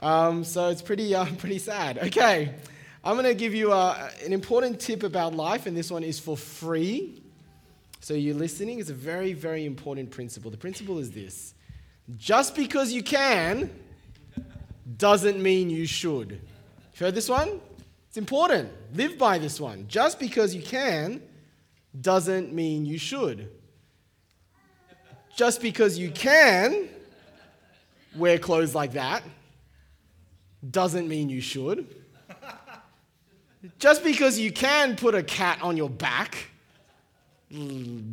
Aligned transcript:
Um, 0.00 0.44
so 0.44 0.68
it's 0.68 0.82
pretty, 0.82 1.14
uh, 1.14 1.26
pretty 1.38 1.58
sad. 1.58 1.98
Okay, 1.98 2.54
I'm 3.04 3.14
going 3.14 3.26
to 3.26 3.34
give 3.34 3.54
you 3.54 3.72
uh, 3.72 4.10
an 4.24 4.32
important 4.32 4.80
tip 4.80 5.02
about 5.02 5.34
life, 5.34 5.66
and 5.66 5.76
this 5.76 5.90
one 5.90 6.02
is 6.02 6.18
for 6.18 6.36
free. 6.36 7.22
So 8.00 8.14
you're 8.14 8.34
listening. 8.34 8.80
It's 8.80 8.88
a 8.88 8.94
very, 8.94 9.34
very 9.34 9.66
important 9.66 10.10
principle. 10.10 10.50
The 10.50 10.56
principle 10.56 10.98
is 10.98 11.10
this 11.10 11.54
just 12.16 12.56
because 12.56 12.92
you 12.92 13.02
can 13.02 13.70
doesn't 14.96 15.40
mean 15.40 15.70
you 15.70 15.86
should. 15.86 16.32
You 16.32 17.06
heard 17.06 17.14
this 17.14 17.28
one? 17.28 17.60
It's 18.08 18.16
important. 18.16 18.70
Live 18.94 19.18
by 19.18 19.38
this 19.38 19.60
one. 19.60 19.86
Just 19.86 20.18
because 20.18 20.54
you 20.54 20.62
can 20.62 21.22
doesn't 22.00 22.52
mean 22.52 22.84
you 22.86 22.98
should. 22.98 23.50
Just 25.36 25.62
because 25.62 25.98
you 25.98 26.10
can 26.10 26.88
wear 28.16 28.38
clothes 28.38 28.74
like 28.74 28.92
that 28.94 29.22
doesn't 30.68 31.08
mean 31.08 31.28
you 31.28 31.40
should. 31.40 31.86
Just 33.78 34.02
because 34.02 34.38
you 34.38 34.52
can 34.52 34.96
put 34.96 35.14
a 35.14 35.22
cat 35.22 35.60
on 35.62 35.76
your 35.76 35.90
back 35.90 36.48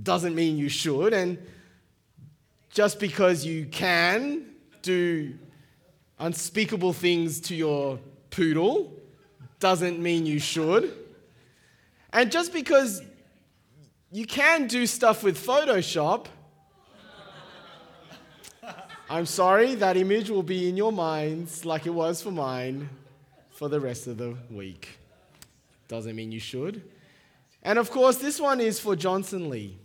doesn't 0.03 0.35
mean 0.35 0.57
you 0.57 0.69
should. 0.69 1.13
And 1.13 1.37
just 2.69 2.99
because 2.99 3.45
you 3.45 3.65
can 3.65 4.45
do 4.81 5.37
unspeakable 6.19 6.93
things 6.93 7.39
to 7.41 7.55
your 7.55 7.99
poodle 8.29 8.93
doesn't 9.59 9.99
mean 9.99 10.25
you 10.25 10.39
should. 10.39 10.93
And 12.11 12.31
just 12.31 12.53
because 12.53 13.01
you 14.11 14.25
can 14.25 14.67
do 14.67 14.85
stuff 14.85 15.23
with 15.23 15.37
Photoshop, 15.37 16.27
I'm 19.09 19.25
sorry, 19.25 19.75
that 19.75 19.95
image 19.95 20.29
will 20.29 20.43
be 20.43 20.67
in 20.67 20.75
your 20.75 20.91
minds 20.91 21.63
like 21.63 21.85
it 21.85 21.91
was 21.91 22.21
for 22.21 22.31
mine 22.31 22.89
for 23.51 23.69
the 23.69 23.79
rest 23.79 24.05
of 24.07 24.17
the 24.17 24.35
week. 24.51 24.99
Doesn't 25.87 26.13
mean 26.13 26.33
you 26.33 26.41
should. 26.41 26.83
And 27.63 27.79
of 27.79 27.89
course, 27.89 28.17
this 28.17 28.37
one 28.37 28.59
is 28.59 28.81
for 28.81 28.97
Johnson 28.97 29.49
Lee, 29.49 29.77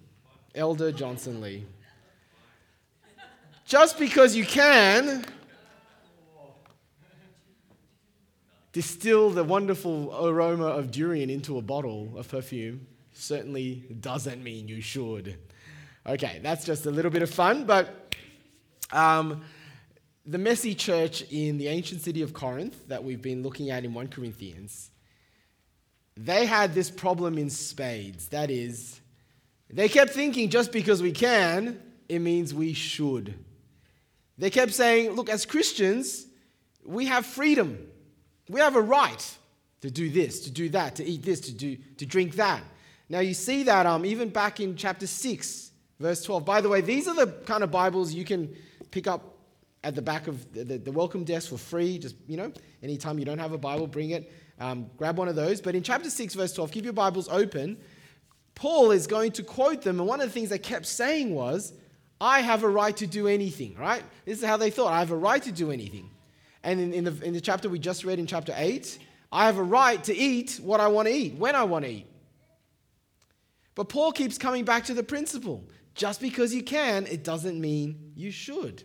Elder 0.56 0.91
Johnson 0.91 1.41
Lee. 1.41 1.64
Just 3.64 3.97
because 3.97 4.34
you 4.34 4.45
can 4.45 5.25
distill 8.73 9.31
the 9.31 9.45
wonderful 9.45 10.27
aroma 10.27 10.67
of 10.67 10.91
durian 10.91 11.31
into 11.31 11.59
a 11.59 11.62
bottle 11.62 12.12
of 12.17 12.29
perfume 12.29 12.89
certainly 13.12 13.84
doesn't 14.01 14.42
mean 14.42 14.67
you 14.67 14.81
should. 14.81 15.39
Okay, 16.07 16.41
that's 16.42 16.64
just 16.64 16.86
a 16.86 16.91
little 16.91 17.11
bit 17.11 17.23
of 17.23 17.31
fun, 17.31 17.64
but 17.64 18.14
um, 18.93 19.43
the 20.25 20.39
messy 20.39 20.75
church 20.75 21.23
in 21.31 21.59
the 21.59 21.69
ancient 21.69 22.03
city 22.03 22.23
of 22.23 22.33
Corinth 22.33 22.89
that 22.89 23.03
we've 23.03 23.23
been 23.23 23.43
looking 23.43 23.71
at 23.71 23.85
in 23.85 23.93
1 23.93 24.09
Corinthians, 24.09 24.91
they 26.17 26.47
had 26.47 26.75
this 26.75 26.91
problem 26.91 27.39
in 27.39 27.51
spades. 27.51 28.29
That 28.29 28.51
is, 28.51 29.01
they 29.70 29.89
kept 29.89 30.13
thinking 30.13 30.51
just 30.51 30.70
because 30.70 31.03
we 31.03 31.13
can, 31.13 31.81
it 32.09 32.20
means 32.20 32.55
we 32.55 32.75
should. 32.75 33.35
They 34.39 34.51
kept 34.51 34.73
saying, 34.73 35.13
look, 35.13 35.29
as 35.29 35.47
Christians, 35.47 36.27
we 36.85 37.07
have 37.07 37.27
freedom. 37.27 37.79
We 38.48 38.61
have 38.61 38.77
a 38.77 38.81
right 38.81 39.39
to 39.81 39.91
do 39.91 40.11
this, 40.11 40.41
to 40.41 40.51
do 40.51 40.69
that, 40.70 40.97
to 40.97 41.05
eat 41.05 41.23
this, 41.23 41.41
to, 41.41 41.53
do, 41.53 41.77
to 41.97 42.07
drink 42.07 42.37
that. 42.37 42.63
Now, 43.09 43.20
you 43.20 43.35
see 43.35 43.65
that 43.65 43.87
um, 43.87 44.05
even 44.05 44.29
back 44.29 44.61
in 44.61 44.77
chapter 44.77 45.07
6, 45.07 45.70
verse 45.98 46.23
12. 46.25 46.45
By 46.45 46.61
the 46.61 46.69
way, 46.69 46.81
these 46.81 47.09
are 47.09 47.15
the 47.15 47.27
kind 47.27 47.63
of 47.63 47.70
Bibles 47.70 48.13
you 48.13 48.25
can 48.25 48.55
pick 48.93 49.09
up 49.09 49.39
at 49.83 49.97
the 49.97 50.03
back 50.03 50.29
of 50.29 50.53
the, 50.53 50.62
the, 50.62 50.79
the 50.79 50.93
welcome 50.93 51.25
desk 51.25 51.48
for 51.48 51.59
free. 51.59 51.98
Just, 51.98 52.15
you 52.29 52.37
know, 52.37 52.53
anytime 52.83 53.19
you 53.19 53.25
don't 53.25 53.39
have 53.39 53.53
a 53.53 53.59
Bible, 53.59 53.89
bring 53.89 54.11
it. 54.11 54.33
Um, 54.61 54.89
grab 54.97 55.19
one 55.19 55.27
of 55.27 55.35
those. 55.35 55.61
But 55.61 55.75
in 55.75 55.83
chapter 55.83 56.09
6, 56.09 56.35
verse 56.35 56.53
12, 56.53 56.71
keep 56.71 56.85
your 56.85 56.93
Bibles 56.93 57.29
open. 57.29 57.79
Paul 58.55 58.93
is 58.93 59.09
going 59.09 59.33
to 59.33 59.43
quote 59.43 59.83
them. 59.83 59.98
And 59.98 60.08
one 60.08 60.20
of 60.20 60.29
the 60.29 60.33
things 60.33 60.51
they 60.51 60.58
kept 60.58 60.86
saying 60.86 61.35
was, 61.35 61.73
I 62.20 62.41
have 62.41 62.63
a 62.63 62.69
right 62.69 62.97
to 62.98 63.07
do 63.07 63.27
anything, 63.27 63.75
right? 63.77 64.05
This 64.25 64.39
is 64.39 64.45
how 64.45 64.57
they 64.57 64.70
thought. 64.70 64.92
I 64.92 65.01
have 65.01 65.11
a 65.11 65.17
right 65.17 65.42
to 65.42 65.51
do 65.51 65.73
anything. 65.73 66.08
And 66.63 66.79
in, 66.79 66.92
in, 66.92 67.05
the, 67.05 67.25
in 67.25 67.33
the 67.33 67.41
chapter 67.41 67.69
we 67.69 67.81
just 67.81 68.05
read 68.05 68.20
in 68.20 68.27
chapter 68.27 68.55
8, 68.57 68.98
I 69.33 69.47
have 69.47 69.58
a 69.58 69.63
right 69.63 70.02
to 70.05 70.14
eat 70.14 70.61
what 70.63 70.79
I 70.79 70.86
want 70.86 71.08
to 71.08 71.14
eat, 71.14 71.35
when 71.35 71.57
I 71.57 71.64
want 71.64 71.85
to 71.85 71.91
eat. 71.91 72.07
But 73.74 73.88
Paul 73.88 74.12
keeps 74.12 74.38
coming 74.38 74.64
back 74.64 74.84
to 74.84 74.94
the 74.94 75.02
principle 75.02 75.64
just 75.94 76.20
because 76.20 76.55
you 76.55 76.62
can, 76.62 77.06
it 77.06 77.24
doesn't 77.24 77.60
mean 77.60 78.12
you 78.14 78.30
should. 78.30 78.84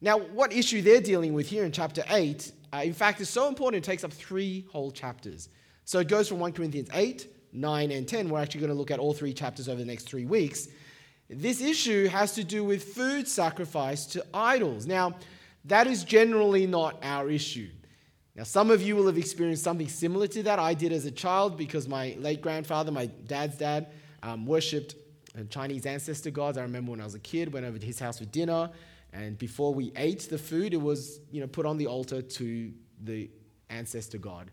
Now, 0.00 0.18
what 0.18 0.52
issue 0.52 0.82
they're 0.82 1.00
dealing 1.00 1.32
with 1.32 1.48
here 1.48 1.64
in 1.64 1.72
chapter 1.72 2.02
8, 2.08 2.52
uh, 2.72 2.78
in 2.84 2.92
fact, 2.92 3.20
is 3.20 3.28
so 3.28 3.48
important 3.48 3.84
it 3.84 3.86
takes 3.88 4.02
up 4.02 4.12
three 4.12 4.66
whole 4.70 4.90
chapters. 4.90 5.48
So 5.84 6.00
it 6.00 6.08
goes 6.08 6.28
from 6.28 6.40
1 6.40 6.52
Corinthians 6.52 6.88
8, 6.92 7.26
9, 7.52 7.90
and 7.90 8.08
10. 8.08 8.28
We're 8.28 8.40
actually 8.40 8.62
going 8.62 8.72
to 8.72 8.78
look 8.78 8.90
at 8.90 8.98
all 8.98 9.14
three 9.14 9.32
chapters 9.32 9.68
over 9.68 9.78
the 9.78 9.84
next 9.84 10.08
three 10.08 10.24
weeks. 10.24 10.68
This 11.30 11.60
issue 11.60 12.08
has 12.08 12.34
to 12.34 12.44
do 12.44 12.64
with 12.64 12.94
food 12.94 13.28
sacrifice 13.28 14.06
to 14.06 14.24
idols. 14.34 14.86
Now, 14.86 15.14
that 15.66 15.86
is 15.86 16.04
generally 16.04 16.66
not 16.66 16.98
our 17.02 17.30
issue. 17.30 17.68
Now, 18.34 18.44
some 18.44 18.70
of 18.70 18.80
you 18.80 18.96
will 18.96 19.06
have 19.06 19.18
experienced 19.18 19.62
something 19.62 19.88
similar 19.88 20.26
to 20.28 20.42
that. 20.44 20.58
I 20.58 20.72
did 20.72 20.92
as 20.92 21.04
a 21.04 21.10
child 21.10 21.58
because 21.58 21.86
my 21.86 22.16
late 22.18 22.40
grandfather, 22.40 22.90
my 22.90 23.06
dad's 23.06 23.58
dad, 23.58 23.88
um, 24.22 24.46
worshipped 24.46 24.94
Chinese 25.50 25.86
ancestor 25.86 26.30
gods. 26.30 26.58
I 26.58 26.62
remember 26.62 26.92
when 26.92 27.00
I 27.00 27.04
was 27.04 27.14
a 27.14 27.20
kid, 27.20 27.52
went 27.52 27.66
over 27.66 27.78
to 27.78 27.86
his 27.86 27.98
house 27.98 28.18
for 28.18 28.24
dinner, 28.26 28.70
and 29.12 29.36
before 29.38 29.74
we 29.74 29.92
ate 29.96 30.28
the 30.30 30.38
food, 30.38 30.72
it 30.72 30.80
was 30.80 31.20
you 31.30 31.40
know 31.40 31.46
put 31.46 31.66
on 31.66 31.76
the 31.76 31.86
altar 31.86 32.22
to 32.22 32.72
the 33.02 33.30
ancestor 33.70 34.18
god. 34.18 34.50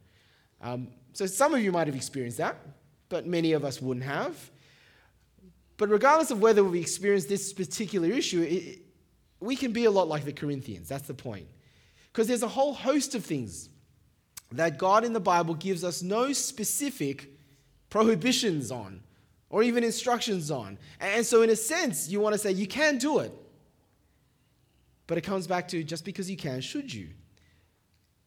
Um, 0.61 0.89
so 1.13 1.25
some 1.25 1.53
of 1.53 1.61
you 1.61 1.71
might 1.71 1.87
have 1.87 1.95
experienced 1.95 2.37
that, 2.37 2.57
but 3.09 3.27
many 3.27 3.53
of 3.53 3.63
us 3.63 3.81
wouldn't 3.81 4.05
have. 4.05 4.51
But 5.77 5.89
regardless 5.89 6.31
of 6.31 6.41
whether 6.41 6.63
we 6.63 6.79
experience 6.79 7.25
this 7.25 7.53
particular 7.53 8.09
issue, 8.09 8.41
it, 8.41 8.79
we 9.39 9.55
can 9.55 9.71
be 9.71 9.85
a 9.85 9.91
lot 9.91 10.07
like 10.07 10.25
the 10.25 10.33
Corinthians. 10.33 10.89
That's 10.89 11.07
the 11.07 11.13
point. 11.13 11.47
Because 12.11 12.27
there's 12.27 12.43
a 12.43 12.47
whole 12.47 12.73
host 12.73 13.15
of 13.15 13.25
things 13.25 13.69
that 14.51 14.77
God 14.77 15.03
in 15.03 15.13
the 15.13 15.19
Bible 15.19 15.53
gives 15.53 15.83
us 15.83 16.01
no 16.01 16.33
specific 16.33 17.29
prohibitions 17.89 18.71
on 18.71 19.01
or 19.49 19.63
even 19.63 19.83
instructions 19.83 20.51
on. 20.51 20.77
And 20.99 21.25
so, 21.25 21.41
in 21.41 21.49
a 21.49 21.55
sense, 21.55 22.09
you 22.09 22.19
want 22.19 22.33
to 22.33 22.39
say 22.39 22.51
you 22.51 22.67
can 22.67 22.97
do 22.97 23.19
it. 23.19 23.31
But 25.07 25.17
it 25.17 25.21
comes 25.21 25.47
back 25.47 25.67
to 25.69 25.83
just 25.83 26.05
because 26.05 26.29
you 26.29 26.37
can, 26.37 26.61
should 26.61 26.93
you? 26.93 27.09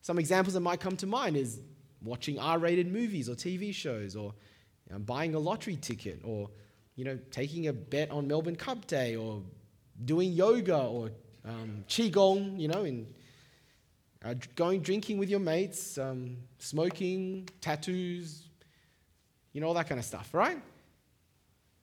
Some 0.01 0.19
examples 0.19 0.55
that 0.55 0.61
might 0.61 0.81
come 0.81 0.97
to 0.97 1.07
mind 1.07 1.37
is 1.37 1.61
watching 2.03 2.39
R 2.39 2.59
rated 2.59 2.93
movies 2.93 3.29
or 3.29 3.35
TV 3.35 3.73
shows 3.73 4.17
or 4.17 4.35
you 4.89 4.95
know, 4.95 4.99
buying 4.99 5.35
a 5.35 5.39
lottery 5.39 5.77
ticket 5.77 6.21
or 6.25 6.51
you 6.97 7.05
know, 7.05 7.19
taking 7.31 7.69
a 7.69 7.73
bet 7.73 8.11
on 8.11 8.27
Melbourne 8.27 8.57
Cup 8.57 8.87
Day 8.87 9.17
or 9.17 9.43
doing 10.05 10.33
yoga 10.33 10.77
or 10.77 11.11
um, 11.45 11.85
qigong, 11.89 12.61
you 12.61 12.69
know, 12.69 12.83
and 12.85 13.07
uh, 14.25 14.35
going 14.55 14.81
drinking 14.81 15.19
with 15.19 15.29
your 15.29 15.41
mates, 15.41 15.99
um, 15.99 16.37
smoking, 16.59 17.49
tattoos, 17.61 18.45
you 19.53 19.61
know, 19.61 19.67
all 19.67 19.75
that 19.75 19.89
kind 19.89 19.99
of 19.99 20.05
stuff, 20.05 20.33
right? 20.33 20.61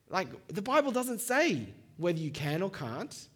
Like, 0.08 0.28
the 0.48 0.62
Bible 0.62 0.90
doesn't 0.90 1.20
say 1.20 1.66
whether 1.96 2.18
you 2.18 2.30
can 2.30 2.62
or 2.62 2.70
can't. 2.70 3.28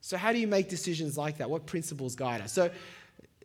So, 0.00 0.16
how 0.16 0.32
do 0.32 0.38
you 0.38 0.46
make 0.46 0.68
decisions 0.68 1.18
like 1.18 1.38
that? 1.38 1.48
What 1.48 1.66
principles 1.66 2.14
guide 2.14 2.40
us? 2.40 2.52
So, 2.52 2.70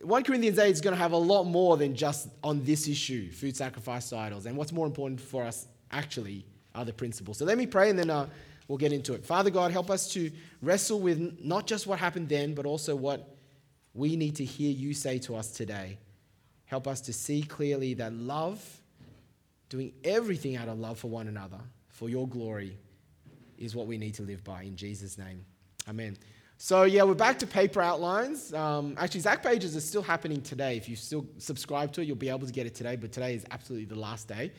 1 0.02 0.24
Corinthians 0.24 0.58
8 0.58 0.70
is 0.70 0.80
going 0.80 0.94
to 0.94 1.00
have 1.00 1.12
a 1.12 1.18
lot 1.18 1.44
more 1.44 1.76
than 1.76 1.94
just 1.94 2.28
on 2.42 2.64
this 2.64 2.88
issue 2.88 3.30
food 3.30 3.56
sacrifice 3.56 4.12
idols. 4.12 4.46
And 4.46 4.56
what's 4.56 4.72
more 4.72 4.86
important 4.86 5.20
for 5.20 5.44
us 5.44 5.66
actually 5.92 6.44
are 6.74 6.84
the 6.84 6.92
principles. 6.92 7.38
So, 7.38 7.44
let 7.44 7.58
me 7.58 7.66
pray 7.66 7.90
and 7.90 7.98
then 7.98 8.10
uh, 8.10 8.26
we'll 8.68 8.78
get 8.78 8.92
into 8.92 9.14
it. 9.14 9.24
Father 9.24 9.50
God, 9.50 9.70
help 9.70 9.90
us 9.90 10.08
to 10.14 10.30
wrestle 10.62 11.00
with 11.00 11.38
not 11.40 11.66
just 11.66 11.86
what 11.86 11.98
happened 11.98 12.28
then, 12.28 12.54
but 12.54 12.66
also 12.66 12.96
what 12.96 13.33
we 13.94 14.16
need 14.16 14.36
to 14.36 14.44
hear 14.44 14.70
you 14.70 14.92
say 14.92 15.18
to 15.20 15.36
us 15.36 15.50
today. 15.50 15.98
Help 16.66 16.88
us 16.88 17.00
to 17.02 17.12
see 17.12 17.42
clearly 17.42 17.94
that 17.94 18.12
love, 18.12 18.62
doing 19.68 19.92
everything 20.02 20.56
out 20.56 20.68
of 20.68 20.78
love 20.78 20.98
for 20.98 21.08
one 21.08 21.28
another, 21.28 21.60
for 21.88 22.08
your 22.08 22.26
glory, 22.26 22.76
is 23.56 23.76
what 23.76 23.86
we 23.86 23.96
need 23.96 24.14
to 24.14 24.22
live 24.22 24.42
by. 24.42 24.62
In 24.62 24.76
Jesus' 24.76 25.16
name. 25.16 25.44
Amen. 25.88 26.16
So, 26.56 26.84
yeah, 26.84 27.02
we're 27.02 27.14
back 27.14 27.38
to 27.40 27.46
paper 27.46 27.82
outlines. 27.82 28.54
Um, 28.54 28.94
actually, 28.98 29.20
Zach 29.20 29.42
Pages 29.42 29.76
is 29.76 29.86
still 29.86 30.02
happening 30.02 30.40
today. 30.40 30.76
If 30.76 30.88
you 30.88 30.96
still 30.96 31.26
subscribe 31.38 31.92
to 31.92 32.00
it, 32.00 32.06
you'll 32.06 32.16
be 32.16 32.28
able 32.28 32.46
to 32.46 32.52
get 32.52 32.66
it 32.66 32.74
today, 32.74 32.96
but 32.96 33.12
today 33.12 33.34
is 33.34 33.44
absolutely 33.50 33.86
the 33.86 34.00
last 34.00 34.28
day. 34.28 34.52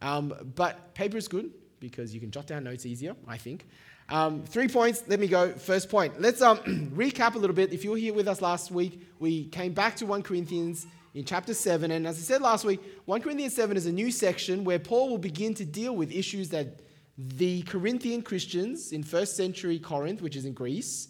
Um, 0.00 0.34
but 0.54 0.94
paper 0.94 1.16
is 1.16 1.28
good 1.28 1.50
because 1.80 2.14
you 2.14 2.20
can 2.20 2.30
jot 2.30 2.46
down 2.46 2.64
notes 2.64 2.86
easier, 2.86 3.16
I 3.26 3.38
think. 3.38 3.66
Um, 4.08 4.44
three 4.44 4.68
points. 4.68 5.02
Let 5.06 5.20
me 5.20 5.26
go. 5.26 5.52
First 5.52 5.88
point. 5.88 6.20
Let's 6.20 6.42
um, 6.42 6.58
recap 6.94 7.34
a 7.34 7.38
little 7.38 7.56
bit. 7.56 7.72
If 7.72 7.84
you 7.84 7.90
were 7.92 7.96
here 7.96 8.14
with 8.14 8.28
us 8.28 8.40
last 8.40 8.70
week, 8.70 9.02
we 9.18 9.46
came 9.46 9.72
back 9.72 9.96
to 9.96 10.06
1 10.06 10.22
Corinthians 10.22 10.86
in 11.14 11.24
chapter 11.24 11.54
7. 11.54 11.90
And 11.90 12.06
as 12.06 12.18
I 12.18 12.22
said 12.22 12.42
last 12.42 12.64
week, 12.64 12.80
1 13.04 13.20
Corinthians 13.22 13.54
7 13.54 13.76
is 13.76 13.86
a 13.86 13.92
new 13.92 14.10
section 14.10 14.64
where 14.64 14.78
Paul 14.78 15.10
will 15.10 15.18
begin 15.18 15.54
to 15.54 15.64
deal 15.64 15.94
with 15.94 16.12
issues 16.12 16.48
that 16.50 16.80
the 17.18 17.62
Corinthian 17.62 18.22
Christians 18.22 18.92
in 18.92 19.02
first 19.02 19.36
century 19.36 19.78
Corinth, 19.78 20.22
which 20.22 20.36
is 20.36 20.44
in 20.44 20.52
Greece, 20.52 21.08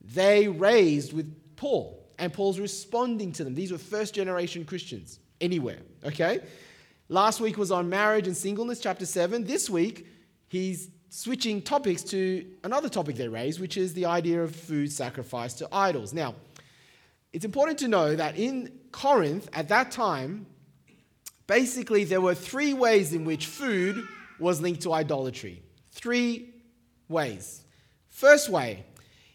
they 0.00 0.48
raised 0.48 1.12
with 1.12 1.56
Paul. 1.56 2.00
And 2.18 2.32
Paul's 2.32 2.60
responding 2.60 3.32
to 3.32 3.44
them. 3.44 3.54
These 3.54 3.72
were 3.72 3.78
first 3.78 4.14
generation 4.14 4.64
Christians 4.64 5.18
anywhere, 5.40 5.80
okay? 6.04 6.40
Last 7.08 7.40
week 7.40 7.58
was 7.58 7.72
on 7.72 7.88
marriage 7.88 8.28
and 8.28 8.36
singleness, 8.36 8.78
chapter 8.78 9.04
7. 9.04 9.44
This 9.44 9.68
week, 9.68 10.06
he's 10.48 10.88
switching 11.14 11.62
topics 11.62 12.02
to 12.02 12.44
another 12.64 12.88
topic 12.88 13.14
they 13.14 13.28
raised, 13.28 13.60
which 13.60 13.76
is 13.76 13.94
the 13.94 14.04
idea 14.04 14.42
of 14.42 14.54
food 14.54 14.90
sacrificed 14.90 15.58
to 15.58 15.68
idols. 15.70 16.12
Now, 16.12 16.34
it's 17.32 17.44
important 17.44 17.78
to 17.78 17.88
know 17.88 18.16
that 18.16 18.36
in 18.36 18.72
Corinth 18.90 19.48
at 19.52 19.68
that 19.68 19.92
time, 19.92 20.44
basically 21.46 22.02
there 22.02 22.20
were 22.20 22.34
three 22.34 22.74
ways 22.74 23.14
in 23.14 23.24
which 23.24 23.46
food 23.46 24.08
was 24.40 24.60
linked 24.60 24.82
to 24.82 24.92
idolatry. 24.92 25.62
Three 25.92 26.52
ways. 27.08 27.62
First 28.08 28.48
way 28.48 28.84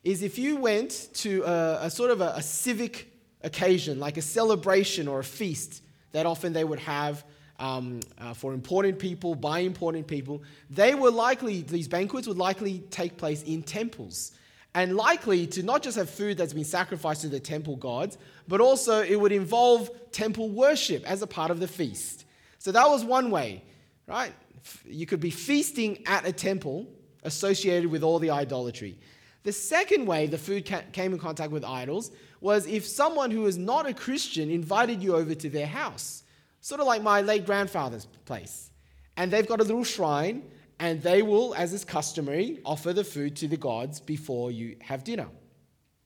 is 0.03 0.21
if 0.21 0.37
you 0.37 0.57
went 0.57 1.07
to 1.13 1.43
a, 1.43 1.85
a 1.85 1.89
sort 1.89 2.11
of 2.11 2.19
a, 2.19 2.33
a 2.35 2.41
civic 2.41 3.09
occasion, 3.41 4.01
like 4.01 4.17
a 4.17 4.21
celebration 4.21 5.07
or 5.07 5.19
a 5.19 5.23
feast 5.23 5.81
that 6.11 6.25
often 6.25 6.51
they 6.51 6.65
would 6.65 6.79
have 6.79 7.23
um, 7.59 7.99
uh, 8.17 8.33
for 8.33 8.53
important 8.53 8.97
people, 8.97 9.35
by 9.35 9.59
important 9.59 10.07
people, 10.07 10.41
they 10.69 10.95
were 10.95 11.11
likely, 11.11 11.61
these 11.61 11.87
banquets 11.87 12.27
would 12.27 12.37
likely 12.37 12.79
take 12.89 13.17
place 13.17 13.43
in 13.43 13.61
temples. 13.61 14.31
And 14.75 14.95
likely 14.95 15.47
to 15.47 15.63
not 15.63 15.83
just 15.83 15.97
have 15.97 16.09
food 16.09 16.37
that's 16.37 16.53
been 16.53 16.63
sacrificed 16.63 17.21
to 17.21 17.27
the 17.27 17.39
temple 17.39 17.75
gods, 17.75 18.17
but 18.47 18.61
also 18.61 19.01
it 19.01 19.19
would 19.19 19.31
involve 19.31 19.89
temple 20.11 20.49
worship 20.49 21.03
as 21.09 21.21
a 21.21 21.27
part 21.27 21.51
of 21.51 21.59
the 21.59 21.67
feast. 21.67 22.25
So 22.59 22.71
that 22.71 22.87
was 22.87 23.03
one 23.03 23.31
way, 23.31 23.63
right? 24.07 24.31
You 24.85 25.05
could 25.05 25.19
be 25.19 25.31
feasting 25.31 26.03
at 26.05 26.27
a 26.27 26.31
temple 26.31 26.87
associated 27.23 27.89
with 27.89 28.03
all 28.03 28.19
the 28.19 28.29
idolatry. 28.29 28.97
The 29.43 29.51
second 29.51 30.05
way 30.05 30.27
the 30.27 30.37
food 30.37 30.69
came 30.91 31.13
in 31.13 31.19
contact 31.19 31.51
with 31.51 31.63
idols 31.63 32.11
was 32.41 32.67
if 32.67 32.85
someone 32.85 33.31
who 33.31 33.41
was 33.41 33.57
not 33.57 33.87
a 33.87 33.93
Christian 33.93 34.49
invited 34.49 35.01
you 35.01 35.15
over 35.15 35.33
to 35.33 35.49
their 35.49 35.67
house, 35.67 36.23
sort 36.61 36.81
of 36.81 36.87
like 36.87 37.01
my 37.01 37.21
late 37.21 37.45
grandfather's 37.45 38.05
place. 38.25 38.71
And 39.17 39.31
they've 39.31 39.47
got 39.47 39.59
a 39.59 39.63
little 39.63 39.83
shrine, 39.83 40.43
and 40.79 41.01
they 41.01 41.21
will, 41.21 41.53
as 41.55 41.73
is 41.73 41.83
customary, 41.83 42.59
offer 42.65 42.93
the 42.93 43.03
food 43.03 43.35
to 43.37 43.47
the 43.47 43.57
gods 43.57 43.99
before 43.99 44.51
you 44.51 44.77
have 44.81 45.03
dinner. 45.03 45.27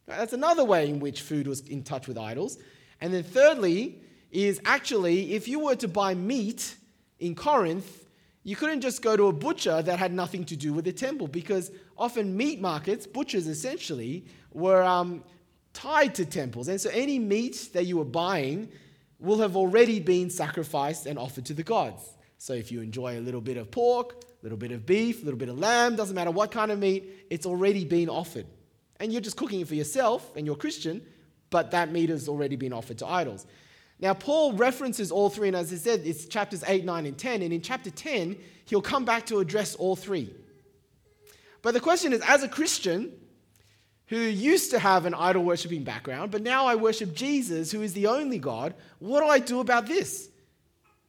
That's 0.08 0.34
another 0.34 0.66
way 0.66 0.90
in 0.90 1.00
which 1.00 1.22
food 1.22 1.48
was 1.48 1.62
in 1.62 1.84
touch 1.84 2.08
with 2.08 2.18
idols. 2.18 2.58
And 3.00 3.14
then, 3.14 3.24
thirdly, 3.24 4.02
is 4.32 4.60
actually 4.66 5.34
if 5.34 5.48
you 5.48 5.60
were 5.60 5.76
to 5.76 5.88
buy 5.88 6.16
meat 6.16 6.76
in 7.20 7.36
Corinth, 7.36 8.06
you 8.44 8.56
couldn't 8.56 8.82
just 8.82 9.02
go 9.02 9.16
to 9.16 9.28
a 9.28 9.34
butcher 9.34 9.82
that 9.82 10.00
had 10.00 10.12
nothing 10.12 10.44
to 10.46 10.56
do 10.56 10.74
with 10.74 10.86
the 10.86 10.92
temple 10.92 11.28
because 11.28 11.72
often 11.98 12.36
meat 12.36 12.60
markets, 12.60 13.08
butchers 13.08 13.48
essentially, 13.48 14.26
were 14.52 14.84
um, 14.84 15.24
tied 15.72 16.16
to 16.16 16.26
temples. 16.26 16.68
And 16.68 16.82
so 16.82 16.90
any 16.90 17.20
meat 17.20 17.70
that 17.74 17.86
you 17.86 17.98
were 17.98 18.06
buying 18.06 18.70
will 19.24 19.40
have 19.40 19.56
already 19.56 20.00
been 20.00 20.30
sacrificed 20.30 21.06
and 21.06 21.18
offered 21.18 21.46
to 21.46 21.54
the 21.54 21.64
gods. 21.64 22.04
So 22.38 22.54
if 22.54 22.72
you 22.72 22.81
enjoy 22.81 23.18
a 23.18 23.22
little 23.22 23.40
bit 23.40 23.56
of 23.56 23.72
pork, 23.72 24.16
a 24.22 24.44
little 24.44 24.58
bit 24.58 24.74
of 24.74 24.86
beef, 24.86 25.22
a 25.22 25.25
little 25.25 25.40
bit 25.40 25.48
of 25.48 25.58
lamb, 25.58 25.96
doesn't 25.96 26.14
matter 26.14 26.30
what 26.30 26.52
kind 26.52 26.72
of 26.72 26.80
meat, 26.80 27.25
it's 27.30 27.46
already 27.46 27.86
been 27.86 28.10
offered. 28.10 28.46
And 29.00 29.14
you're 29.14 29.22
just 29.22 29.38
cooking 29.38 29.62
it 29.62 29.68
for 29.70 29.75
yourself 29.75 30.36
and 30.36 30.46
you're 30.46 30.58
Christian, 30.58 31.02
but 31.50 31.72
that 31.72 31.92
meat 31.92 32.10
has 32.10 32.28
already 32.28 32.58
been 32.58 32.74
offered 32.74 32.98
to 32.98 33.08
idols. 33.08 33.46
Now, 33.98 34.14
Paul 34.14 34.52
references 34.54 35.10
all 35.10 35.30
three, 35.30 35.48
and 35.48 35.56
as 35.56 35.72
I 35.72 35.78
said, 35.78 36.02
it's 36.04 36.25
chapters 36.25 36.62
8, 36.68 36.84
9, 36.84 37.06
and 37.06 37.18
10. 37.18 37.42
And 37.42 37.54
in 37.54 37.62
chapter 37.62 37.90
10, 37.90 38.36
he'll 38.66 38.81
come 38.81 39.06
back 39.06 39.25
to 39.28 39.40
address 39.40 39.75
all 39.75 39.96
three. 39.96 40.34
But 41.62 41.74
the 41.74 41.80
question 41.80 42.12
is 42.12 42.22
as 42.28 42.44
a 42.44 42.50
Christian 42.50 43.14
who 44.13 44.21
used 44.21 44.71
to 44.71 44.80
have 44.80 45.06
an 45.06 45.13
idol 45.13 45.44
worshipping 45.44 45.83
background, 45.83 46.31
but 46.31 46.42
now 46.42 46.65
I 46.65 46.75
worship 46.75 47.13
Jesus, 47.13 47.71
who 47.71 47.81
is 47.81 47.94
the 47.94 48.07
only 48.07 48.39
God, 48.39 48.74
what 49.00 49.21
do 49.21 49.27
I 49.27 49.39
do 49.39 49.60
about 49.60 49.86
this? 49.86 50.30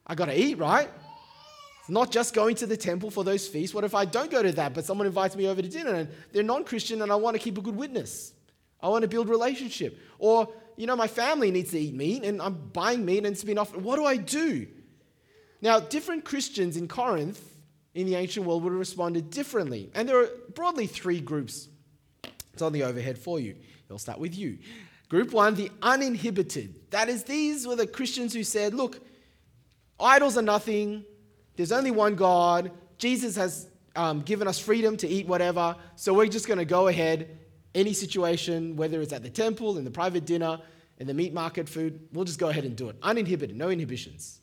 I 0.07 0.15
got 0.15 0.27
to 0.27 0.39
eat, 0.39 0.59
right? 0.59 0.89
Not 1.89 2.11
just 2.11 2.35
going 2.35 2.57
to 2.57 2.67
the 2.67 2.77
temple 2.77 3.11
for 3.11 3.25
those 3.25 3.47
feasts. 3.47 3.75
What 3.75 3.85
if 3.85 3.95
I 3.95 4.05
don't 4.05 4.31
go 4.31 4.43
to 4.43 4.53
that, 4.53 4.75
but 4.75 4.85
someone 4.85 5.07
invites 5.07 5.37
me 5.37 5.47
over 5.47 5.61
to 5.61 5.69
dinner 5.69 5.95
and 5.95 6.09
they're 6.33 6.43
non 6.43 6.65
Christian 6.65 7.03
and 7.03 7.13
I 7.13 7.17
want 7.17 7.37
to 7.37 7.43
keep 7.43 7.59
a 7.59 7.61
good 7.61 7.77
witness? 7.77 8.33
I 8.81 8.89
want 8.89 9.03
to 9.03 9.09
build 9.09 9.29
relationship. 9.29 9.99
Or 10.19 10.49
you 10.77 10.87
know, 10.87 10.97
my 10.97 11.07
family 11.07 11.51
needs 11.51 11.71
to 11.71 11.79
eat 11.79 11.95
meat 11.95 12.25
and 12.25 12.41
I'm 12.41 12.55
buying 12.73 13.05
meat 13.05 13.19
and 13.19 13.29
it's 13.29 13.45
been 13.45 13.59
offered. 13.59 13.83
What 13.83 13.97
do 13.97 14.05
I 14.05 14.17
do? 14.17 14.67
Now, 15.61 15.81
different 15.81 16.25
Christians 16.25 16.77
in 16.77 16.89
Corinth 16.89 17.43
in 17.95 18.07
the 18.07 18.17
ancient 18.17 18.45
world 18.45 18.63
would 18.65 18.71
have 18.71 18.79
responded 18.79 19.31
differently. 19.31 19.91
And 19.95 20.09
there 20.09 20.21
are 20.21 20.29
broadly 20.55 20.87
three 20.87 21.21
groups. 21.21 21.69
It's 22.55 22.63
on 22.63 22.73
the 22.73 22.85
overhead 22.85 23.19
for 23.19 23.39
you. 23.39 23.57
I'll 23.91 23.99
start 23.99 24.19
with 24.19 24.37
you. 24.37 24.59
Group 25.09 25.33
one, 25.33 25.55
the 25.55 25.71
uninhibited. 25.83 26.91
That 26.91 27.09
is, 27.09 27.25
these 27.25 27.67
were 27.67 27.77
the 27.77 27.87
Christians 27.87 28.33
who 28.33 28.43
said, 28.43 28.75
look, 28.75 29.01
idols 30.01 30.39
are 30.39 30.43
nothing. 30.43 31.05
There's 31.57 31.73
only 31.73 31.91
one 31.91 32.15
God. 32.15 32.71
Jesus 32.97 33.37
has 33.37 33.69
um, 33.97 34.23
given 34.23 34.49
us 34.49 34.59
freedom 34.59 34.97
to 34.99 35.09
eat 35.09 35.27
whatever. 35.27 35.77
So 35.97 36.15
we're 36.15 36.27
just 36.27 36.47
going 36.49 36.59
to 36.59 36.65
go 36.65 36.89
ahead 36.89 37.39
any 37.75 37.93
situation, 37.93 38.77
whether 38.77 39.03
it's 39.03 39.13
at 39.13 39.23
the 39.23 39.31
temple, 39.31 39.79
in 39.79 39.85
the 39.85 39.91
private 39.91 40.25
dinner, 40.25 40.61
in 40.99 41.09
the 41.09 41.15
meat 41.15 41.35
market 41.35 41.69
food, 41.69 42.09
we'll 42.13 42.25
just 42.25 42.39
go 42.39 42.49
ahead 42.49 42.65
and 42.65 42.77
do 42.77 42.89
it. 42.89 42.97
Uninhibited, 43.03 43.57
no 43.57 43.69
inhibitions. 43.69 44.41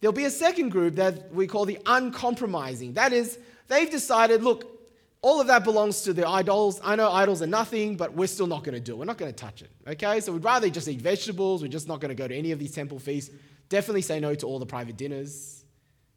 There'll 0.00 0.14
be 0.14 0.24
a 0.24 0.30
second 0.30 0.70
group 0.70 0.94
that 0.96 1.32
we 1.34 1.46
call 1.46 1.66
the 1.66 1.78
uncompromising. 1.84 2.94
That 2.94 3.12
is, 3.12 3.38
they've 3.68 3.90
decided, 3.90 4.42
look, 4.42 4.77
all 5.20 5.40
of 5.40 5.48
that 5.48 5.64
belongs 5.64 6.02
to 6.02 6.12
the 6.12 6.28
idols. 6.28 6.80
I 6.82 6.94
know 6.94 7.10
idols 7.10 7.42
are 7.42 7.46
nothing, 7.46 7.96
but 7.96 8.12
we're 8.12 8.28
still 8.28 8.46
not 8.46 8.62
going 8.62 8.74
to 8.74 8.80
do 8.80 8.92
it. 8.92 8.98
We're 8.98 9.04
not 9.04 9.18
going 9.18 9.32
to 9.32 9.36
touch 9.36 9.62
it. 9.62 9.70
Okay? 9.86 10.20
So 10.20 10.32
we'd 10.32 10.44
rather 10.44 10.70
just 10.70 10.86
eat 10.86 11.00
vegetables. 11.00 11.62
We're 11.62 11.68
just 11.68 11.88
not 11.88 12.00
going 12.00 12.10
to 12.10 12.14
go 12.14 12.28
to 12.28 12.34
any 12.34 12.52
of 12.52 12.58
these 12.58 12.72
temple 12.72 12.98
feasts. 12.98 13.34
Definitely 13.68 14.02
say 14.02 14.20
no 14.20 14.34
to 14.34 14.46
all 14.46 14.58
the 14.58 14.66
private 14.66 14.96
dinners. 14.96 15.64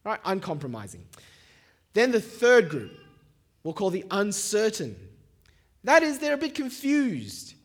Right? 0.04 0.20
Uncompromising. 0.26 1.04
Then 1.94 2.12
the 2.12 2.22
third 2.22 2.70
group 2.70 2.92
we'll 3.64 3.74
call 3.74 3.90
the 3.90 4.06
uncertain. 4.12 4.96
That 5.84 6.04
is, 6.04 6.20
they're 6.20 6.34
a 6.34 6.38
bit 6.38 6.56
confused. 6.56 7.56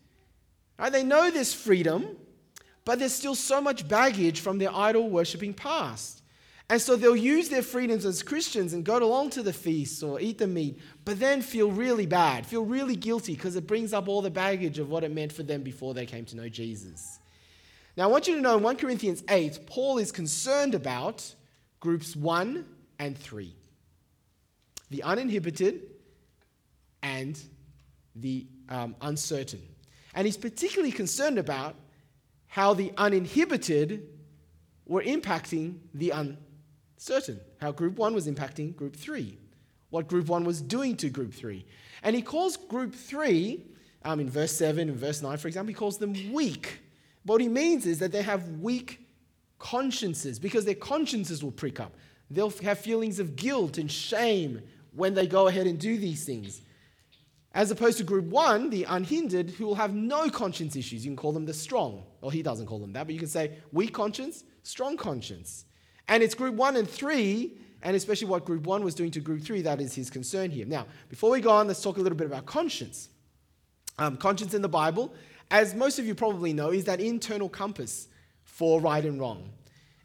Right? 0.77 0.91
They 0.91 1.03
know 1.03 1.31
there's 1.31 1.53
freedom, 1.53 2.17
but 2.85 2.99
there's 2.99 3.13
still 3.13 3.35
so 3.35 3.61
much 3.61 3.87
baggage 3.87 4.39
from 4.39 4.57
their 4.57 4.73
idol 4.73 5.09
worshipping 5.09 5.53
past. 5.53 6.16
And 6.69 6.81
so 6.81 6.97
they'll 6.97 7.15
use 7.15 7.47
their 7.47 7.61
freedoms 7.61 8.05
as 8.05 8.21
Christians 8.21 8.73
and 8.73 8.83
go 8.83 8.97
along 8.97 9.29
to 9.31 9.43
the 9.43 9.53
feasts 9.53 10.03
or 10.03 10.19
eat 10.19 10.37
the 10.37 10.47
meat, 10.47 10.79
but 11.05 11.17
then 11.17 11.41
feel 11.41 11.71
really 11.71 12.05
bad, 12.05 12.45
feel 12.45 12.65
really 12.65 12.97
guilty 12.97 13.35
because 13.35 13.55
it 13.55 13.65
brings 13.65 13.93
up 13.93 14.09
all 14.09 14.21
the 14.21 14.29
baggage 14.29 14.77
of 14.77 14.89
what 14.89 15.05
it 15.05 15.13
meant 15.13 15.31
for 15.31 15.43
them 15.43 15.63
before 15.63 15.93
they 15.93 16.05
came 16.05 16.25
to 16.25 16.35
know 16.35 16.49
Jesus. 16.49 17.19
Now, 17.95 18.03
I 18.03 18.07
want 18.07 18.27
you 18.27 18.35
to 18.35 18.41
know 18.41 18.57
in 18.57 18.63
1 18.63 18.77
Corinthians 18.77 19.23
8, 19.29 19.65
Paul 19.65 19.97
is 19.97 20.11
concerned 20.11 20.75
about 20.75 21.33
groups 21.79 22.15
1 22.15 22.65
and 22.99 23.17
3 23.17 23.53
the 24.89 25.03
uninhibited 25.03 25.81
and 27.03 27.37
the 28.15 28.47
um, 28.69 28.95
uncertain. 29.01 29.61
And 30.15 30.25
he's 30.25 30.37
particularly 30.37 30.93
concerned 30.93 31.37
about 31.37 31.75
how 32.47 32.73
the 32.73 32.93
uninhibited 32.97 34.07
were 34.85 35.03
impacting 35.03 35.79
the 35.93 36.13
uncertain, 36.97 37.39
how 37.61 37.71
group 37.71 37.97
one 37.97 38.13
was 38.13 38.27
impacting 38.27 38.75
group 38.75 38.95
three, 38.95 39.37
what 39.91 40.07
group 40.07 40.27
one 40.27 40.43
was 40.43 40.61
doing 40.61 40.97
to 40.97 41.09
group 41.09 41.33
three. 41.33 41.65
And 42.03 42.15
he 42.15 42.21
calls 42.21 42.57
group 42.57 42.93
three, 42.93 43.63
um, 44.03 44.19
in 44.19 44.29
verse 44.29 44.51
7 44.53 44.89
and 44.89 44.97
verse 44.97 45.21
9, 45.21 45.37
for 45.37 45.47
example, 45.47 45.69
he 45.69 45.73
calls 45.73 45.97
them 45.97 46.13
weak. 46.33 46.81
What 47.23 47.41
he 47.41 47.49
means 47.49 47.85
is 47.85 47.99
that 47.99 48.11
they 48.11 48.21
have 48.21 48.47
weak 48.59 49.05
consciences 49.59 50.39
because 50.39 50.65
their 50.65 50.75
consciences 50.75 51.43
will 51.43 51.51
prick 51.51 51.79
up. 51.79 51.93
They'll 52.29 52.49
have 52.63 52.79
feelings 52.79 53.19
of 53.19 53.35
guilt 53.35 53.77
and 53.77 53.91
shame 53.91 54.61
when 54.93 55.13
they 55.13 55.27
go 55.27 55.47
ahead 55.47 55.67
and 55.67 55.79
do 55.79 55.97
these 55.97 56.25
things. 56.25 56.61
As 57.53 57.71
opposed 57.71 57.97
to 57.97 58.03
group 58.03 58.25
one, 58.25 58.69
the 58.69 58.83
unhindered, 58.83 59.49
who 59.51 59.65
will 59.65 59.75
have 59.75 59.93
no 59.93 60.29
conscience 60.29 60.75
issues. 60.75 61.05
You 61.05 61.11
can 61.11 61.17
call 61.17 61.31
them 61.31 61.45
the 61.45 61.53
strong. 61.53 62.03
Well, 62.21 62.29
he 62.29 62.43
doesn't 62.43 62.67
call 62.67 62.79
them 62.79 62.93
that, 62.93 63.05
but 63.07 63.13
you 63.13 63.19
can 63.19 63.29
say 63.29 63.57
weak 63.71 63.93
conscience, 63.93 64.43
strong 64.63 64.95
conscience. 64.95 65.65
And 66.07 66.23
it's 66.23 66.35
group 66.35 66.55
one 66.55 66.75
and 66.75 66.89
three, 66.89 67.57
and 67.81 67.95
especially 67.95 68.27
what 68.27 68.45
group 68.45 68.65
one 68.65 68.83
was 68.83 68.95
doing 68.95 69.11
to 69.11 69.19
group 69.19 69.43
three, 69.43 69.61
that 69.61 69.81
is 69.81 69.93
his 69.93 70.09
concern 70.09 70.51
here. 70.51 70.65
Now, 70.65 70.85
before 71.09 71.29
we 71.29 71.41
go 71.41 71.51
on, 71.51 71.67
let's 71.67 71.81
talk 71.81 71.97
a 71.97 72.01
little 72.01 72.17
bit 72.17 72.27
about 72.27 72.45
conscience. 72.45 73.09
Um, 73.99 74.17
conscience 74.17 74.53
in 74.53 74.61
the 74.61 74.69
Bible, 74.69 75.13
as 75.51 75.73
most 75.73 75.99
of 75.99 76.05
you 76.05 76.15
probably 76.15 76.53
know, 76.53 76.71
is 76.71 76.85
that 76.85 76.99
internal 76.99 77.49
compass 77.49 78.07
for 78.43 78.79
right 78.79 79.03
and 79.03 79.19
wrong. 79.19 79.49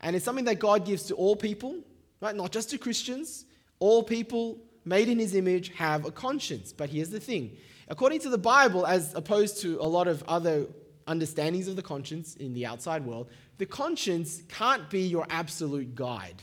And 0.01 0.17
it's 0.17 0.25
something 0.25 0.45
that 0.47 0.59
God 0.59 0.85
gives 0.85 1.05
to 1.05 1.15
all 1.15 1.37
people, 1.37 1.79
right? 2.21 2.35
Not 2.35 2.53
just 2.53 2.71
to 2.71 2.79
Christians. 2.79 3.45
All 3.79 4.03
people 4.03 4.59
made 4.85 5.09
in 5.09 5.19
his 5.19 5.35
image 5.35 5.71
have 5.75 6.05
a 6.05 6.11
conscience. 6.11 6.73
But 6.73 6.91
here's 6.91 7.11
the 7.11 7.21
thing 7.21 7.57
according 7.89 8.21
to 8.21 8.29
the 8.29 8.39
Bible, 8.39 8.87
as 8.87 9.15
opposed 9.15 9.61
to 9.63 9.79
a 9.81 9.87
lot 9.87 10.09
of 10.09 10.23
other 10.27 10.67
understandings 11.07 11.69
of 11.69 11.77
the 11.77 11.83
conscience 11.83 12.37
in 12.37 12.55
the 12.55 12.65
outside 12.65 13.05
world, 13.05 13.29
the 13.63 13.67
conscience 13.67 14.43
can't 14.49 14.91
be 14.91 15.03
your 15.03 15.25
absolute 15.31 15.95
guide. 15.95 16.43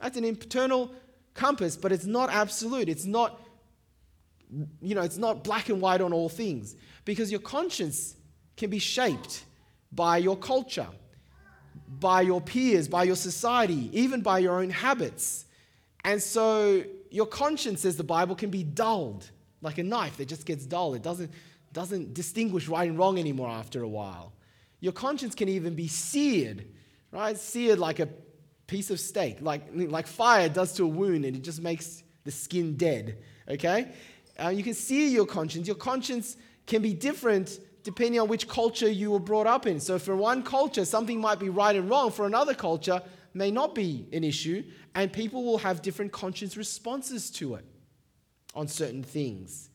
That's 0.00 0.16
an 0.16 0.24
internal 0.24 0.90
compass, 1.34 1.76
but 1.76 1.92
it's 1.92 2.06
not 2.06 2.30
absolute. 2.30 2.88
It's 2.88 3.04
not, 3.04 3.38
you 4.80 4.94
know, 4.94 5.02
it's 5.02 5.18
not 5.18 5.44
black 5.44 5.68
and 5.68 5.78
white 5.78 6.00
on 6.00 6.14
all 6.14 6.30
things. 6.30 6.74
Because 7.04 7.30
your 7.30 7.40
conscience 7.40 8.16
can 8.56 8.70
be 8.70 8.78
shaped 8.78 9.44
by 9.92 10.16
your 10.16 10.38
culture, 10.38 10.86
by 12.00 12.22
your 12.22 12.40
peers, 12.40 12.88
by 12.88 13.02
your 13.02 13.16
society, 13.16 13.90
even 13.92 14.22
by 14.22 14.38
your 14.38 14.62
own 14.62 14.70
habits. 14.70 15.44
And 16.02 16.22
so 16.22 16.82
your 17.10 17.26
conscience, 17.26 17.82
says 17.82 17.98
the 17.98 18.04
Bible, 18.04 18.36
can 18.36 18.48
be 18.48 18.64
dulled 18.64 19.30
like 19.60 19.76
a 19.76 19.82
knife 19.82 20.16
that 20.16 20.28
just 20.28 20.46
gets 20.46 20.64
dull. 20.64 20.94
It 20.94 21.02
doesn't, 21.02 21.30
doesn't 21.74 22.14
distinguish 22.14 22.68
right 22.68 22.88
and 22.88 22.98
wrong 22.98 23.18
anymore 23.18 23.50
after 23.50 23.82
a 23.82 23.88
while. 23.88 24.32
Your 24.82 24.92
conscience 24.92 25.36
can 25.36 25.48
even 25.48 25.76
be 25.76 25.86
seared, 25.86 26.66
right? 27.12 27.38
Seared 27.38 27.78
like 27.78 28.00
a 28.00 28.08
piece 28.66 28.90
of 28.90 28.98
steak, 28.98 29.38
like, 29.40 29.62
like 29.72 30.08
fire 30.08 30.48
does 30.48 30.72
to 30.72 30.82
a 30.82 30.88
wound, 30.88 31.24
and 31.24 31.36
it 31.36 31.44
just 31.44 31.62
makes 31.62 32.02
the 32.24 32.32
skin 32.32 32.76
dead, 32.76 33.18
okay? 33.48 33.92
Uh, 34.42 34.48
you 34.48 34.64
can 34.64 34.74
sear 34.74 35.06
your 35.06 35.24
conscience. 35.24 35.68
Your 35.68 35.76
conscience 35.76 36.36
can 36.66 36.82
be 36.82 36.94
different 36.94 37.60
depending 37.84 38.20
on 38.20 38.26
which 38.26 38.48
culture 38.48 38.88
you 38.88 39.12
were 39.12 39.20
brought 39.20 39.46
up 39.46 39.66
in. 39.66 39.78
So, 39.78 40.00
for 40.00 40.16
one 40.16 40.42
culture, 40.42 40.84
something 40.84 41.20
might 41.20 41.38
be 41.38 41.48
right 41.48 41.76
and 41.76 41.88
wrong. 41.88 42.10
For 42.10 42.26
another 42.26 42.54
culture, 42.54 43.00
may 43.34 43.52
not 43.52 43.76
be 43.76 44.08
an 44.12 44.24
issue, 44.24 44.64
and 44.96 45.12
people 45.12 45.44
will 45.44 45.58
have 45.58 45.80
different 45.80 46.10
conscience 46.10 46.56
responses 46.56 47.30
to 47.32 47.54
it 47.54 47.64
on 48.52 48.66
certain 48.66 49.04
things. 49.04 49.70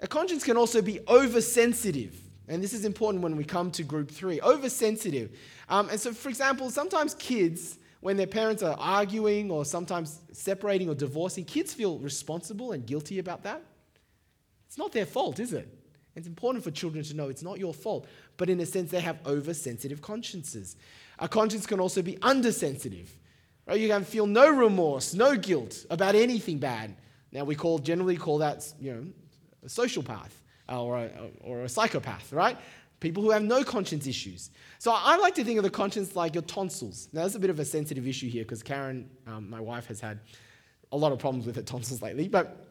A 0.00 0.08
conscience 0.08 0.42
can 0.42 0.56
also 0.56 0.82
be 0.82 0.98
oversensitive, 1.06 2.20
and 2.48 2.62
this 2.62 2.72
is 2.72 2.84
important 2.84 3.22
when 3.22 3.36
we 3.36 3.44
come 3.44 3.70
to 3.72 3.82
group 3.82 4.10
three 4.10 4.40
oversensitive. 4.40 5.30
Um, 5.68 5.88
and 5.88 5.98
so, 5.98 6.12
for 6.12 6.28
example, 6.28 6.70
sometimes 6.70 7.14
kids, 7.14 7.78
when 8.00 8.16
their 8.16 8.26
parents 8.26 8.62
are 8.62 8.76
arguing 8.78 9.50
or 9.50 9.64
sometimes 9.64 10.20
separating 10.32 10.90
or 10.90 10.94
divorcing, 10.94 11.44
kids 11.44 11.72
feel 11.72 11.98
responsible 11.98 12.72
and 12.72 12.86
guilty 12.86 13.18
about 13.18 13.44
that. 13.44 13.62
It's 14.66 14.76
not 14.76 14.92
their 14.92 15.06
fault, 15.06 15.40
is 15.40 15.52
it? 15.54 15.68
It's 16.14 16.26
important 16.26 16.62
for 16.62 16.70
children 16.70 17.02
to 17.04 17.14
know 17.14 17.28
it's 17.28 17.42
not 17.42 17.58
your 17.58 17.72
fault, 17.72 18.06
but 18.36 18.50
in 18.50 18.60
a 18.60 18.66
sense, 18.66 18.90
they 18.90 19.00
have 19.00 19.18
oversensitive 19.26 20.02
consciences. 20.02 20.76
A 21.18 21.28
conscience 21.28 21.66
can 21.66 21.80
also 21.80 22.02
be 22.02 22.18
undersensitive. 22.22 23.10
Right? 23.66 23.80
You 23.80 23.88
can 23.88 24.04
feel 24.04 24.26
no 24.26 24.50
remorse, 24.50 25.14
no 25.14 25.36
guilt 25.36 25.86
about 25.90 26.14
anything 26.14 26.58
bad. 26.58 26.94
Now, 27.32 27.44
we 27.44 27.54
call, 27.54 27.78
generally 27.78 28.16
call 28.16 28.38
that 28.38 28.70
you 28.78 28.92
know, 28.92 29.06
a 29.64 29.66
sociopath 29.66 30.30
or 30.68 30.98
a, 30.98 31.10
or 31.40 31.62
a 31.62 31.68
psychopath, 31.68 32.32
right? 32.32 32.56
People 33.00 33.22
who 33.22 33.30
have 33.30 33.42
no 33.42 33.64
conscience 33.64 34.06
issues. 34.06 34.50
So 34.78 34.92
I 34.94 35.16
like 35.16 35.34
to 35.34 35.44
think 35.44 35.58
of 35.58 35.64
the 35.64 35.70
conscience 35.70 36.16
like 36.16 36.34
your 36.34 36.42
tonsils. 36.42 37.08
Now, 37.12 37.20
there's 37.22 37.34
a 37.34 37.38
bit 37.38 37.50
of 37.50 37.58
a 37.58 37.64
sensitive 37.64 38.06
issue 38.06 38.28
here 38.28 38.44
because 38.44 38.62
Karen, 38.62 39.10
um, 39.26 39.50
my 39.50 39.60
wife, 39.60 39.86
has 39.86 40.00
had 40.00 40.20
a 40.92 40.96
lot 40.96 41.12
of 41.12 41.18
problems 41.18 41.46
with 41.46 41.56
her 41.56 41.62
tonsils 41.62 42.00
lately. 42.00 42.28
But 42.28 42.66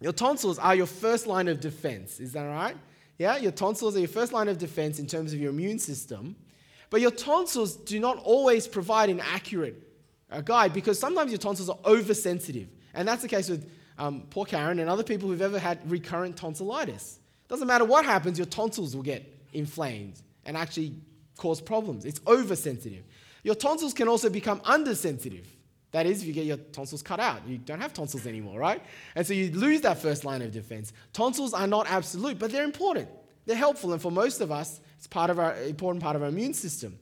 your 0.00 0.12
tonsils 0.12 0.58
are 0.58 0.74
your 0.74 0.86
first 0.86 1.26
line 1.26 1.48
of 1.48 1.60
defense. 1.60 2.20
Is 2.20 2.32
that 2.32 2.44
right? 2.44 2.76
Yeah, 3.18 3.36
your 3.36 3.52
tonsils 3.52 3.96
are 3.96 4.00
your 4.00 4.08
first 4.08 4.32
line 4.32 4.48
of 4.48 4.58
defense 4.58 4.98
in 4.98 5.06
terms 5.06 5.32
of 5.32 5.40
your 5.40 5.50
immune 5.50 5.78
system. 5.78 6.36
But 6.90 7.00
your 7.00 7.10
tonsils 7.10 7.76
do 7.76 7.98
not 7.98 8.18
always 8.18 8.66
provide 8.66 9.10
an 9.10 9.20
accurate 9.20 9.82
uh, 10.30 10.40
guide 10.40 10.72
because 10.72 10.98
sometimes 10.98 11.30
your 11.30 11.38
tonsils 11.38 11.68
are 11.68 11.78
oversensitive. 11.84 12.68
And 12.94 13.06
that's 13.06 13.22
the 13.22 13.28
case 13.28 13.48
with 13.48 13.70
um, 13.98 14.22
poor 14.30 14.44
Karen 14.44 14.78
and 14.78 14.88
other 14.88 15.02
people 15.02 15.28
who've 15.28 15.42
ever 15.42 15.58
had 15.58 15.90
recurrent 15.90 16.36
tonsillitis. 16.36 17.18
Doesn't 17.48 17.66
matter 17.66 17.84
what 17.84 18.04
happens, 18.04 18.38
your 18.38 18.46
tonsils 18.46 18.94
will 18.94 19.02
get 19.02 19.24
inflamed 19.52 20.20
and 20.44 20.56
actually 20.56 20.94
cause 21.36 21.60
problems. 21.60 22.04
It's 22.04 22.20
oversensitive. 22.26 23.04
Your 23.42 23.54
tonsils 23.54 23.94
can 23.94 24.08
also 24.08 24.28
become 24.28 24.60
undersensitive. 24.64 25.46
That 25.92 26.06
is, 26.06 26.20
if 26.20 26.26
you 26.26 26.32
get 26.32 26.46
your 26.46 26.56
tonsils 26.56 27.02
cut 27.02 27.20
out, 27.20 27.46
you 27.46 27.58
don't 27.58 27.80
have 27.80 27.92
tonsils 27.92 28.26
anymore, 28.26 28.58
right? 28.58 28.82
And 29.14 29.26
so 29.26 29.32
you 29.32 29.50
lose 29.52 29.82
that 29.82 29.98
first 29.98 30.24
line 30.24 30.42
of 30.42 30.50
defense. 30.50 30.92
Tonsils 31.12 31.54
are 31.54 31.66
not 31.66 31.88
absolute, 31.88 32.38
but 32.38 32.50
they're 32.50 32.64
important. 32.64 33.08
They're 33.46 33.56
helpful, 33.56 33.92
and 33.92 34.02
for 34.02 34.10
most 34.10 34.40
of 34.40 34.50
us, 34.50 34.80
it's 34.98 35.06
part 35.06 35.30
of 35.30 35.38
our 35.38 35.56
important 35.62 36.02
part 36.02 36.16
of 36.16 36.22
our 36.22 36.28
immune 36.28 36.54
system. 36.54 36.98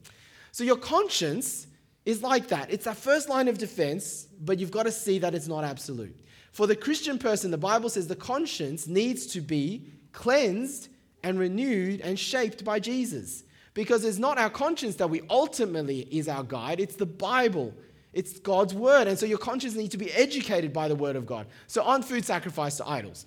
So 0.53 0.63
your 0.63 0.77
conscience 0.77 1.67
is 2.05 2.23
like 2.23 2.49
that. 2.49 2.71
It's 2.71 2.85
that 2.85 2.99
first 2.99 3.29
line 3.31 3.49
of 3.49 3.57
defense, 3.57 4.29
but 4.39 4.59
you've 4.59 4.71
got 4.71 4.83
to 4.83 4.93
see 4.93 5.19
that 5.21 5.35
it's 5.35 5.49
not 5.49 5.65
absolute. 5.65 6.15
For 6.53 6.67
the 6.67 6.77
Christian 6.77 7.19
person, 7.19 7.51
the 7.51 7.59
Bible 7.59 7.89
says 7.89 8.07
the 8.07 8.15
conscience 8.15 8.87
needs 8.87 9.27
to 9.29 9.41
be 9.41 9.89
cleansed 10.15 10.89
and 11.23 11.39
renewed 11.39 12.01
and 12.01 12.19
shaped 12.19 12.65
by 12.65 12.81
Jesus. 12.81 13.45
Because 13.75 14.05
it's 14.05 14.19
not 14.19 14.39
our 14.39 14.49
conscience 14.49 14.97
that 14.97 15.11
we 15.11 15.23
ultimately 15.29 16.01
is 16.11 16.29
our 16.29 16.45
guide, 16.45 16.81
it's 16.81 16.97
the 16.97 17.07
Bible. 17.07 17.75
It's 18.15 18.39
God's 18.39 18.73
word. 18.73 19.09
And 19.09 19.19
so 19.19 19.27
your 19.27 19.39
conscience 19.39 19.75
needs 19.75 19.91
to 19.91 19.99
be 19.99 20.13
educated 20.13 20.73
by 20.73 20.87
the 20.87 20.95
word 20.95 21.17
of 21.17 21.27
God. 21.27 21.49
So 21.67 21.83
on 21.83 22.01
food 22.01 22.25
sacrifice 22.25 22.77
to 22.77 22.89
idols, 22.89 23.27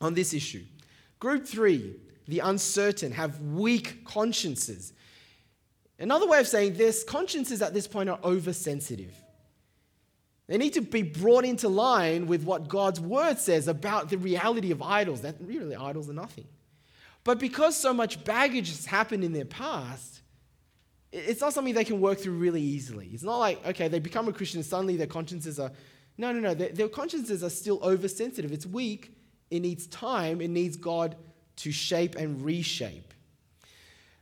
on 0.00 0.14
this 0.14 0.32
issue. 0.32 0.64
Group 1.18 1.46
three, 1.46 1.96
the 2.26 2.38
uncertain, 2.38 3.12
have 3.12 3.38
weak 3.42 4.06
consciences. 4.06 4.94
Another 5.98 6.26
way 6.26 6.40
of 6.40 6.48
saying 6.48 6.74
this, 6.74 7.04
consciences 7.04 7.60
at 7.60 7.74
this 7.74 7.86
point 7.86 8.08
are 8.08 8.18
oversensitive. 8.24 9.14
They 10.50 10.58
need 10.58 10.72
to 10.72 10.80
be 10.80 11.02
brought 11.02 11.44
into 11.44 11.68
line 11.68 12.26
with 12.26 12.42
what 12.42 12.66
God's 12.66 12.98
word 12.98 13.38
says 13.38 13.68
about 13.68 14.10
the 14.10 14.18
reality 14.18 14.72
of 14.72 14.82
idols. 14.82 15.20
That 15.20 15.36
really 15.38 15.76
idols 15.76 16.10
are 16.10 16.12
nothing. 16.12 16.48
But 17.22 17.38
because 17.38 17.76
so 17.76 17.94
much 17.94 18.24
baggage 18.24 18.68
has 18.68 18.84
happened 18.84 19.22
in 19.22 19.32
their 19.32 19.44
past, 19.44 20.22
it's 21.12 21.40
not 21.40 21.52
something 21.52 21.72
they 21.72 21.84
can 21.84 22.00
work 22.00 22.18
through 22.18 22.32
really 22.32 22.62
easily. 22.62 23.10
It's 23.12 23.22
not 23.22 23.38
like, 23.38 23.64
okay, 23.64 23.86
they 23.86 24.00
become 24.00 24.26
a 24.26 24.32
Christian, 24.32 24.64
suddenly 24.64 24.96
their 24.96 25.06
consciences 25.06 25.60
are. 25.60 25.70
No, 26.18 26.32
no, 26.32 26.40
no. 26.40 26.52
Their, 26.52 26.70
their 26.70 26.88
consciences 26.88 27.44
are 27.44 27.50
still 27.50 27.78
oversensitive. 27.84 28.50
It's 28.50 28.66
weak. 28.66 29.14
It 29.52 29.60
needs 29.60 29.86
time. 29.86 30.40
It 30.40 30.50
needs 30.50 30.76
God 30.76 31.14
to 31.58 31.70
shape 31.70 32.16
and 32.16 32.44
reshape. 32.44 33.14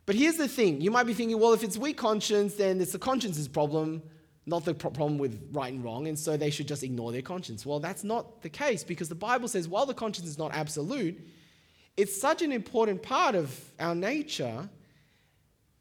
But 0.04 0.14
here's 0.14 0.36
the 0.36 0.46
thing 0.46 0.82
you 0.82 0.90
might 0.90 1.06
be 1.06 1.14
thinking, 1.14 1.40
well, 1.40 1.54
if 1.54 1.64
it's 1.64 1.78
weak 1.78 1.96
conscience, 1.96 2.56
then 2.56 2.82
it's 2.82 2.92
the 2.92 2.98
conscience's 2.98 3.48
problem, 3.48 4.02
not 4.48 4.64
the 4.64 4.74
problem 4.74 5.18
with 5.18 5.48
right 5.52 5.72
and 5.72 5.84
wrong, 5.84 6.08
and 6.08 6.18
so 6.18 6.36
they 6.36 6.50
should 6.50 6.66
just 6.66 6.82
ignore 6.82 7.12
their 7.12 7.22
conscience. 7.22 7.64
Well, 7.64 7.80
that's 7.80 8.04
not 8.04 8.42
the 8.42 8.48
case 8.48 8.82
because 8.82 9.08
the 9.08 9.14
Bible 9.14 9.48
says 9.48 9.68
while 9.68 9.86
the 9.86 9.94
conscience 9.94 10.28
is 10.28 10.38
not 10.38 10.54
absolute, 10.54 11.20
it's 11.96 12.20
such 12.20 12.42
an 12.42 12.52
important 12.52 13.02
part 13.02 13.34
of 13.34 13.58
our 13.78 13.94
nature, 13.94 14.68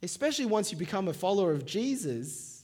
especially 0.04 0.46
once 0.46 0.72
you 0.72 0.78
become 0.78 1.08
a 1.08 1.14
follower 1.14 1.52
of 1.52 1.66
Jesus, 1.66 2.64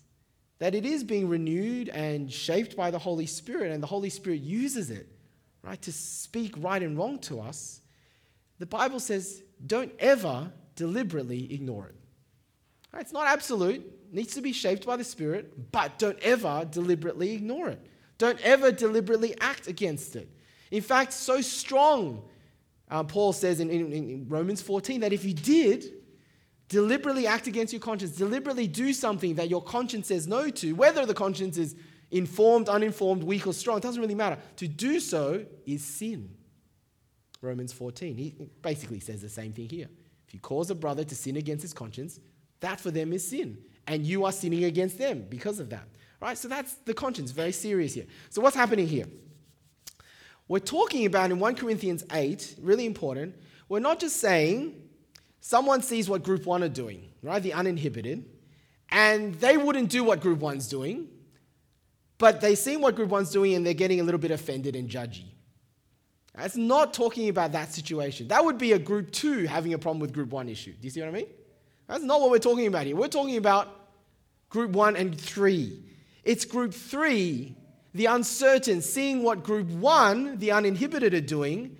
that 0.59 0.75
it 0.75 0.85
is 0.85 1.03
being 1.03 1.27
renewed 1.27 1.89
and 1.89 2.31
shaped 2.31 2.75
by 2.75 2.91
the 2.91 2.99
Holy 2.99 3.25
Spirit, 3.25 3.71
and 3.71 3.81
the 3.81 3.87
Holy 3.87 4.09
Spirit 4.09 4.41
uses 4.41 4.89
it, 4.91 5.07
right, 5.63 5.81
to 5.81 5.91
speak 5.91 6.53
right 6.57 6.83
and 6.83 6.97
wrong 6.97 7.19
to 7.19 7.39
us 7.39 7.81
the 8.63 8.67
Bible 8.67 9.01
says 9.01 9.43
don't 9.67 9.91
ever 9.99 10.49
deliberately 10.75 11.53
ignore 11.53 11.87
it. 11.87 11.95
It's 12.99 13.11
not 13.11 13.27
absolute, 13.27 13.81
it 13.81 14.13
needs 14.13 14.35
to 14.35 14.41
be 14.41 14.53
shaped 14.53 14.85
by 14.85 14.95
the 14.95 15.03
Spirit, 15.03 15.71
but 15.71 15.97
don't 15.97 16.19
ever 16.19 16.67
deliberately 16.69 17.33
ignore 17.33 17.69
it. 17.69 17.85
Don't 18.17 18.39
ever 18.41 18.71
deliberately 18.71 19.35
act 19.41 19.67
against 19.67 20.15
it. 20.15 20.29
In 20.71 20.81
fact, 20.81 21.13
so 21.13 21.41
strong, 21.41 22.23
uh, 22.89 23.03
Paul 23.03 23.33
says 23.33 23.59
in, 23.59 23.69
in, 23.69 23.91
in 23.91 24.25
Romans 24.29 24.61
14, 24.61 25.01
that 25.01 25.13
if 25.13 25.25
you 25.25 25.33
did 25.33 25.85
deliberately 26.69 27.27
act 27.27 27.47
against 27.47 27.73
your 27.73 27.79
conscience, 27.79 28.15
deliberately 28.15 28.67
do 28.67 28.93
something 28.93 29.35
that 29.35 29.49
your 29.49 29.61
conscience 29.61 30.07
says 30.07 30.27
no 30.27 30.49
to, 30.49 30.73
whether 30.73 31.05
the 31.05 31.13
conscience 31.13 31.57
is 31.57 31.75
informed, 32.11 32.69
uninformed, 32.69 33.23
weak, 33.23 33.45
or 33.47 33.53
strong, 33.53 33.77
it 33.77 33.83
doesn't 33.83 34.01
really 34.01 34.15
matter. 34.15 34.37
To 34.57 34.67
do 34.67 34.99
so 34.99 35.45
is 35.65 35.83
sin. 35.83 36.29
Romans 37.41 37.73
14. 37.73 38.15
He 38.15 38.35
basically 38.61 38.99
says 38.99 39.21
the 39.21 39.29
same 39.29 39.51
thing 39.51 39.69
here. 39.69 39.89
If 40.27 40.33
you 40.33 40.39
cause 40.39 40.69
a 40.69 40.75
brother 40.75 41.03
to 41.03 41.15
sin 41.15 41.35
against 41.35 41.63
his 41.63 41.73
conscience, 41.73 42.19
that 42.63 42.79
for 42.79 42.91
them 42.91 43.13
is 43.13 43.27
sin. 43.27 43.57
And 43.85 44.05
you 44.05 44.25
are 44.25 44.31
sinning 44.31 44.63
against 44.63 44.97
them 44.97 45.25
because 45.29 45.59
of 45.59 45.69
that. 45.69 45.87
Right? 46.19 46.37
So 46.37 46.47
that's 46.47 46.73
the 46.85 46.93
conscience, 46.93 47.31
very 47.31 47.51
serious 47.51 47.93
here. 47.93 48.05
So 48.29 48.41
what's 48.41 48.55
happening 48.55 48.87
here? 48.87 49.05
We're 50.47 50.59
talking 50.59 51.05
about 51.05 51.31
in 51.31 51.39
1 51.39 51.55
Corinthians 51.55 52.03
8, 52.11 52.55
really 52.61 52.85
important, 52.85 53.35
we're 53.69 53.79
not 53.79 53.99
just 53.99 54.17
saying 54.17 54.81
someone 55.39 55.81
sees 55.81 56.09
what 56.09 56.23
group 56.23 56.45
one 56.45 56.63
are 56.63 56.69
doing, 56.69 57.09
right? 57.21 57.41
The 57.41 57.53
uninhibited, 57.53 58.25
and 58.89 59.35
they 59.35 59.57
wouldn't 59.57 59.89
do 59.89 60.03
what 60.03 60.19
group 60.19 60.39
one's 60.39 60.67
doing, 60.67 61.07
but 62.17 62.41
they 62.41 62.55
see 62.55 62.77
what 62.77 62.95
group 62.95 63.09
one's 63.09 63.31
doing 63.31 63.53
and 63.53 63.65
they're 63.65 63.73
getting 63.73 63.99
a 63.99 64.03
little 64.03 64.19
bit 64.19 64.31
offended 64.31 64.75
and 64.75 64.89
judgy. 64.89 65.25
That's 66.35 66.55
not 66.55 66.93
talking 66.93 67.29
about 67.29 67.51
that 67.51 67.73
situation. 67.73 68.27
That 68.29 68.43
would 68.43 68.57
be 68.57 68.71
a 68.71 68.79
group 68.79 69.11
two 69.11 69.45
having 69.45 69.73
a 69.73 69.77
problem 69.77 69.99
with 69.99 70.13
group 70.13 70.29
one 70.29 70.49
issue. 70.49 70.71
Do 70.71 70.79
you 70.81 70.89
see 70.89 71.01
what 71.01 71.09
I 71.09 71.11
mean? 71.11 71.27
That's 71.87 72.03
not 72.03 72.21
what 72.21 72.29
we're 72.31 72.39
talking 72.39 72.67
about 72.67 72.85
here. 72.85 72.95
We're 72.95 73.07
talking 73.07 73.37
about 73.37 73.67
group 74.49 74.71
one 74.71 74.95
and 74.95 75.19
three. 75.19 75.83
It's 76.23 76.45
group 76.45 76.73
three, 76.73 77.55
the 77.93 78.05
uncertain, 78.05 78.81
seeing 78.81 79.23
what 79.23 79.43
group 79.43 79.67
one, 79.67 80.37
the 80.37 80.51
uninhibited, 80.51 81.13
are 81.13 81.21
doing, 81.21 81.77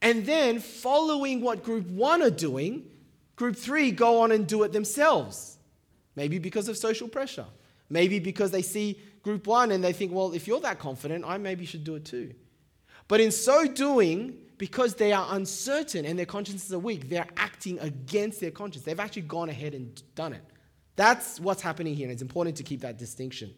and 0.00 0.24
then 0.24 0.60
following 0.60 1.40
what 1.40 1.62
group 1.62 1.86
one 1.88 2.22
are 2.22 2.30
doing. 2.30 2.84
Group 3.36 3.56
three 3.56 3.90
go 3.90 4.20
on 4.20 4.32
and 4.32 4.46
do 4.46 4.62
it 4.62 4.72
themselves. 4.72 5.58
Maybe 6.14 6.38
because 6.38 6.68
of 6.68 6.76
social 6.76 7.08
pressure. 7.08 7.46
Maybe 7.88 8.18
because 8.18 8.50
they 8.50 8.62
see 8.62 9.00
group 9.22 9.46
one 9.46 9.72
and 9.72 9.82
they 9.82 9.92
think, 9.92 10.12
well, 10.12 10.32
if 10.32 10.46
you're 10.46 10.60
that 10.60 10.78
confident, 10.78 11.24
I 11.26 11.38
maybe 11.38 11.66
should 11.66 11.84
do 11.84 11.96
it 11.96 12.04
too. 12.04 12.34
But 13.08 13.20
in 13.20 13.32
so 13.32 13.66
doing, 13.66 14.38
because 14.60 14.94
they 14.94 15.10
are 15.10 15.26
uncertain 15.30 16.04
and 16.04 16.18
their 16.18 16.26
consciences 16.26 16.70
are 16.70 16.78
weak, 16.78 17.08
they're 17.08 17.26
acting 17.38 17.78
against 17.78 18.42
their 18.42 18.50
conscience. 18.50 18.84
They've 18.84 19.00
actually 19.00 19.22
gone 19.22 19.48
ahead 19.48 19.72
and 19.72 20.02
done 20.14 20.34
it. 20.34 20.44
That's 20.96 21.40
what's 21.40 21.62
happening 21.62 21.94
here, 21.94 22.04
and 22.04 22.12
it's 22.12 22.20
important 22.20 22.58
to 22.58 22.62
keep 22.62 22.82
that 22.82 22.98
distinction. 22.98 23.54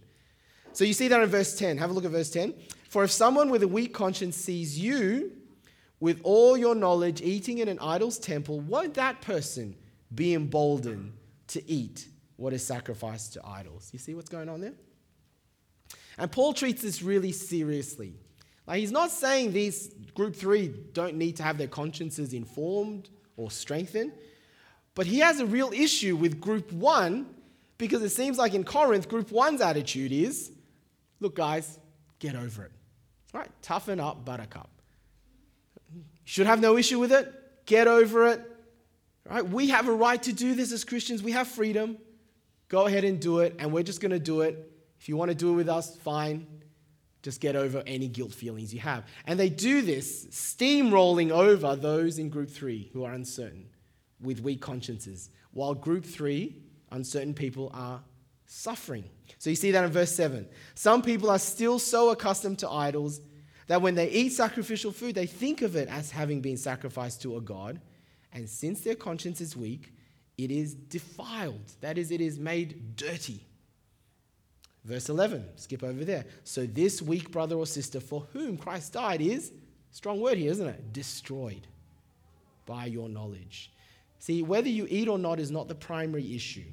So 0.73 0.85
you 0.85 0.93
see 0.93 1.09
that 1.09 1.21
in 1.21 1.29
verse 1.29 1.59
10. 1.59 1.77
Have 1.79 1.91
a 1.91 1.93
look 1.93 2.05
at 2.05 2.13
verse 2.13 2.31
10. 2.31 2.55
For 2.89 3.03
if 3.03 3.11
someone 3.11 3.51
with 3.51 3.65
a 3.65 3.69
weak 3.69 3.93
conscience 3.93 4.37
sees 4.37 4.79
you 4.79 5.33
with 5.99 6.21
all 6.23 6.57
your 6.57 6.77
knowledge 6.77 7.21
eating 7.21 7.59
in 7.59 7.67
an 7.67 7.81
idol's 7.81 8.21
temple, 8.21 8.61
won't 8.61 8.95
that 8.95 9.21
person 9.23 9.75
be 10.15 10.35
emboldened 10.35 11.15
to 11.49 11.69
eat 11.69 12.07
what 12.37 12.53
is 12.53 12.65
sacrificed 12.65 13.33
to 13.33 13.45
idols? 13.45 13.91
You 13.93 13.99
see 13.99 14.15
what's 14.15 14.29
going 14.31 14.49
on 14.49 14.61
there? 14.61 14.75
And 16.17 16.31
Paul 16.31 16.53
treats 16.53 16.81
this 16.81 17.03
really 17.03 17.33
seriously. 17.33 18.15
Like 18.67 18.81
he's 18.81 18.93
not 18.93 19.11
saying 19.11 19.53
these 19.53 19.89
group 20.15 20.37
three 20.37 20.69
don't 20.93 21.17
need 21.17 21.37
to 21.37 21.43
have 21.43 21.59
their 21.59 21.69
consciences 21.69 22.33
informed 22.33 23.11
or 23.37 23.51
strengthened, 23.51 24.13
but 24.95 25.07
he 25.07 25.19
has 25.21 25.41
a 25.41 25.47
real 25.47 25.73
issue 25.73 26.17
with 26.17 26.41
group 26.41 26.73
one 26.73 27.27
because 27.79 28.03
it 28.03 28.11
seems 28.11 28.39
like 28.39 28.55
in 28.55 28.65
Corinth, 28.65 29.09
group 29.09 29.33
one's 29.33 29.61
attitude 29.61 30.13
is 30.13 30.53
look, 31.21 31.37
guys, 31.37 31.79
get 32.19 32.35
over 32.35 32.65
it. 32.65 32.73
All 33.35 33.41
right, 33.41 33.51
toughen 33.63 34.01
up, 34.01 34.25
buttercup. 34.25 34.69
Should 36.25 36.47
have 36.47 36.61
no 36.61 36.77
issue 36.77 36.99
with 36.99 37.13
it, 37.13 37.33
get 37.67 37.89
over 37.89 38.27
it. 38.29 38.41
All 39.29 39.37
right, 39.37 39.49
we 39.49 39.69
have 39.69 39.89
a 39.89 39.93
right 39.93 40.23
to 40.23 40.33
do 40.33 40.55
this 40.55 40.73
as 40.73 40.85
Christians, 40.85 41.23
we 41.23 41.33
have 41.33 41.49
freedom. 41.49 41.99
Go 42.69 42.87
ahead 42.87 43.05
and 43.05 43.21
do 43.21 43.41
it, 43.41 43.57
and 43.59 43.71
we're 43.71 43.83
just 43.83 44.01
going 44.01 44.13
to 44.13 44.19
do 44.19 44.41
it. 44.41 44.71
If 44.99 45.09
you 45.09 45.17
want 45.17 45.31
to 45.31 45.35
do 45.35 45.53
it 45.53 45.57
with 45.57 45.69
us, 45.69 45.95
fine. 45.97 46.47
Just 47.23 47.41
get 47.41 47.55
over 47.55 47.83
any 47.87 48.09
guilt 48.09 48.33
feelings 48.33 48.75
you 48.75 48.81
have. 48.81 49.07
And 49.27 49.39
they 49.39 49.49
do 49.49 49.83
this 49.83 50.27
steamrolling 50.27 51.31
over 51.31 51.77
those 51.77 52.19
in 52.19 52.29
group 52.29 52.51
three 52.51 52.91
who 52.93 53.05
are 53.05 53.13
uncertain 53.13 53.69
with 54.21 54.41
weak 54.41 54.61
consciences, 54.61 55.31
while 55.53 55.75
group 55.75 56.05
three, 56.05 56.57
uncertain 56.91 57.35
people, 57.35 57.71
are 57.75 58.01
suffering. 58.47 59.05
So 59.39 59.51
you 59.51 59.57
see 59.57 59.71
that 59.71 59.85
in 59.85 59.91
verse 59.91 60.15
7. 60.15 60.47
Some 60.75 61.03
people 61.03 61.31
are 61.31 61.39
still 61.39 61.79
so 61.79 62.11
accustomed 62.11 62.59
to 62.61 62.71
idols 62.71 63.21
that 63.67 63.81
when 63.81 63.95
they 63.95 64.11
eat 64.11 64.31
sacrificial 64.31 64.93
food, 64.93 65.15
they 65.15 65.27
think 65.27 65.63
of 65.63 65.77
it 65.77 65.89
as 65.89 66.11
having 66.11 66.41
been 66.41 66.57
sacrificed 66.57 67.23
to 67.23 67.37
a 67.37 67.41
god. 67.41 67.81
And 68.33 68.49
since 68.49 68.81
their 68.81 68.95
conscience 68.95 69.41
is 69.41 69.57
weak, 69.57 69.93
it 70.39 70.51
is 70.51 70.75
defiled. 70.75 71.73
That 71.81 71.99
is, 71.99 72.11
it 72.11 72.21
is 72.21 72.39
made 72.39 72.97
dirty. 72.97 73.47
Verse 74.85 75.09
11, 75.09 75.45
skip 75.57 75.85
over 75.85 76.05
there. 76.05 76.25
So, 76.43 76.67
this 76.67 77.01
weak 77.01 77.31
brother 77.31 77.57
or 77.57 77.67
sister 77.67 78.01
for 78.01 78.27
whom 78.33 78.57
Christ 78.57 78.93
died 78.93 79.21
is, 79.21 79.53
strong 79.93 80.21
word 80.21 80.39
here, 80.39 80.51
isn't 80.51 80.67
it? 80.67 80.93
Destroyed 80.93 81.69
by 82.67 82.87
your 82.87 83.09
knowledge. 83.09 83.73
See, 84.19 84.43
whether 84.43 84.69
you 84.69 84.87
eat 84.91 85.09
or 85.09 85.19
not 85.19 85.39
is 85.39 85.51
not 85.51 85.69
the 85.69 85.75
primary 85.75 86.35
issue. 86.35 86.65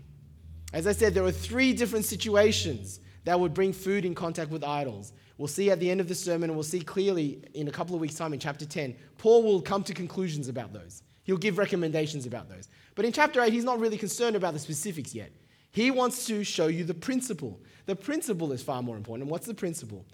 As 0.74 0.88
I 0.88 0.92
said, 0.92 1.14
there 1.14 1.24
are 1.24 1.32
three 1.32 1.74
different 1.74 2.06
situations 2.06 3.00
that 3.26 3.40
would 3.40 3.54
bring 3.54 3.74
food 3.74 4.06
in 4.06 4.16
contact 4.16 4.50
with 4.52 4.64
idols. 4.64 5.14
We'll 5.38 5.48
see 5.48 5.72
at 5.72 5.80
the 5.80 5.90
end 5.90 6.02
of 6.02 6.08
the 6.08 6.16
sermon, 6.16 6.50
and 6.50 6.56
we'll 6.56 6.64
see 6.64 6.82
clearly 6.82 7.44
in 7.54 7.68
a 7.68 7.72
couple 7.72 7.96
of 7.96 8.02
weeks' 8.02 8.16
time 8.16 8.34
in 8.34 8.40
chapter 8.40 8.66
10. 8.66 8.96
Paul 9.18 9.44
will 9.44 9.62
come 9.62 9.84
to 9.84 9.94
conclusions 9.94 10.48
about 10.48 10.74
those. 10.74 11.04
He'll 11.24 11.38
give 11.38 11.58
recommendations 11.58 12.26
about 12.26 12.50
those. 12.50 12.70
But 12.96 13.06
in 13.06 13.14
chapter 13.14 13.42
8, 13.42 13.54
he's 13.54 13.64
not 13.64 13.80
really 13.80 13.98
concerned 13.98 14.36
about 14.36 14.54
the 14.54 14.60
specifics 14.60 15.14
yet. 15.14 15.32
He 15.72 15.92
wants 15.92 16.26
to 16.28 16.44
show 16.44 16.68
you 16.68 16.84
the 16.84 16.94
principle. 16.94 17.60
The 17.86 17.96
principle 17.96 18.52
is 18.52 18.64
far 18.64 18.82
more 18.82 18.98
important. 18.98 19.24
And 19.24 19.32
what's 19.32 19.48
the 19.48 19.54
principle? 19.54 20.06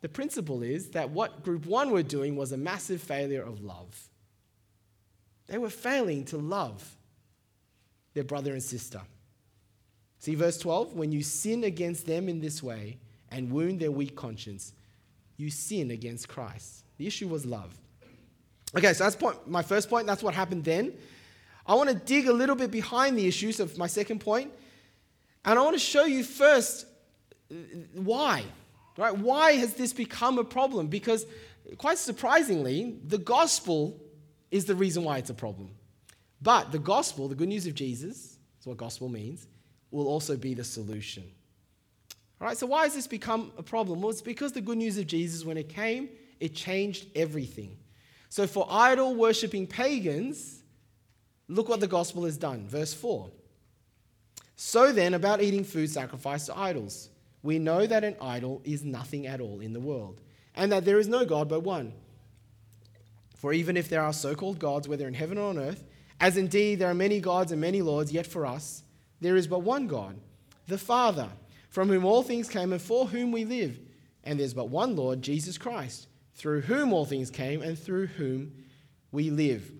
The 0.00 0.08
principle 0.08 0.62
is 0.62 0.90
that 0.90 1.10
what 1.10 1.42
group 1.42 1.66
one 1.66 1.90
were 1.90 2.02
doing 2.02 2.36
was 2.36 2.52
a 2.52 2.56
massive 2.56 3.00
failure 3.00 3.42
of 3.42 3.62
love. 3.62 4.08
They 5.46 5.58
were 5.58 5.70
failing 5.70 6.24
to 6.26 6.36
love 6.38 6.96
their 8.12 8.24
brother 8.24 8.52
and 8.52 8.62
sister. 8.62 9.00
See 10.18 10.34
verse 10.34 10.58
12? 10.58 10.94
When 10.94 11.12
you 11.12 11.22
sin 11.22 11.64
against 11.64 12.06
them 12.06 12.28
in 12.28 12.40
this 12.40 12.62
way 12.62 12.98
and 13.30 13.50
wound 13.50 13.80
their 13.80 13.90
weak 13.90 14.16
conscience, 14.16 14.72
you 15.36 15.50
sin 15.50 15.90
against 15.90 16.28
Christ. 16.28 16.84
The 16.96 17.06
issue 17.06 17.28
was 17.28 17.44
love. 17.44 17.76
Okay, 18.76 18.92
so 18.92 19.04
that's 19.04 19.16
point, 19.16 19.48
my 19.48 19.62
first 19.62 19.88
point. 19.88 20.06
That's 20.06 20.22
what 20.22 20.34
happened 20.34 20.64
then. 20.64 20.94
I 21.66 21.74
want 21.74 21.88
to 21.90 21.94
dig 21.94 22.28
a 22.28 22.32
little 22.32 22.56
bit 22.56 22.70
behind 22.70 23.18
the 23.18 23.26
issues 23.26 23.60
of 23.60 23.78
my 23.78 23.86
second 23.86 24.20
point 24.20 24.52
and 25.44 25.58
I 25.58 25.62
want 25.62 25.74
to 25.74 25.80
show 25.80 26.04
you 26.04 26.24
first 26.24 26.86
why. 27.94 28.44
Right? 28.96 29.16
Why 29.16 29.52
has 29.52 29.74
this 29.74 29.92
become 29.92 30.38
a 30.38 30.44
problem? 30.44 30.86
Because, 30.86 31.26
quite 31.78 31.98
surprisingly, 31.98 32.96
the 33.06 33.18
gospel 33.18 34.00
is 34.50 34.64
the 34.64 34.74
reason 34.74 35.02
why 35.02 35.18
it's 35.18 35.30
a 35.30 35.34
problem. 35.34 35.70
But 36.40 36.70
the 36.70 36.78
gospel, 36.78 37.26
the 37.26 37.34
good 37.34 37.48
news 37.48 37.66
of 37.66 37.74
Jesus, 37.74 38.38
is 38.60 38.66
what 38.66 38.76
gospel 38.76 39.08
means, 39.08 39.48
will 39.90 40.06
also 40.06 40.36
be 40.36 40.54
the 40.54 40.64
solution. 40.64 41.24
All 42.40 42.46
right, 42.46 42.56
so 42.56 42.66
why 42.66 42.84
has 42.84 42.94
this 42.94 43.06
become 43.06 43.52
a 43.58 43.62
problem? 43.62 44.00
Well, 44.00 44.10
it's 44.10 44.22
because 44.22 44.52
the 44.52 44.60
good 44.60 44.78
news 44.78 44.98
of 44.98 45.06
Jesus, 45.06 45.44
when 45.44 45.56
it 45.56 45.68
came, 45.68 46.08
it 46.40 46.54
changed 46.54 47.06
everything. 47.16 47.76
So 48.28 48.46
for 48.46 48.66
idol 48.68 49.14
worshipping 49.14 49.66
pagans, 49.66 50.62
look 51.48 51.68
what 51.68 51.80
the 51.80 51.86
gospel 51.86 52.24
has 52.24 52.36
done. 52.36 52.68
Verse 52.68 52.92
4. 52.92 53.30
So 54.56 54.92
then, 54.92 55.14
about 55.14 55.42
eating 55.42 55.64
food 55.64 55.90
sacrificed 55.90 56.46
to 56.46 56.56
idols, 56.56 57.08
we 57.42 57.58
know 57.58 57.86
that 57.86 58.04
an 58.04 58.16
idol 58.20 58.62
is 58.64 58.84
nothing 58.84 59.26
at 59.26 59.40
all 59.40 59.60
in 59.60 59.72
the 59.72 59.80
world, 59.80 60.20
and 60.54 60.70
that 60.72 60.84
there 60.84 60.98
is 60.98 61.08
no 61.08 61.24
God 61.24 61.48
but 61.48 61.60
one. 61.60 61.92
For 63.36 63.52
even 63.52 63.76
if 63.76 63.88
there 63.88 64.02
are 64.02 64.12
so 64.12 64.34
called 64.34 64.58
gods, 64.58 64.88
whether 64.88 65.06
in 65.06 65.14
heaven 65.14 65.36
or 65.36 65.50
on 65.50 65.58
earth, 65.58 65.84
as 66.20 66.36
indeed 66.36 66.78
there 66.78 66.88
are 66.88 66.94
many 66.94 67.20
gods 67.20 67.52
and 67.52 67.60
many 67.60 67.82
lords, 67.82 68.12
yet 68.12 68.26
for 68.26 68.46
us 68.46 68.82
there 69.20 69.36
is 69.36 69.46
but 69.46 69.60
one 69.60 69.86
God, 69.86 70.18
the 70.68 70.78
Father, 70.78 71.28
from 71.68 71.88
whom 71.88 72.04
all 72.04 72.22
things 72.22 72.48
came 72.48 72.72
and 72.72 72.80
for 72.80 73.06
whom 73.06 73.32
we 73.32 73.44
live. 73.44 73.78
And 74.22 74.38
there's 74.38 74.54
but 74.54 74.68
one 74.70 74.96
Lord, 74.96 75.20
Jesus 75.20 75.58
Christ, 75.58 76.06
through 76.34 76.62
whom 76.62 76.92
all 76.92 77.04
things 77.04 77.30
came 77.30 77.60
and 77.60 77.78
through 77.78 78.06
whom 78.06 78.52
we 79.12 79.30
live. 79.30 79.70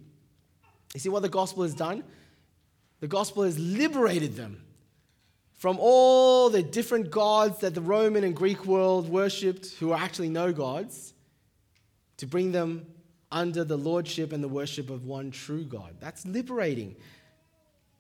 You 0.92 1.00
see 1.00 1.08
what 1.08 1.22
the 1.22 1.28
gospel 1.28 1.62
has 1.62 1.74
done? 1.74 2.04
The 3.00 3.08
gospel 3.08 3.44
has 3.44 3.58
liberated 3.58 4.36
them 4.36 4.63
from 5.64 5.78
all 5.80 6.50
the 6.50 6.62
different 6.62 7.10
gods 7.10 7.60
that 7.60 7.74
the 7.74 7.80
Roman 7.80 8.22
and 8.22 8.36
Greek 8.36 8.66
world 8.66 9.08
worshipped, 9.08 9.68
who 9.80 9.92
are 9.92 9.98
actually 9.98 10.28
no 10.28 10.52
gods, 10.52 11.14
to 12.18 12.26
bring 12.26 12.52
them 12.52 12.84
under 13.32 13.64
the 13.64 13.78
lordship 13.78 14.34
and 14.34 14.44
the 14.44 14.48
worship 14.48 14.90
of 14.90 15.06
one 15.06 15.30
true 15.30 15.64
God. 15.64 15.94
That's 16.00 16.26
liberating. 16.26 16.94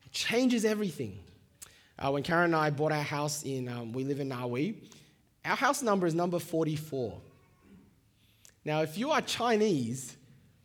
It 0.04 0.12
changes 0.12 0.66
everything. 0.66 1.18
Uh, 1.98 2.10
when 2.10 2.22
Karen 2.22 2.52
and 2.52 2.54
I 2.54 2.68
bought 2.68 2.92
our 2.92 3.02
house 3.02 3.44
in, 3.44 3.66
um, 3.68 3.94
we 3.94 4.04
live 4.04 4.20
in 4.20 4.28
Narwee, 4.28 4.74
our 5.46 5.56
house 5.56 5.80
number 5.80 6.06
is 6.06 6.14
number 6.14 6.38
44. 6.38 7.18
Now, 8.66 8.82
if 8.82 8.98
you 8.98 9.10
are 9.10 9.22
Chinese, 9.22 10.14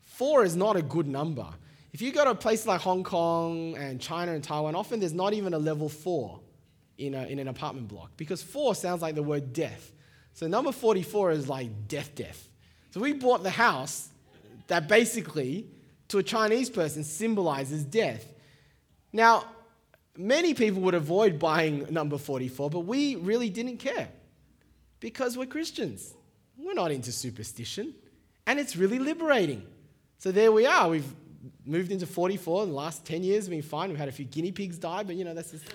four 0.01 0.43
is 0.43 0.57
not 0.57 0.75
a 0.75 0.81
good 0.81 1.07
number. 1.07 1.47
If 1.93 2.01
you 2.01 2.11
go 2.11 2.25
to 2.25 2.31
a 2.31 2.35
place 2.35 2.67
like 2.67 2.81
Hong 2.81 3.05
Kong 3.05 3.77
and 3.77 4.01
China 4.01 4.33
and 4.33 4.43
Taiwan, 4.43 4.75
often 4.75 4.99
there's 4.99 5.13
not 5.13 5.31
even 5.31 5.53
a 5.53 5.59
level 5.59 5.87
four 5.87 6.41
in, 6.99 7.15
a, 7.15 7.25
in 7.25 7.39
an 7.39 7.47
apartment 7.47 7.87
block 7.87 8.11
because 8.17 8.43
four 8.43 8.75
sounds 8.75 9.01
like 9.01 9.15
the 9.15 9.23
word 9.23 9.53
death. 9.53 9.91
So 10.33 10.47
number 10.47 10.71
44 10.71 11.31
is 11.31 11.49
like 11.49 11.87
death, 11.87 12.13
death. 12.13 12.47
So 12.91 12.99
we 12.99 13.13
bought 13.13 13.41
the 13.43 13.49
house 13.49 14.09
that 14.67 14.87
basically, 14.87 15.65
to 16.09 16.19
a 16.19 16.23
Chinese 16.23 16.69
person, 16.69 17.03
symbolizes 17.03 17.83
death. 17.83 18.25
Now, 19.11 19.45
many 20.17 20.53
people 20.53 20.81
would 20.81 20.93
avoid 20.93 21.39
buying 21.39 21.87
number 21.89 22.17
44, 22.17 22.69
but 22.69 22.81
we 22.81 23.15
really 23.15 23.49
didn't 23.49 23.77
care 23.77 24.09
because 24.99 25.37
we're 25.37 25.45
Christians. 25.45 26.13
We're 26.57 26.73
not 26.73 26.91
into 26.91 27.11
superstition, 27.11 27.95
and 28.45 28.59
it's 28.59 28.75
really 28.75 28.99
liberating. 28.99 29.65
So 30.17 30.31
there 30.31 30.51
we 30.51 30.65
are. 30.65 30.89
We've 30.89 31.15
moved 31.65 31.91
into 31.91 32.05
44 32.05 32.63
in 32.63 32.69
the 32.69 32.75
last 32.75 33.05
10 33.05 33.23
years. 33.23 33.47
We've 33.49 33.61
been 33.61 33.69
fine. 33.69 33.89
We've 33.89 33.97
had 33.97 34.09
a 34.09 34.11
few 34.11 34.25
guinea 34.25 34.51
pigs 34.51 34.77
die, 34.77 35.03
but 35.03 35.15
you 35.15 35.23
know, 35.23 35.33
that's 35.33 35.51
just. 35.51 35.65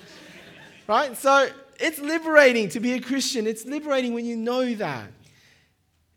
Right? 0.86 1.16
So 1.16 1.48
it's 1.80 1.98
liberating 1.98 2.68
to 2.70 2.80
be 2.80 2.92
a 2.94 3.00
Christian. 3.00 3.46
It's 3.46 3.64
liberating 3.64 4.14
when 4.14 4.24
you 4.24 4.36
know 4.36 4.74
that. 4.74 5.10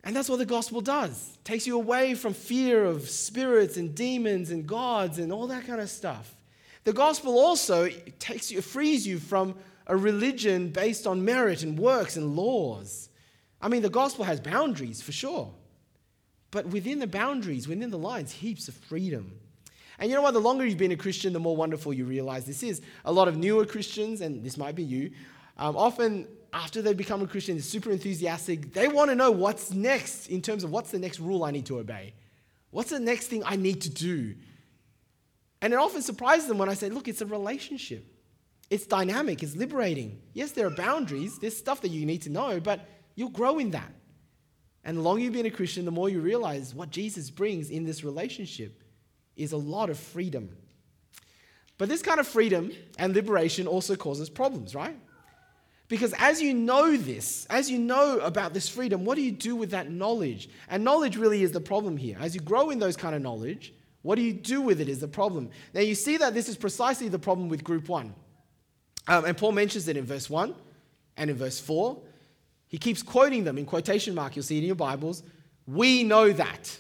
And 0.04 0.16
that's 0.16 0.30
what 0.30 0.40
the 0.40 0.46
gospel 0.46 0.82
does. 0.82 1.34
It 1.36 1.46
takes 1.46 1.68
you 1.68 1.76
away 1.76 2.14
from 2.14 2.34
fear 2.34 2.86
of 2.86 3.10
spirits 3.10 3.78
and 3.78 3.94
demons 3.94 4.52
and 4.52 4.66
gods 4.66 5.20
and 5.20 5.34
all 5.34 5.48
that 5.48 5.68
kind 5.68 5.82
of 5.82 5.90
stuff. 5.90 6.34
The 6.84 6.94
gospel 6.94 7.38
also 7.38 7.90
takes 8.20 8.50
you, 8.52 8.62
frees 8.62 9.06
you 9.06 9.20
from 9.20 9.56
a 9.88 9.98
religion 9.98 10.70
based 10.70 11.06
on 11.06 11.26
merit 11.26 11.64
and 11.64 11.78
works 11.78 12.16
and 12.16 12.36
laws. 12.36 13.10
I 13.62 13.68
mean, 13.68 13.82
the 13.82 13.90
gospel 13.90 14.24
has 14.26 14.40
boundaries 14.40 15.02
for 15.02 15.12
sure. 15.12 15.52
But 16.52 16.68
within 16.68 17.00
the 17.00 17.08
boundaries, 17.08 17.68
within 17.68 17.90
the 17.90 17.98
lines, 17.98 18.32
heaps 18.32 18.68
of 18.68 18.76
freedom. 18.76 19.40
And 20.00 20.10
you 20.10 20.16
know 20.16 20.22
what? 20.22 20.34
The 20.34 20.40
longer 20.40 20.66
you've 20.66 20.78
been 20.78 20.92
a 20.92 20.98
Christian, 20.98 21.34
the 21.34 21.40
more 21.40 21.56
wonderful 21.56 21.94
you 21.94 22.06
realize 22.06 22.46
this 22.46 22.64
is. 22.64 22.82
A 23.06 23.12
lot 23.12 23.28
of 23.28 23.38
newer 23.38 23.66
Christians, 23.66 24.22
and 24.22 24.44
this 24.44 24.58
might 24.58 24.76
be 24.76 24.84
you, 24.84 25.12
um, 25.58 25.76
often 25.76 26.28
after 26.54 26.82
they 26.82 26.94
become 26.94 27.22
a 27.22 27.28
Christian, 27.28 27.56
they're 27.56 27.64
super 27.64 27.92
enthusiastic. 27.92 28.74
They 28.74 28.88
want 28.88 29.10
to 29.10 29.16
know 29.16 29.32
what's 29.32 29.72
next 29.72 30.28
in 30.28 30.42
terms 30.42 30.64
of 30.64 30.72
what's 30.72 30.92
the 30.92 31.00
next 31.00 31.20
rule 31.20 31.44
I 31.44 31.52
need 31.52 31.66
to 31.68 31.80
obey. 31.80 32.14
What's 32.70 32.92
the 32.92 33.00
next 33.00 33.28
thing 33.28 33.44
I 33.46 33.56
need 33.56 33.82
to 33.82 33.90
do? 33.90 34.36
And 35.62 35.74
it 35.74 35.78
often 35.78 36.02
surprises 36.02 36.48
them 36.48 36.58
when 36.58 36.70
I 36.70 36.76
say, 36.76 36.90
look, 36.90 37.08
it's 37.08 37.22
a 37.22 37.26
relationship. 37.26 38.06
It's 38.70 38.86
dynamic, 38.86 39.42
it's 39.44 39.56
liberating. 39.56 40.22
Yes, 40.34 40.52
there 40.52 40.68
are 40.68 40.76
boundaries, 40.76 41.40
there's 41.40 41.56
stuff 41.56 41.82
that 41.82 41.90
you 41.90 42.06
need 42.06 42.22
to 42.24 42.30
know, 42.30 42.60
but 42.60 42.88
you'll 43.16 43.30
grow 43.30 43.60
in 43.60 43.72
that. 43.72 43.92
And 44.84 44.98
the 44.98 45.02
longer 45.02 45.24
you've 45.24 45.34
been 45.34 45.46
a 45.46 45.52
Christian, 45.52 45.86
the 45.86 45.92
more 45.92 46.10
you 46.10 46.20
realize 46.20 46.76
what 46.76 46.90
Jesus 46.90 47.30
brings 47.30 47.70
in 47.70 47.86
this 47.86 48.04
relationship 48.04 48.84
is 49.38 49.52
a 49.52 49.58
lot 49.58 49.90
of 49.90 49.98
freedom. 49.98 50.50
But 51.78 51.90
this 51.90 52.02
kind 52.02 52.20
of 52.20 52.28
freedom 52.28 52.72
and 52.98 53.14
liberation 53.14 53.68
also 53.68 53.96
causes 53.96 54.30
problems, 54.30 54.74
right? 54.74 54.98
Because 55.90 56.14
as 56.18 56.42
you 56.42 56.54
know 56.54 56.98
this, 56.98 57.46
as 57.50 57.70
you 57.70 57.80
know 57.80 58.20
about 58.20 58.54
this 58.54 58.68
freedom, 58.68 59.06
what 59.06 59.16
do 59.16 59.22
you 59.22 59.32
do 59.32 59.56
with 59.56 59.72
that 59.72 59.90
knowledge? 59.90 60.50
And 60.70 60.84
knowledge 60.84 61.16
really 61.16 61.44
is 61.44 61.52
the 61.52 61.62
problem 61.62 61.96
here. 61.96 62.18
As 62.20 62.36
you 62.36 62.42
grow 62.42 62.72
in 62.72 62.80
those 62.80 62.98
kind 62.98 63.16
of 63.16 63.22
knowledge, 63.22 63.74
what 64.02 64.16
do 64.16 64.22
you 64.22 64.34
do 64.34 64.62
with 64.62 64.82
it 64.82 64.90
is 64.90 65.00
the 65.00 65.08
problem. 65.08 65.50
Now 65.74 65.82
you 65.82 65.96
see 65.96 66.18
that 66.18 66.34
this 66.34 66.50
is 66.50 66.58
precisely 66.58 67.08
the 67.08 67.20
problem 67.20 67.48
with 67.48 67.64
group 67.64 67.88
one. 67.88 68.14
Um, 69.08 69.24
and 69.26 69.38
Paul 69.38 69.54
mentions 69.54 69.88
it 69.88 69.96
in 69.96 70.04
verse 70.04 70.30
1 70.30 70.54
and 71.16 71.30
in 71.30 71.36
verse 71.38 71.60
4. 71.60 71.98
He 72.68 72.78
keeps 72.78 73.02
quoting 73.02 73.46
them 73.46 73.58
in 73.58 73.66
quotation 73.66 74.14
mark. 74.14 74.36
You'll 74.36 74.44
see 74.44 74.58
it 74.58 74.62
in 74.62 74.68
your 74.68 74.76
Bibles. 74.76 75.24
We 75.66 76.04
know 76.04 76.34
that. 76.34 76.78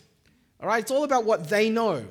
All 0.59 0.67
right, 0.67 0.81
it's 0.81 0.91
all 0.91 1.05
about 1.05 1.23
what 1.23 1.49
they 1.49 1.69
know. 1.69 2.05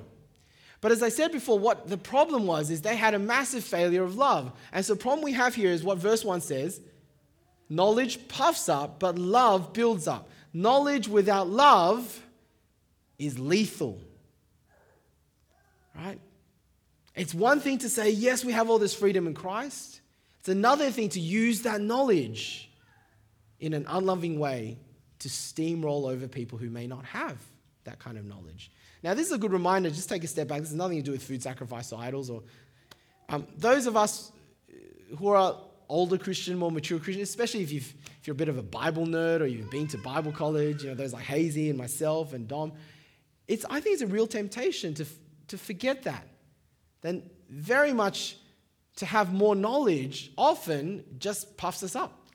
But 0.87 0.93
as 0.93 1.03
I 1.03 1.09
said 1.09 1.33
before, 1.33 1.59
what 1.59 1.89
the 1.89 1.99
problem 1.99 2.47
was 2.47 2.71
is 2.71 2.81
they 2.81 2.95
had 2.95 3.13
a 3.13 3.19
massive 3.19 3.65
failure 3.65 4.05
of 4.05 4.15
love. 4.15 4.53
And 4.71 4.87
so 4.87 4.95
the 4.95 5.01
problem 5.01 5.25
we 5.25 5.33
have 5.33 5.53
here 5.53 5.73
is 5.73 5.83
what 5.83 5.99
verse 5.99 6.25
1 6.25 6.43
says 6.43 6.81
knowledge 7.69 8.29
puffs 8.29 8.69
up, 8.69 9.01
but 9.01 9.19
love 9.19 9.73
builds 9.73 10.07
up. 10.07 10.29
Knowledge 10.53 11.09
without 11.09 11.49
love 11.49 12.25
is 13.19 13.37
lethal. 13.37 14.01
Right? 15.93 16.21
It's 17.17 17.35
one 17.35 17.59
thing 17.59 17.79
to 17.79 17.89
say, 17.89 18.11
yes, 18.11 18.45
we 18.45 18.53
have 18.53 18.71
all 18.71 18.79
this 18.79 18.95
freedom 18.95 19.27
in 19.27 19.35
Christ. 19.35 20.01
It's 20.39 20.49
another 20.49 20.93
thing 20.93 21.09
to 21.09 21.21
use 21.21 21.63
that 21.63 21.81
knowledge 21.81 22.71
in 23.59 23.75
an 23.75 23.87
unloving 23.89 24.39
way 24.39 24.79
to 25.19 25.29
steamroll 25.29 26.09
over 26.09 26.29
people 26.29 26.59
who 26.59 26.71
may 26.71 26.87
not 26.87 27.05
have 27.07 27.39
that 27.83 27.99
kind 27.99 28.17
of 28.17 28.25
knowledge. 28.25 28.71
Now, 29.03 29.15
this 29.15 29.27
is 29.27 29.33
a 29.33 29.39
good 29.39 29.53
reminder. 29.53 29.91
Just 29.91 30.09
take 30.09 30.25
a 30.25 30.27
step 30.27 30.49
back. 30.49 30.61
This 30.61 30.71
has 30.71 30.77
nothing 30.77 30.99
to 30.99 31.03
do 31.03 31.13
with 31.13 31.23
food 31.23 31.43
sacrifice 31.43 31.93
or 31.93 32.01
idols. 32.01 32.31
Or 32.31 32.43
um, 33.29 33.47
those 33.57 33.87
of 33.87 33.97
us 33.97 34.33
who 35.19 35.29
are 35.29 35.57
older 35.89 36.19
Christian, 36.19 36.59
more 36.59 36.71
mature 36.71 36.99
Christian, 36.99 37.23
especially 37.23 37.63
if, 37.63 37.73
if 37.73 37.95
you're 38.25 38.33
a 38.33 38.37
bit 38.37 38.49
of 38.49 38.59
a 38.59 38.63
Bible 38.63 39.07
nerd 39.07 39.41
or 39.41 39.47
you've 39.47 39.71
been 39.71 39.87
to 39.89 39.99
Bible 39.99 40.33
college, 40.33 40.83
you 40.83 40.89
know, 40.89 40.95
those 40.95 41.13
like 41.13 41.25
Hazy 41.25 41.69
and 41.71 41.79
myself 41.79 42.33
and 42.33 42.49
Dom, 42.49 42.73
it's, 43.47 43.65
I 43.71 43.81
think 43.81 43.95
it's 43.95 44.03
a 44.03 44.07
real 44.07 44.27
temptation 44.27 44.95
to, 44.95 45.07
to 45.49 45.59
forget 45.59 46.03
that. 46.05 46.27
Then 47.03 47.23
very 47.49 47.93
much 47.93 48.37
to 48.97 49.07
have 49.07 49.33
more 49.33 49.55
knowledge 49.55 50.33
often 50.37 51.05
just 51.19 51.57
puffs 51.57 51.83
us 51.83 51.95
up. 51.95 52.27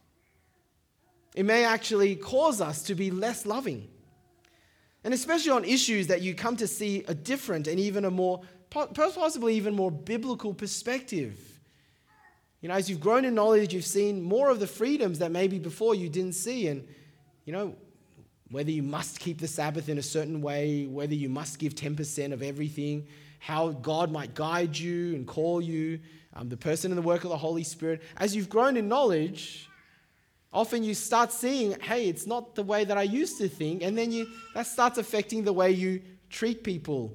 It 1.35 1.43
may 1.43 1.65
actually 1.65 2.15
cause 2.15 2.61
us 2.61 2.83
to 2.83 2.95
be 2.95 3.09
less 3.09 3.45
loving. 3.45 3.87
And 5.03 5.13
especially 5.13 5.51
on 5.51 5.65
issues 5.65 6.07
that 6.07 6.21
you 6.21 6.35
come 6.35 6.55
to 6.57 6.67
see 6.67 7.03
a 7.07 7.15
different 7.15 7.67
and 7.67 7.79
even 7.79 8.05
a 8.05 8.11
more, 8.11 8.41
possibly 8.69 9.55
even 9.55 9.73
more 9.73 9.91
biblical 9.91 10.53
perspective. 10.53 11.37
You 12.61 12.69
know, 12.69 12.75
as 12.75 12.89
you've 12.89 12.99
grown 12.99 13.25
in 13.25 13.33
knowledge, 13.33 13.73
you've 13.73 13.85
seen 13.85 14.21
more 14.21 14.49
of 14.49 14.59
the 14.59 14.67
freedoms 14.67 15.19
that 15.19 15.31
maybe 15.31 15.57
before 15.57 15.95
you 15.95 16.09
didn't 16.09 16.33
see. 16.33 16.67
And, 16.67 16.87
you 17.45 17.53
know, 17.53 17.75
whether 18.51 18.69
you 18.69 18.83
must 18.83 19.19
keep 19.19 19.39
the 19.39 19.47
Sabbath 19.47 19.89
in 19.89 19.97
a 19.97 20.03
certain 20.03 20.41
way, 20.41 20.85
whether 20.85 21.15
you 21.15 21.29
must 21.29 21.57
give 21.57 21.73
10% 21.73 22.33
of 22.33 22.43
everything, 22.43 23.07
how 23.39 23.69
God 23.69 24.11
might 24.11 24.35
guide 24.35 24.77
you 24.77 25.15
and 25.15 25.25
call 25.25 25.61
you, 25.61 25.99
um, 26.35 26.49
the 26.49 26.57
person 26.57 26.91
and 26.91 26.97
the 26.97 27.01
work 27.01 27.23
of 27.23 27.31
the 27.31 27.37
Holy 27.37 27.63
Spirit. 27.63 28.03
As 28.17 28.35
you've 28.35 28.49
grown 28.49 28.77
in 28.77 28.87
knowledge, 28.87 29.67
often 30.53 30.83
you 30.83 30.93
start 30.93 31.31
seeing, 31.31 31.79
hey, 31.79 32.07
it's 32.07 32.27
not 32.27 32.55
the 32.55 32.63
way 32.63 32.83
that 32.83 32.97
I 32.97 33.03
used 33.03 33.37
to 33.37 33.47
think, 33.47 33.83
and 33.83 33.97
then 33.97 34.11
you, 34.11 34.27
that 34.53 34.67
starts 34.67 34.97
affecting 34.97 35.43
the 35.43 35.53
way 35.53 35.71
you 35.71 36.01
treat 36.29 36.63
people 36.63 37.13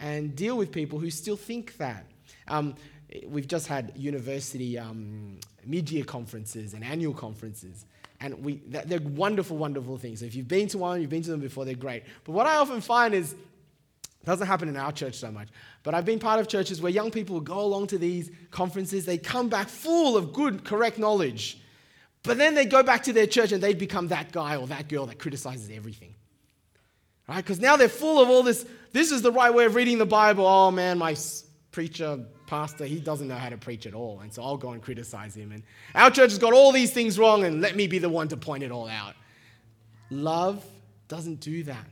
and 0.00 0.34
deal 0.36 0.56
with 0.56 0.70
people 0.70 0.98
who 0.98 1.10
still 1.10 1.36
think 1.36 1.76
that. 1.78 2.06
Um, 2.46 2.76
we've 3.26 3.48
just 3.48 3.66
had 3.66 3.92
university 3.96 4.78
um, 4.78 5.38
mid-year 5.64 6.04
conferences 6.04 6.74
and 6.74 6.84
annual 6.84 7.14
conferences, 7.14 7.84
and 8.20 8.44
we, 8.44 8.60
they're 8.66 9.00
wonderful, 9.00 9.56
wonderful 9.56 9.96
things. 9.96 10.22
If 10.22 10.34
you've 10.34 10.48
been 10.48 10.68
to 10.68 10.78
one, 10.78 11.00
you've 11.00 11.10
been 11.10 11.22
to 11.22 11.30
them 11.30 11.40
before, 11.40 11.64
they're 11.64 11.74
great. 11.74 12.04
But 12.24 12.32
what 12.32 12.46
I 12.46 12.56
often 12.56 12.80
find 12.80 13.14
is 13.14 13.34
doesn't 14.24 14.46
happen 14.46 14.68
in 14.68 14.76
our 14.76 14.92
church 14.92 15.14
so 15.14 15.30
much. 15.30 15.48
But 15.82 15.94
I've 15.94 16.04
been 16.04 16.18
part 16.18 16.38
of 16.38 16.48
churches 16.48 16.82
where 16.82 16.92
young 16.92 17.10
people 17.10 17.40
go 17.40 17.60
along 17.60 17.86
to 17.88 17.98
these 17.98 18.30
conferences, 18.50 19.06
they 19.06 19.16
come 19.16 19.48
back 19.48 19.68
full 19.68 20.16
of 20.16 20.32
good, 20.32 20.64
correct 20.64 20.98
knowledge. 20.98 21.58
But 22.22 22.38
then 22.38 22.54
they'd 22.54 22.70
go 22.70 22.82
back 22.82 23.04
to 23.04 23.12
their 23.12 23.26
church 23.26 23.52
and 23.52 23.62
they'd 23.62 23.78
become 23.78 24.08
that 24.08 24.32
guy 24.32 24.56
or 24.56 24.66
that 24.66 24.88
girl 24.88 25.06
that 25.06 25.18
criticizes 25.18 25.70
everything. 25.72 26.14
Right? 27.28 27.36
Because 27.36 27.60
now 27.60 27.76
they're 27.76 27.88
full 27.88 28.20
of 28.22 28.28
all 28.28 28.42
this. 28.42 28.66
This 28.92 29.12
is 29.12 29.22
the 29.22 29.32
right 29.32 29.52
way 29.52 29.66
of 29.66 29.74
reading 29.74 29.98
the 29.98 30.06
Bible. 30.06 30.46
Oh 30.46 30.70
man, 30.70 30.98
my 30.98 31.14
preacher, 31.70 32.24
pastor, 32.46 32.86
he 32.86 32.98
doesn't 32.98 33.28
know 33.28 33.36
how 33.36 33.50
to 33.50 33.58
preach 33.58 33.86
at 33.86 33.94
all. 33.94 34.20
And 34.20 34.32
so 34.32 34.42
I'll 34.42 34.56
go 34.56 34.70
and 34.70 34.82
criticize 34.82 35.34
him. 35.34 35.52
And 35.52 35.62
our 35.94 36.10
church 36.10 36.30
has 36.30 36.38
got 36.38 36.52
all 36.52 36.72
these 36.72 36.92
things 36.92 37.18
wrong 37.18 37.44
and 37.44 37.60
let 37.60 37.76
me 37.76 37.86
be 37.86 37.98
the 37.98 38.08
one 38.08 38.28
to 38.28 38.36
point 38.36 38.62
it 38.62 38.70
all 38.70 38.88
out. 38.88 39.14
Love 40.10 40.64
doesn't 41.06 41.40
do 41.40 41.62
that. 41.64 41.86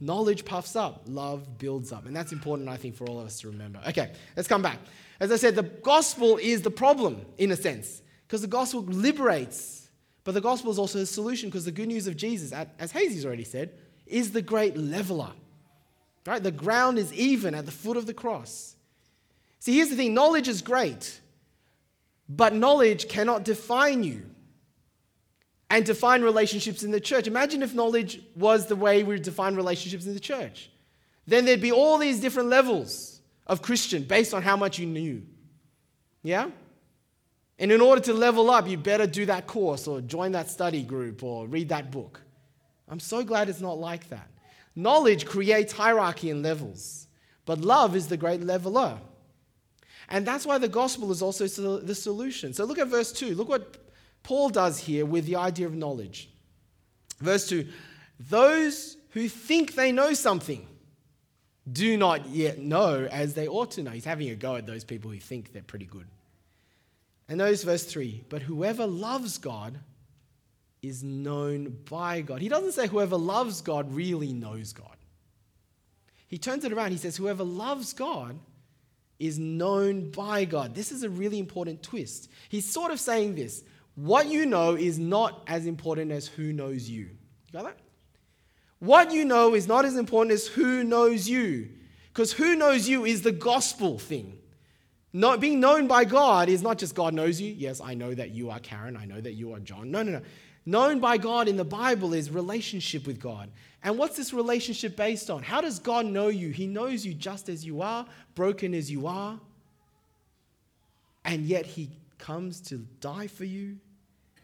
Knowledge 0.00 0.44
puffs 0.44 0.76
up, 0.76 1.02
love 1.06 1.58
builds 1.58 1.90
up. 1.90 2.06
And 2.06 2.14
that's 2.14 2.30
important, 2.30 2.68
I 2.68 2.76
think, 2.76 2.94
for 2.94 3.08
all 3.08 3.18
of 3.18 3.26
us 3.26 3.40
to 3.40 3.48
remember. 3.48 3.80
Okay, 3.88 4.12
let's 4.36 4.48
come 4.48 4.62
back. 4.62 4.78
As 5.18 5.32
I 5.32 5.36
said, 5.36 5.56
the 5.56 5.64
gospel 5.64 6.36
is 6.36 6.62
the 6.62 6.70
problem, 6.70 7.26
in 7.38 7.50
a 7.50 7.56
sense, 7.56 8.02
because 8.28 8.42
the 8.42 8.46
gospel 8.46 8.82
liberates, 8.82 9.88
but 10.22 10.34
the 10.34 10.40
gospel 10.42 10.70
is 10.70 10.78
also 10.78 10.98
a 10.98 11.06
solution 11.06 11.48
because 11.48 11.64
the 11.64 11.72
good 11.72 11.88
news 11.88 12.06
of 12.06 12.14
Jesus, 12.14 12.52
as 12.78 12.92
Hazy's 12.92 13.24
already 13.24 13.44
said, 13.44 13.72
is 14.06 14.32
the 14.32 14.42
great 14.42 14.76
leveler. 14.76 15.32
Right? 16.26 16.42
The 16.42 16.50
ground 16.50 16.98
is 16.98 17.10
even 17.14 17.54
at 17.54 17.64
the 17.64 17.72
foot 17.72 17.96
of 17.96 18.04
the 18.04 18.12
cross. 18.12 18.76
See, 19.60 19.76
here's 19.76 19.88
the 19.88 19.96
thing 19.96 20.12
knowledge 20.12 20.46
is 20.46 20.60
great, 20.60 21.20
but 22.28 22.52
knowledge 22.52 23.08
cannot 23.08 23.44
define 23.44 24.04
you 24.04 24.28
and 25.70 25.86
define 25.86 26.20
relationships 26.20 26.82
in 26.82 26.90
the 26.90 27.00
church. 27.00 27.26
Imagine 27.26 27.62
if 27.62 27.74
knowledge 27.74 28.20
was 28.36 28.66
the 28.66 28.76
way 28.76 29.04
we 29.04 29.18
define 29.18 29.54
relationships 29.54 30.04
in 30.04 30.12
the 30.12 30.20
church. 30.20 30.70
Then 31.26 31.46
there'd 31.46 31.62
be 31.62 31.72
all 31.72 31.96
these 31.96 32.20
different 32.20 32.50
levels 32.50 33.20
of 33.46 33.62
Christian 33.62 34.02
based 34.02 34.34
on 34.34 34.42
how 34.42 34.56
much 34.56 34.78
you 34.78 34.86
knew. 34.86 35.22
Yeah? 36.22 36.50
And 37.58 37.72
in 37.72 37.80
order 37.80 38.00
to 38.02 38.14
level 38.14 38.50
up, 38.50 38.68
you 38.68 38.76
better 38.76 39.06
do 39.06 39.26
that 39.26 39.46
course 39.46 39.88
or 39.88 40.00
join 40.00 40.32
that 40.32 40.48
study 40.48 40.82
group 40.82 41.22
or 41.24 41.46
read 41.46 41.70
that 41.70 41.90
book. 41.90 42.20
I'm 42.88 43.00
so 43.00 43.24
glad 43.24 43.48
it's 43.48 43.60
not 43.60 43.78
like 43.78 44.08
that. 44.10 44.28
Knowledge 44.76 45.26
creates 45.26 45.72
hierarchy 45.72 46.30
and 46.30 46.42
levels, 46.42 47.08
but 47.46 47.60
love 47.60 47.96
is 47.96 48.06
the 48.06 48.16
great 48.16 48.42
leveler. 48.42 48.98
And 50.08 50.24
that's 50.24 50.46
why 50.46 50.58
the 50.58 50.68
gospel 50.68 51.10
is 51.10 51.20
also 51.20 51.46
the 51.78 51.94
solution. 51.94 52.54
So 52.54 52.64
look 52.64 52.78
at 52.78 52.86
verse 52.86 53.12
2. 53.12 53.34
Look 53.34 53.48
what 53.48 53.76
Paul 54.22 54.50
does 54.50 54.78
here 54.78 55.04
with 55.04 55.26
the 55.26 55.36
idea 55.36 55.66
of 55.66 55.74
knowledge. 55.74 56.30
Verse 57.18 57.48
2 57.48 57.66
Those 58.20 58.96
who 59.10 59.28
think 59.28 59.74
they 59.74 59.92
know 59.92 60.14
something 60.14 60.66
do 61.70 61.96
not 61.96 62.28
yet 62.28 62.58
know 62.58 63.06
as 63.10 63.34
they 63.34 63.48
ought 63.48 63.72
to 63.72 63.82
know. 63.82 63.90
He's 63.90 64.04
having 64.04 64.30
a 64.30 64.34
go 64.34 64.56
at 64.56 64.66
those 64.66 64.84
people 64.84 65.10
who 65.10 65.18
think 65.18 65.52
they're 65.52 65.62
pretty 65.62 65.86
good. 65.86 66.06
And 67.28 67.38
notice 67.38 67.62
verse 67.62 67.84
3 67.84 68.24
But 68.28 68.42
whoever 68.42 68.86
loves 68.86 69.38
God 69.38 69.78
is 70.82 71.02
known 71.02 71.76
by 71.88 72.20
God. 72.20 72.40
He 72.40 72.48
doesn't 72.48 72.72
say 72.72 72.86
whoever 72.86 73.16
loves 73.16 73.60
God 73.60 73.92
really 73.92 74.32
knows 74.32 74.72
God. 74.72 74.96
He 76.28 76.38
turns 76.38 76.64
it 76.64 76.72
around. 76.72 76.92
He 76.92 76.98
says, 76.98 77.16
Whoever 77.16 77.44
loves 77.44 77.92
God 77.92 78.38
is 79.18 79.38
known 79.38 80.10
by 80.10 80.44
God. 80.44 80.74
This 80.74 80.92
is 80.92 81.02
a 81.02 81.10
really 81.10 81.38
important 81.38 81.82
twist. 81.82 82.30
He's 82.48 82.70
sort 82.70 82.92
of 82.92 83.00
saying 83.00 83.34
this 83.34 83.64
what 83.94 84.28
you 84.28 84.46
know 84.46 84.76
is 84.76 84.98
not 84.98 85.42
as 85.48 85.66
important 85.66 86.12
as 86.12 86.28
who 86.28 86.52
knows 86.52 86.88
you. 86.88 87.00
You 87.00 87.52
got 87.52 87.64
that? 87.64 87.78
What 88.78 89.12
you 89.12 89.24
know 89.24 89.54
is 89.54 89.66
not 89.66 89.84
as 89.84 89.96
important 89.96 90.32
as 90.34 90.46
who 90.46 90.84
knows 90.84 91.28
you. 91.28 91.70
Because 92.08 92.32
who 92.32 92.54
knows 92.54 92.88
you 92.88 93.04
is 93.04 93.22
the 93.22 93.32
gospel 93.32 93.98
thing. 93.98 94.38
Not, 95.12 95.40
being 95.40 95.58
known 95.58 95.86
by 95.86 96.04
God 96.04 96.48
is 96.48 96.62
not 96.62 96.78
just 96.78 96.94
God 96.94 97.14
knows 97.14 97.40
you. 97.40 97.52
Yes, 97.56 97.80
I 97.80 97.94
know 97.94 98.14
that 98.14 98.30
you 98.30 98.50
are 98.50 98.60
Karen. 98.60 98.96
I 98.96 99.06
know 99.06 99.20
that 99.20 99.32
you 99.32 99.54
are 99.54 99.60
John. 99.60 99.90
No, 99.90 100.02
no, 100.02 100.12
no. 100.12 100.20
Known 100.66 101.00
by 101.00 101.16
God 101.16 101.48
in 101.48 101.56
the 101.56 101.64
Bible 101.64 102.12
is 102.12 102.30
relationship 102.30 103.06
with 103.06 103.18
God. 103.18 103.50
And 103.82 103.96
what's 103.96 104.18
this 104.18 104.34
relationship 104.34 104.96
based 104.96 105.30
on? 105.30 105.42
How 105.42 105.62
does 105.62 105.78
God 105.78 106.04
know 106.04 106.28
you? 106.28 106.50
He 106.50 106.66
knows 106.66 107.06
you 107.06 107.14
just 107.14 107.48
as 107.48 107.64
you 107.64 107.80
are, 107.80 108.04
broken 108.34 108.74
as 108.74 108.90
you 108.90 109.06
are. 109.06 109.40
And 111.24 111.46
yet 111.46 111.64
He 111.64 111.88
comes 112.18 112.60
to 112.62 112.76
die 113.00 113.28
for 113.28 113.44
you 113.44 113.78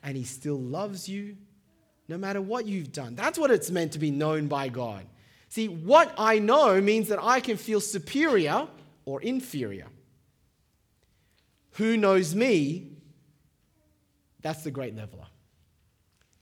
and 0.03 0.17
He 0.17 0.25
still 0.25 0.59
loves 0.59 1.09
you 1.09 1.37
no 2.09 2.17
matter 2.17 2.41
what 2.41 2.67
you've 2.67 2.93
done. 2.93 3.15
That's 3.15 3.39
what 3.39 3.51
it's 3.51 3.71
meant 3.71 3.93
to 3.93 3.99
be 3.99 4.11
known 4.11 4.47
by 4.47 4.69
God. 4.69 5.05
See, 5.49 5.69
what 5.69 6.15
I 6.17 6.39
know 6.39 6.81
means 6.81 7.09
that 7.09 7.23
I 7.23 7.41
can 7.41 7.57
feel 7.57 7.81
superior 7.81 8.67
or 9.05 9.21
inferior. 9.23 9.87
Who 11.75 11.97
knows 11.97 12.35
me? 12.35 12.91
That's 14.43 14.63
the 14.63 14.71
great 14.71 14.95
leveler. 14.95 15.27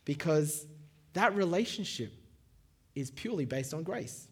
Because 0.05 0.67
that 1.13 1.35
relationship 1.35 2.13
is 2.95 3.11
purely 3.11 3.45
based 3.45 3.73
on 3.73 3.83
grace. 3.83 4.29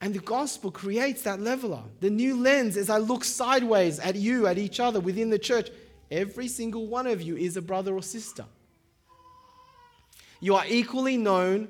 And 0.00 0.12
the 0.12 0.18
gospel 0.18 0.70
creates 0.70 1.22
that 1.22 1.40
leveler. 1.40 1.82
The 2.00 2.10
new 2.10 2.36
lens, 2.36 2.76
as 2.76 2.90
I 2.90 2.98
look 2.98 3.24
sideways 3.24 3.98
at 3.98 4.14
you, 4.16 4.46
at 4.46 4.58
each 4.58 4.78
other 4.78 5.00
within 5.00 5.30
the 5.30 5.38
church, 5.38 5.70
every 6.10 6.48
single 6.48 6.86
one 6.86 7.06
of 7.06 7.22
you 7.22 7.36
is 7.36 7.56
a 7.56 7.62
brother 7.62 7.94
or 7.94 8.02
sister. 8.02 8.44
You 10.40 10.54
are 10.56 10.64
equally 10.68 11.16
known 11.16 11.68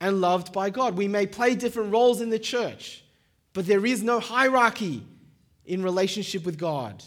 and 0.00 0.20
loved 0.20 0.52
by 0.52 0.70
God. 0.70 0.96
We 0.96 1.08
may 1.08 1.26
play 1.26 1.56
different 1.56 1.92
roles 1.92 2.20
in 2.20 2.30
the 2.30 2.38
church, 2.38 3.02
but 3.54 3.66
there 3.66 3.84
is 3.84 4.04
no 4.04 4.20
hierarchy 4.20 5.02
in 5.64 5.82
relationship 5.82 6.44
with 6.44 6.58
God. 6.58 7.02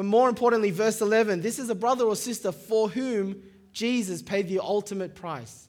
But 0.00 0.06
more 0.06 0.30
importantly, 0.30 0.70
verse 0.70 1.02
11 1.02 1.42
this 1.42 1.58
is 1.58 1.68
a 1.68 1.74
brother 1.74 2.06
or 2.06 2.16
sister 2.16 2.52
for 2.52 2.88
whom 2.88 3.42
Jesus 3.70 4.22
paid 4.22 4.48
the 4.48 4.58
ultimate 4.58 5.14
price. 5.14 5.68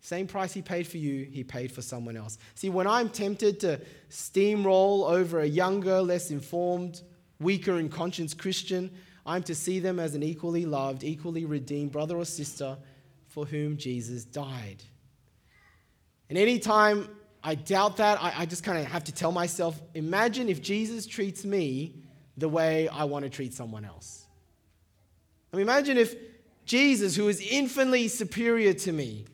Same 0.00 0.26
price 0.26 0.52
he 0.52 0.60
paid 0.60 0.86
for 0.86 0.98
you, 0.98 1.24
he 1.24 1.42
paid 1.42 1.72
for 1.72 1.80
someone 1.80 2.14
else. 2.14 2.36
See, 2.54 2.68
when 2.68 2.86
I'm 2.86 3.08
tempted 3.08 3.58
to 3.60 3.80
steamroll 4.10 5.10
over 5.10 5.40
a 5.40 5.46
younger, 5.46 6.02
less 6.02 6.30
informed, 6.30 7.00
weaker 7.40 7.78
in 7.78 7.88
conscience 7.88 8.34
Christian, 8.34 8.90
I'm 9.24 9.42
to 9.44 9.54
see 9.54 9.78
them 9.78 9.98
as 9.98 10.14
an 10.14 10.22
equally 10.22 10.66
loved, 10.66 11.02
equally 11.02 11.46
redeemed 11.46 11.90
brother 11.90 12.18
or 12.18 12.26
sister 12.26 12.76
for 13.28 13.46
whom 13.46 13.78
Jesus 13.78 14.26
died. 14.26 14.84
And 16.28 16.36
anytime 16.36 17.08
I 17.42 17.54
doubt 17.54 17.96
that, 17.96 18.22
I, 18.22 18.40
I 18.40 18.44
just 18.44 18.62
kind 18.62 18.76
of 18.76 18.84
have 18.92 19.04
to 19.04 19.12
tell 19.12 19.32
myself 19.32 19.80
imagine 19.94 20.50
if 20.50 20.60
Jesus 20.60 21.06
treats 21.06 21.46
me 21.46 21.94
the 22.36 22.48
way 22.48 22.88
I 22.88 23.04
want 23.04 23.24
to 23.24 23.30
treat 23.30 23.54
someone 23.54 23.84
else. 23.84 24.26
I 25.52 25.56
mean, 25.56 25.64
imagine 25.64 25.98
if 25.98 26.14
Jesus, 26.64 27.14
who 27.14 27.28
is 27.28 27.40
infinitely 27.40 28.08
superior 28.08 28.72
to 28.72 28.92
me, 28.92 29.26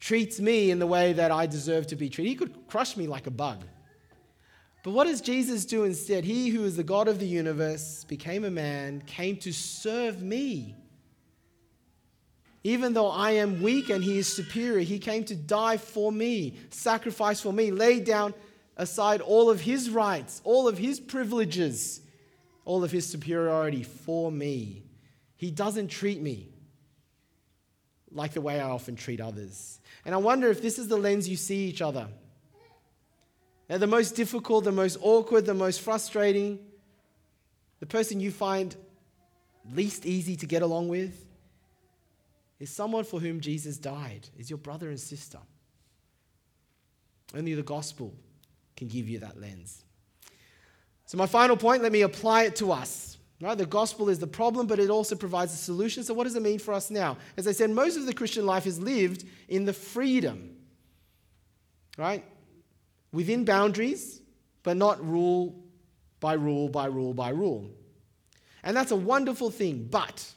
treats 0.00 0.38
me 0.38 0.70
in 0.70 0.78
the 0.78 0.86
way 0.86 1.14
that 1.14 1.30
I 1.30 1.46
deserve 1.46 1.86
to 1.88 1.96
be 1.96 2.10
treated. 2.10 2.28
He 2.28 2.36
could 2.36 2.66
crush 2.68 2.96
me 2.96 3.06
like 3.06 3.26
a 3.26 3.30
bug. 3.30 3.64
But 4.82 4.90
what 4.90 5.06
does 5.06 5.22
Jesus 5.22 5.64
do 5.64 5.84
instead? 5.84 6.24
He 6.24 6.50
who 6.50 6.64
is 6.64 6.76
the 6.76 6.84
God 6.84 7.08
of 7.08 7.18
the 7.18 7.26
universe 7.26 8.04
became 8.04 8.44
a 8.44 8.50
man, 8.50 9.00
came 9.06 9.38
to 9.38 9.52
serve 9.52 10.20
me. 10.22 10.76
Even 12.64 12.92
though 12.92 13.10
I 13.10 13.32
am 13.32 13.62
weak 13.62 13.88
and 13.88 14.04
he 14.04 14.18
is 14.18 14.30
superior, 14.30 14.80
he 14.80 14.98
came 14.98 15.24
to 15.24 15.34
die 15.34 15.78
for 15.78 16.12
me, 16.12 16.54
sacrifice 16.68 17.40
for 17.40 17.52
me, 17.52 17.70
lay 17.70 18.00
down 18.00 18.34
aside 18.76 19.22
all 19.22 19.48
of 19.48 19.60
his 19.60 19.88
rights, 19.88 20.42
all 20.44 20.68
of 20.68 20.76
his 20.76 21.00
privileges, 21.00 22.00
all 22.64 22.84
of 22.84 22.90
his 22.90 23.06
superiority 23.06 23.82
for 23.82 24.30
me. 24.30 24.84
He 25.36 25.50
doesn't 25.50 25.88
treat 25.88 26.20
me 26.20 26.48
like 28.10 28.32
the 28.32 28.40
way 28.40 28.60
I 28.60 28.70
often 28.70 28.96
treat 28.96 29.20
others. 29.20 29.80
And 30.04 30.14
I 30.14 30.18
wonder 30.18 30.48
if 30.48 30.62
this 30.62 30.78
is 30.78 30.88
the 30.88 30.96
lens 30.96 31.28
you 31.28 31.36
see 31.36 31.66
each 31.66 31.82
other. 31.82 32.08
Now, 33.68 33.78
the 33.78 33.86
most 33.86 34.14
difficult, 34.14 34.64
the 34.64 34.72
most 34.72 34.98
awkward, 35.00 35.46
the 35.46 35.54
most 35.54 35.80
frustrating, 35.80 36.58
the 37.80 37.86
person 37.86 38.20
you 38.20 38.30
find 38.30 38.76
least 39.72 40.04
easy 40.06 40.36
to 40.36 40.46
get 40.46 40.62
along 40.62 40.88
with 40.88 41.26
is 42.60 42.70
someone 42.70 43.04
for 43.04 43.20
whom 43.20 43.40
Jesus 43.40 43.78
died, 43.78 44.28
is 44.38 44.48
your 44.48 44.58
brother 44.58 44.88
and 44.88 45.00
sister. 45.00 45.38
Only 47.34 47.54
the 47.54 47.62
gospel 47.62 48.14
can 48.76 48.88
give 48.88 49.08
you 49.08 49.18
that 49.20 49.40
lens. 49.40 49.83
So, 51.06 51.18
my 51.18 51.26
final 51.26 51.56
point, 51.56 51.82
let 51.82 51.92
me 51.92 52.02
apply 52.02 52.44
it 52.44 52.56
to 52.56 52.72
us. 52.72 53.18
Right? 53.40 53.58
The 53.58 53.66
gospel 53.66 54.08
is 54.08 54.18
the 54.18 54.26
problem, 54.26 54.66
but 54.66 54.78
it 54.78 54.90
also 54.90 55.16
provides 55.16 55.52
a 55.52 55.56
solution. 55.56 56.02
So, 56.02 56.14
what 56.14 56.24
does 56.24 56.36
it 56.36 56.42
mean 56.42 56.58
for 56.58 56.72
us 56.72 56.90
now? 56.90 57.16
As 57.36 57.46
I 57.46 57.52
said, 57.52 57.70
most 57.70 57.96
of 57.96 58.06
the 58.06 58.14
Christian 58.14 58.46
life 58.46 58.66
is 58.66 58.78
lived 58.78 59.24
in 59.48 59.64
the 59.64 59.72
freedom, 59.72 60.56
right? 61.98 62.24
Within 63.12 63.44
boundaries, 63.44 64.20
but 64.62 64.76
not 64.76 65.04
rule 65.06 65.62
by 66.20 66.34
rule 66.34 66.68
by 66.68 66.86
rule 66.86 67.12
by 67.12 67.28
rule. 67.28 67.70
And 68.62 68.76
that's 68.76 68.92
a 68.92 68.96
wonderful 68.96 69.50
thing, 69.50 69.88
but 69.90 70.32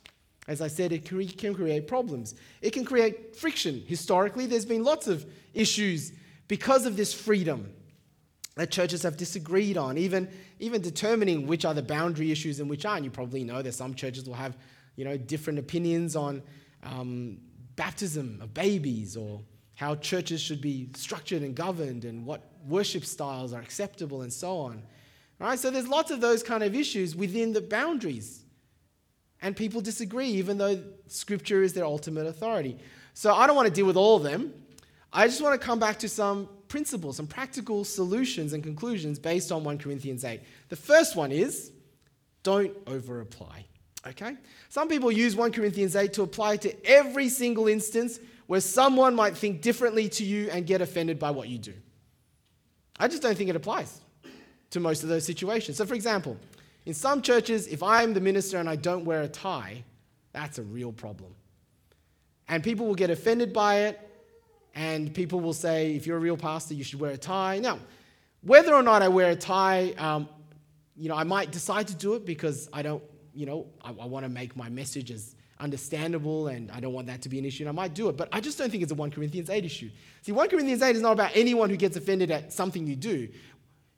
as 0.48 0.62
I 0.62 0.68
said, 0.68 0.92
it 0.92 1.06
can 1.06 1.54
create 1.54 1.88
problems. 1.88 2.36
It 2.62 2.72
can 2.72 2.86
create 2.86 3.36
friction. 3.36 3.84
Historically, 3.86 4.46
there's 4.46 4.66
been 4.66 4.84
lots 4.84 5.08
of 5.08 5.26
issues 5.54 6.14
because 6.48 6.86
of 6.86 6.96
this 6.96 7.14
freedom 7.14 7.74
that 8.56 8.72
churches 8.72 9.04
have 9.04 9.18
disagreed 9.18 9.78
on, 9.78 9.98
even, 9.98 10.30
even 10.60 10.82
determining 10.82 11.48
which 11.48 11.66
are 11.66 11.74
the 11.74 11.84
boundary 11.84 12.32
issues 12.32 12.60
and 12.60 12.70
which 12.70 12.86
aren't. 12.86 13.04
You 13.04 13.12
probably 13.12 13.44
know 13.44 13.62
that 13.62 13.74
some 13.74 13.94
churches 13.94 14.26
will 14.26 14.36
have 14.36 14.58
you 14.96 15.06
know, 15.06 15.16
different 15.16 15.60
opinions 15.60 16.16
on 16.16 16.42
um, 16.84 17.38
baptism 17.76 18.40
of 18.42 18.54
babies 18.54 19.16
or 19.16 19.42
how 19.76 19.96
churches 19.96 20.42
should 20.42 20.60
be 20.60 20.90
structured 20.96 21.44
and 21.44 21.56
governed 21.56 22.04
and 22.04 22.26
what 22.26 22.52
worship 22.68 23.06
styles 23.06 23.54
are 23.54 23.62
acceptable 23.62 24.24
and 24.24 24.34
so 24.34 24.58
on. 24.58 24.84
Right, 25.40 25.60
so 25.60 25.70
there's 25.70 25.88
lots 25.88 26.10
of 26.10 26.20
those 26.20 26.42
kind 26.42 26.64
of 26.64 26.74
issues 26.74 27.16
within 27.16 27.54
the 27.54 27.62
boundaries. 27.62 28.44
And 29.40 29.56
people 29.56 29.82
disagree, 29.82 30.30
even 30.30 30.58
though 30.58 30.84
Scripture 31.06 31.62
is 31.62 31.74
their 31.74 31.86
ultimate 31.86 32.26
authority. 32.26 32.80
So 33.14 33.34
I 33.34 33.46
don't 33.46 33.56
want 33.56 33.68
to 33.68 33.74
deal 33.74 33.86
with 33.86 33.98
all 33.98 34.18
of 34.18 34.24
them. 34.24 34.52
I 35.14 35.28
just 35.28 35.42
want 35.42 35.60
to 35.60 35.64
come 35.64 35.78
back 35.78 36.00
to 36.00 36.10
some 36.10 36.50
principles, 36.68 37.18
some 37.18 37.28
practical 37.28 37.84
solutions 37.84 38.54
and 38.54 38.64
conclusions 38.64 39.20
based 39.20 39.52
on 39.52 39.64
1 39.64 39.78
Corinthians 39.78 40.24
8. 40.24 40.42
The 40.70 40.76
first 40.76 41.16
one 41.16 41.32
is 41.32 41.72
don't 42.44 42.76
over 42.88 43.22
apply. 43.22 43.66
Okay? 44.06 44.38
Some 44.70 44.88
people 44.88 45.12
use 45.12 45.36
1 45.36 45.52
Corinthians 45.52 45.96
8 45.96 46.14
to 46.14 46.24
apply 46.24 46.58
to 46.58 46.86
every 46.86 47.30
single 47.30 47.68
instance 47.68 48.20
where 48.48 48.62
someone 48.62 49.16
might 49.16 49.36
think 49.36 49.62
differently 49.62 50.08
to 50.10 50.24
you 50.24 50.50
and 50.50 50.66
get 50.66 50.82
offended 50.82 51.20
by 51.20 51.32
what 51.32 51.50
you 51.50 51.58
do. 51.58 51.74
I 53.00 53.08
just 53.08 53.22
don't 53.22 53.38
think 53.38 53.50
it 53.50 53.56
applies 53.56 54.00
to 54.72 54.80
most 54.80 55.04
of 55.04 55.10
those 55.10 55.26
situations. 55.26 55.78
So, 55.78 55.86
for 55.86 55.94
example, 55.94 56.38
in 56.86 56.94
some 56.94 57.22
churches, 57.22 57.68
if 57.68 57.84
I'm 57.84 58.14
the 58.14 58.22
minister 58.22 58.58
and 58.58 58.70
I 58.70 58.78
don't 58.78 59.04
wear 59.04 59.22
a 59.22 59.28
tie, 59.28 59.84
that's 60.32 60.58
a 60.58 60.64
real 60.64 60.94
problem. 60.94 61.36
And 62.48 62.64
people 62.64 62.86
will 62.86 62.96
get 62.96 63.10
offended 63.10 63.52
by 63.52 63.80
it 63.82 64.07
and 64.78 65.12
people 65.12 65.40
will 65.40 65.56
say, 65.56 65.96
if 65.96 66.06
you're 66.06 66.18
a 66.18 66.20
real 66.20 66.38
pastor, 66.38 66.76
you 66.76 66.84
should 66.84 67.00
wear 67.00 67.10
a 67.10 67.18
tie. 67.18 67.58
Now, 67.58 67.80
whether 68.42 68.76
or 68.76 68.84
not 68.84 69.02
I 69.02 69.08
wear 69.08 69.32
a 69.32 69.36
tie, 69.36 69.96
um, 69.98 70.30
you 70.96 71.10
know, 71.10 71.16
I 71.16 71.24
might 71.24 71.52
decide 71.52 71.88
to 71.88 71.96
do 71.96 72.14
it 72.14 72.28
because 72.28 72.70
I 72.72 72.84
don't, 72.84 73.02
you 73.34 73.48
know, 73.48 73.66
I, 73.82 73.90
I 73.90 74.06
want 74.06 74.26
to 74.26 74.30
make 74.30 74.56
my 74.56 74.70
message 74.70 75.10
as 75.10 75.36
understandable 75.60 76.50
and 76.50 76.70
I 76.70 76.80
don't 76.80 76.94
want 76.94 77.08
that 77.08 77.24
to 77.24 77.30
be 77.30 77.40
an 77.40 77.46
issue 77.46 77.64
and 77.64 77.70
I 77.70 77.72
might 77.72 77.96
do 77.96 78.08
it. 78.10 78.18
But 78.18 78.30
I 78.32 78.40
just 78.40 78.60
don't 78.60 78.70
think 78.70 78.84
it's 78.84 78.92
a 78.92 78.96
1 78.96 79.10
Corinthians 79.10 79.50
8 79.50 79.66
issue. 79.66 79.90
See, 80.22 80.32
1 80.32 80.48
Corinthians 80.48 80.84
8 80.84 80.96
is 80.96 81.02
not 81.02 81.14
about 81.14 81.32
anyone 81.34 81.72
who 81.72 81.76
gets 81.76 81.98
offended 81.98 82.30
at 82.30 82.54
something 82.54 82.86
you 82.86 82.96
do. 82.96 83.30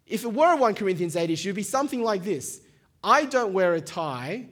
If 0.07 0.23
it 0.23 0.33
were 0.33 0.53
a 0.53 0.55
1 0.55 0.75
Corinthians 0.75 1.17
8 1.17 1.29
issue, 1.29 1.49
it 1.49 1.51
would 1.51 1.55
be 1.57 1.63
something 1.63 2.01
like 2.01 2.23
this 2.23 2.61
I 3.03 3.25
don't 3.25 3.51
wear 3.51 3.73
a 3.73 3.81
tie, 3.81 4.47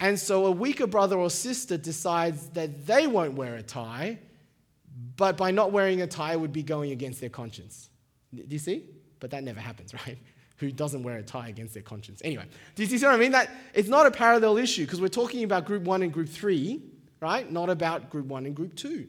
and 0.00 0.20
so 0.20 0.44
a 0.44 0.50
weaker 0.50 0.86
brother 0.86 1.16
or 1.16 1.30
sister 1.30 1.78
decides 1.78 2.50
that 2.50 2.86
they 2.86 3.06
won't 3.06 3.34
wear 3.34 3.54
a 3.54 3.62
tie 3.62 4.18
but 5.16 5.36
by 5.36 5.50
not 5.50 5.72
wearing 5.72 6.02
a 6.02 6.06
tie 6.06 6.36
would 6.36 6.52
be 6.52 6.62
going 6.62 6.92
against 6.92 7.20
their 7.20 7.30
conscience. 7.30 7.90
Do 8.32 8.44
you 8.48 8.58
see? 8.58 8.84
But 9.20 9.30
that 9.30 9.42
never 9.42 9.60
happens, 9.60 9.94
right? 10.06 10.18
Who 10.58 10.70
doesn't 10.70 11.02
wear 11.02 11.18
a 11.18 11.22
tie 11.22 11.48
against 11.48 11.74
their 11.74 11.82
conscience? 11.82 12.20
Anyway, 12.24 12.46
do 12.74 12.84
you 12.84 12.98
see 12.98 13.04
what 13.04 13.14
I 13.14 13.18
mean? 13.18 13.32
That 13.32 13.50
it's 13.74 13.88
not 13.88 14.06
a 14.06 14.10
parallel 14.10 14.56
issue 14.56 14.84
because 14.84 15.00
we're 15.00 15.08
talking 15.08 15.42
about 15.42 15.64
group 15.64 15.82
one 15.82 16.02
and 16.02 16.12
group 16.12 16.28
three, 16.28 16.82
right? 17.20 17.50
Not 17.50 17.70
about 17.70 18.10
group 18.10 18.26
one 18.26 18.46
and 18.46 18.54
group 18.54 18.76
two. 18.76 19.08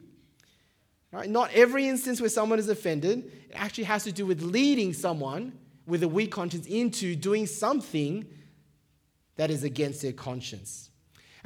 Right? 1.12 1.30
Not 1.30 1.52
every 1.54 1.88
instance 1.88 2.20
where 2.20 2.28
someone 2.28 2.58
is 2.58 2.68
offended, 2.68 3.32
it 3.48 3.54
actually 3.54 3.84
has 3.84 4.04
to 4.04 4.12
do 4.12 4.26
with 4.26 4.42
leading 4.42 4.92
someone 4.92 5.52
with 5.86 6.02
a 6.02 6.08
weak 6.08 6.32
conscience 6.32 6.66
into 6.66 7.14
doing 7.14 7.46
something 7.46 8.26
that 9.36 9.50
is 9.50 9.62
against 9.62 10.02
their 10.02 10.12
conscience. 10.12 10.90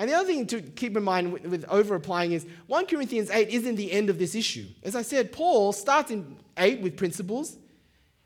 And 0.00 0.08
the 0.08 0.14
other 0.14 0.26
thing 0.26 0.46
to 0.46 0.62
keep 0.62 0.96
in 0.96 1.02
mind 1.02 1.30
with, 1.30 1.44
with 1.44 1.64
over 1.68 1.94
applying 1.94 2.32
is 2.32 2.46
1 2.68 2.86
Corinthians 2.86 3.28
8 3.28 3.50
isn't 3.50 3.76
the 3.76 3.92
end 3.92 4.08
of 4.08 4.18
this 4.18 4.34
issue. 4.34 4.64
As 4.82 4.96
I 4.96 5.02
said, 5.02 5.30
Paul 5.30 5.74
starts 5.74 6.10
in 6.10 6.38
8 6.56 6.80
with 6.80 6.96
principles. 6.96 7.58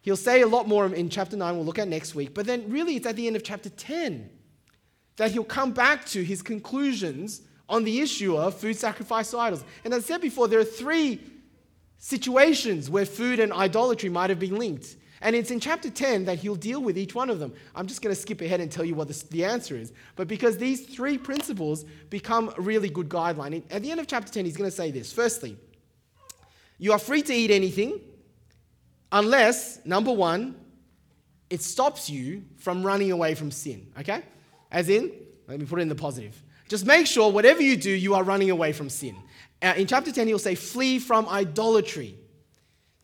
He'll 0.00 0.14
say 0.14 0.42
a 0.42 0.46
lot 0.46 0.68
more 0.68 0.86
in 0.86 1.08
chapter 1.08 1.36
9, 1.36 1.56
we'll 1.56 1.64
look 1.64 1.80
at 1.80 1.88
next 1.88 2.14
week. 2.14 2.32
But 2.32 2.46
then, 2.46 2.70
really, 2.70 2.94
it's 2.94 3.08
at 3.08 3.16
the 3.16 3.26
end 3.26 3.34
of 3.34 3.42
chapter 3.42 3.70
10 3.70 4.30
that 5.16 5.32
he'll 5.32 5.42
come 5.42 5.72
back 5.72 6.04
to 6.06 6.22
his 6.22 6.42
conclusions 6.42 7.42
on 7.68 7.82
the 7.82 8.00
issue 8.00 8.36
of 8.36 8.54
food 8.54 8.76
sacrifice 8.76 9.32
to 9.32 9.38
idols. 9.38 9.64
And 9.84 9.92
as 9.92 10.04
I 10.04 10.06
said 10.06 10.20
before, 10.20 10.46
there 10.46 10.60
are 10.60 10.64
three 10.64 11.18
situations 11.98 12.88
where 12.88 13.04
food 13.04 13.40
and 13.40 13.52
idolatry 13.52 14.10
might 14.10 14.30
have 14.30 14.38
been 14.38 14.58
linked. 14.60 14.94
And 15.24 15.34
it's 15.34 15.50
in 15.50 15.58
chapter 15.58 15.88
10 15.88 16.26
that 16.26 16.38
he'll 16.38 16.54
deal 16.54 16.82
with 16.82 16.98
each 16.98 17.14
one 17.14 17.30
of 17.30 17.38
them. 17.38 17.54
I'm 17.74 17.86
just 17.86 18.02
going 18.02 18.14
to 18.14 18.20
skip 18.20 18.42
ahead 18.42 18.60
and 18.60 18.70
tell 18.70 18.84
you 18.84 18.94
what 18.94 19.08
the, 19.08 19.24
the 19.30 19.46
answer 19.46 19.74
is. 19.74 19.90
But 20.16 20.28
because 20.28 20.58
these 20.58 20.84
three 20.84 21.16
principles 21.16 21.84
become 22.10 22.52
a 22.58 22.60
really 22.60 22.90
good 22.90 23.08
guideline, 23.08 23.62
at 23.70 23.82
the 23.82 23.90
end 23.90 24.00
of 24.00 24.06
chapter 24.06 24.30
10, 24.30 24.44
he's 24.44 24.56
going 24.56 24.68
to 24.68 24.76
say 24.76 24.90
this. 24.90 25.12
Firstly, 25.12 25.56
You 26.76 26.92
are 26.92 26.98
free 26.98 27.22
to 27.22 27.32
eat 27.32 27.50
anything 27.50 28.00
unless, 29.10 29.84
number 29.86 30.12
one, 30.12 30.56
it 31.48 31.62
stops 31.62 32.10
you 32.10 32.44
from 32.58 32.82
running 32.82 33.10
away 33.10 33.34
from 33.34 33.50
sin, 33.50 33.86
okay? 33.98 34.22
As 34.70 34.90
in, 34.90 35.10
let 35.48 35.58
me 35.58 35.64
put 35.64 35.78
it 35.78 35.82
in 35.82 35.88
the 35.88 35.94
positive. 35.94 36.42
Just 36.68 36.84
make 36.84 37.06
sure 37.06 37.32
whatever 37.32 37.62
you 37.62 37.78
do, 37.78 37.90
you 37.90 38.14
are 38.14 38.24
running 38.24 38.50
away 38.50 38.72
from 38.72 38.90
sin. 38.90 39.16
Uh, 39.62 39.72
in 39.76 39.86
chapter 39.86 40.12
10, 40.12 40.26
he'll 40.26 40.38
say, 40.38 40.54
flee 40.54 40.98
from 40.98 41.26
idolatry. 41.28 42.18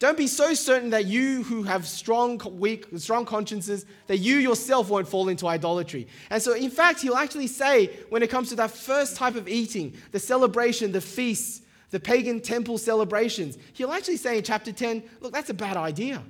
Don't 0.00 0.16
be 0.16 0.26
so 0.26 0.54
certain 0.54 0.88
that 0.90 1.04
you 1.04 1.42
who 1.42 1.62
have 1.62 1.86
strong, 1.86 2.40
weak, 2.58 2.86
strong 2.96 3.26
consciences, 3.26 3.84
that 4.06 4.16
you 4.16 4.36
yourself 4.36 4.88
won't 4.88 5.06
fall 5.06 5.28
into 5.28 5.46
idolatry. 5.46 6.08
And 6.30 6.42
so, 6.42 6.54
in 6.54 6.70
fact, 6.70 7.02
he'll 7.02 7.16
actually 7.16 7.48
say, 7.48 7.88
when 8.08 8.22
it 8.22 8.30
comes 8.30 8.48
to 8.48 8.56
that 8.56 8.70
first 8.70 9.14
type 9.16 9.34
of 9.34 9.46
eating, 9.46 9.94
the 10.10 10.18
celebration, 10.18 10.90
the 10.90 11.02
feasts, 11.02 11.60
the 11.90 12.00
pagan 12.00 12.40
temple 12.40 12.78
celebrations, 12.78 13.58
he'll 13.74 13.92
actually 13.92 14.16
say 14.16 14.38
in 14.38 14.42
chapter 14.42 14.72
10, 14.72 15.02
look, 15.20 15.34
that's 15.34 15.50
a 15.50 15.54
bad 15.54 15.76
idea. 15.76 16.22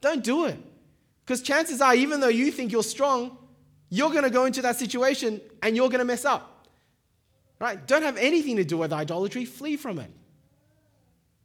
Don't 0.00 0.24
do 0.24 0.46
it. 0.46 0.58
Because 1.24 1.42
chances 1.42 1.80
are, 1.80 1.94
even 1.94 2.18
though 2.18 2.26
you 2.26 2.50
think 2.50 2.72
you're 2.72 2.82
strong, 2.82 3.38
you're 3.88 4.10
going 4.10 4.24
to 4.24 4.30
go 4.30 4.46
into 4.46 4.62
that 4.62 4.76
situation 4.76 5.40
and 5.62 5.76
you're 5.76 5.90
going 5.90 6.00
to 6.00 6.04
mess 6.04 6.24
up. 6.24 6.66
Right? 7.60 7.86
Don't 7.86 8.02
have 8.02 8.16
anything 8.16 8.56
to 8.56 8.64
do 8.64 8.78
with 8.78 8.92
idolatry, 8.92 9.44
flee 9.44 9.76
from 9.76 10.00
it. 10.00 10.10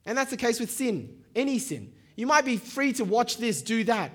And 0.04 0.18
that's 0.18 0.32
the 0.32 0.36
case 0.36 0.58
with 0.58 0.72
sin, 0.72 1.21
any 1.34 1.58
sin. 1.58 1.92
You 2.16 2.26
might 2.26 2.44
be 2.44 2.56
free 2.56 2.92
to 2.94 3.04
watch 3.04 3.38
this, 3.38 3.62
do 3.62 3.84
that, 3.84 4.10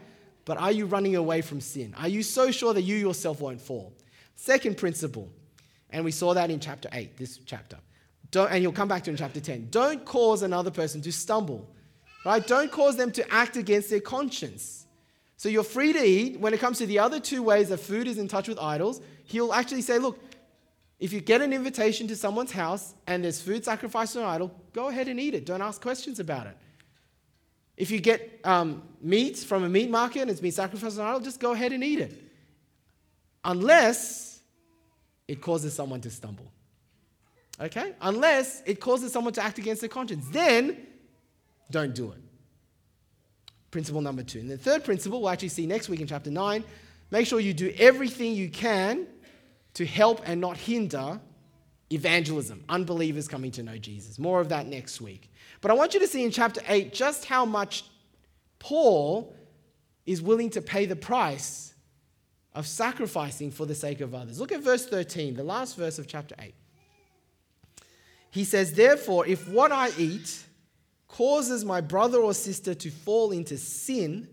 but 0.45 0.57
are 0.57 0.71
you 0.71 0.85
running 0.85 1.15
away 1.15 1.41
from 1.41 1.59
sin? 1.61 1.95
Are 1.97 2.07
you 2.07 2.23
so 2.23 2.51
sure 2.51 2.73
that 2.73 2.83
you 2.83 2.95
yourself 2.95 3.41
won't 3.41 3.61
fall? 3.61 3.93
Second 4.35 4.77
principle, 4.77 5.29
and 5.89 6.05
we 6.05 6.11
saw 6.11 6.33
that 6.33 6.51
in 6.51 6.59
chapter 6.59 6.89
8, 6.91 7.17
this 7.17 7.39
chapter. 7.45 7.77
Don't, 8.31 8.51
and 8.51 8.61
you'll 8.61 8.71
come 8.73 8.87
back 8.87 9.03
to 9.05 9.11
in 9.11 9.17
chapter 9.17 9.39
10. 9.39 9.69
Don't 9.71 10.05
cause 10.05 10.43
another 10.43 10.71
person 10.71 11.01
to 11.01 11.11
stumble. 11.11 11.67
Right? 12.25 12.45
Don't 12.45 12.71
cause 12.71 12.97
them 12.97 13.11
to 13.13 13.33
act 13.33 13.55
against 13.55 13.89
their 13.89 14.01
conscience. 14.01 14.85
So 15.37 15.49
you're 15.49 15.63
free 15.63 15.93
to 15.93 16.03
eat. 16.03 16.39
When 16.39 16.53
it 16.53 16.59
comes 16.59 16.79
to 16.79 16.85
the 16.85 16.99
other 16.99 17.19
two 17.19 17.41
ways 17.41 17.69
that 17.69 17.77
food 17.77 18.07
is 18.07 18.17
in 18.17 18.27
touch 18.27 18.47
with 18.47 18.59
idols, 18.59 19.01
he'll 19.25 19.53
actually 19.53 19.81
say, 19.81 19.97
look, 19.97 20.19
if 20.99 21.13
you 21.13 21.21
get 21.21 21.41
an 21.41 21.53
invitation 21.53 22.07
to 22.07 22.15
someone's 22.15 22.51
house 22.51 22.95
and 23.05 23.23
there's 23.23 23.39
food 23.39 23.63
sacrificed 23.63 24.13
to 24.13 24.19
an 24.19 24.25
idol, 24.25 24.51
go 24.73 24.87
ahead 24.87 25.07
and 25.07 25.19
eat 25.19 25.35
it. 25.35 25.45
Don't 25.45 25.61
ask 25.61 25.81
questions 25.81 26.19
about 26.19 26.47
it. 26.47 26.57
If 27.77 27.91
you 27.91 27.99
get 27.99 28.41
um, 28.43 28.81
meat 29.01 29.37
from 29.37 29.63
a 29.63 29.69
meat 29.69 29.89
market 29.89 30.21
and 30.21 30.31
it's 30.31 30.41
been 30.41 30.51
sacrificed 30.51 30.97
on 30.97 31.05
an 31.05 31.09
idol, 31.09 31.21
just 31.21 31.39
go 31.39 31.53
ahead 31.53 31.71
and 31.71 31.83
eat 31.83 31.99
it. 31.99 32.23
Unless 33.45 34.41
it 35.27 35.41
causes 35.41 35.73
someone 35.73 36.01
to 36.01 36.09
stumble. 36.09 36.51
Okay? 37.61 37.93
Unless 38.01 38.63
it 38.65 38.79
causes 38.79 39.11
someone 39.11 39.33
to 39.33 39.43
act 39.43 39.59
against 39.59 39.81
their 39.81 39.89
conscience. 39.89 40.25
Then 40.29 40.87
don't 41.69 41.93
do 41.93 42.11
it. 42.11 42.19
Principle 43.69 44.01
number 44.01 44.23
two. 44.23 44.39
And 44.39 44.49
the 44.49 44.57
third 44.57 44.83
principle 44.83 45.21
we'll 45.21 45.29
actually 45.29 45.49
see 45.49 45.67
next 45.67 45.87
week 45.89 46.01
in 46.01 46.07
chapter 46.07 46.31
9 46.31 46.63
make 47.11 47.27
sure 47.27 47.39
you 47.39 47.53
do 47.53 47.73
everything 47.77 48.33
you 48.33 48.49
can 48.49 49.07
to 49.75 49.85
help 49.85 50.21
and 50.25 50.41
not 50.41 50.57
hinder 50.57 51.19
evangelism, 51.91 52.63
unbelievers 52.67 53.27
coming 53.27 53.51
to 53.51 53.63
know 53.63 53.77
Jesus. 53.77 54.19
More 54.19 54.41
of 54.41 54.49
that 54.49 54.67
next 54.67 54.99
week. 54.99 55.31
But 55.67 55.73
I 55.73 55.75
want 55.79 55.93
you 55.93 55.99
to 55.99 56.07
see 56.07 56.23
in 56.23 56.31
chapter 56.31 56.61
8 56.65 56.93
just 56.93 57.25
how 57.25 57.43
much 57.43 57.83
Paul 58.57 59.35
is 60.05 60.21
willing 60.21 60.49
to 60.51 60.61
pay 60.61 60.85
the 60.85 60.95
price 60.95 61.73
of 62.55 62.65
sacrificing 62.65 63.51
for 63.51 63.65
the 63.65 63.75
sake 63.75 63.99
of 63.99 64.15
others. 64.15 64.39
Look 64.39 64.53
at 64.53 64.61
verse 64.61 64.85
13, 64.85 65.33
the 65.33 65.43
last 65.43 65.75
verse 65.75 65.99
of 65.99 66.07
chapter 66.07 66.35
8. 66.39 66.55
He 68.31 68.45
says, 68.45 68.75
Therefore, 68.75 69.27
if 69.27 69.45
what 69.49 69.73
I 69.73 69.89
eat 69.97 70.41
causes 71.09 71.65
my 71.65 71.81
brother 71.81 72.19
or 72.19 72.33
sister 72.33 72.73
to 72.73 72.89
fall 72.89 73.33
into 73.33 73.57
sin, 73.57 74.29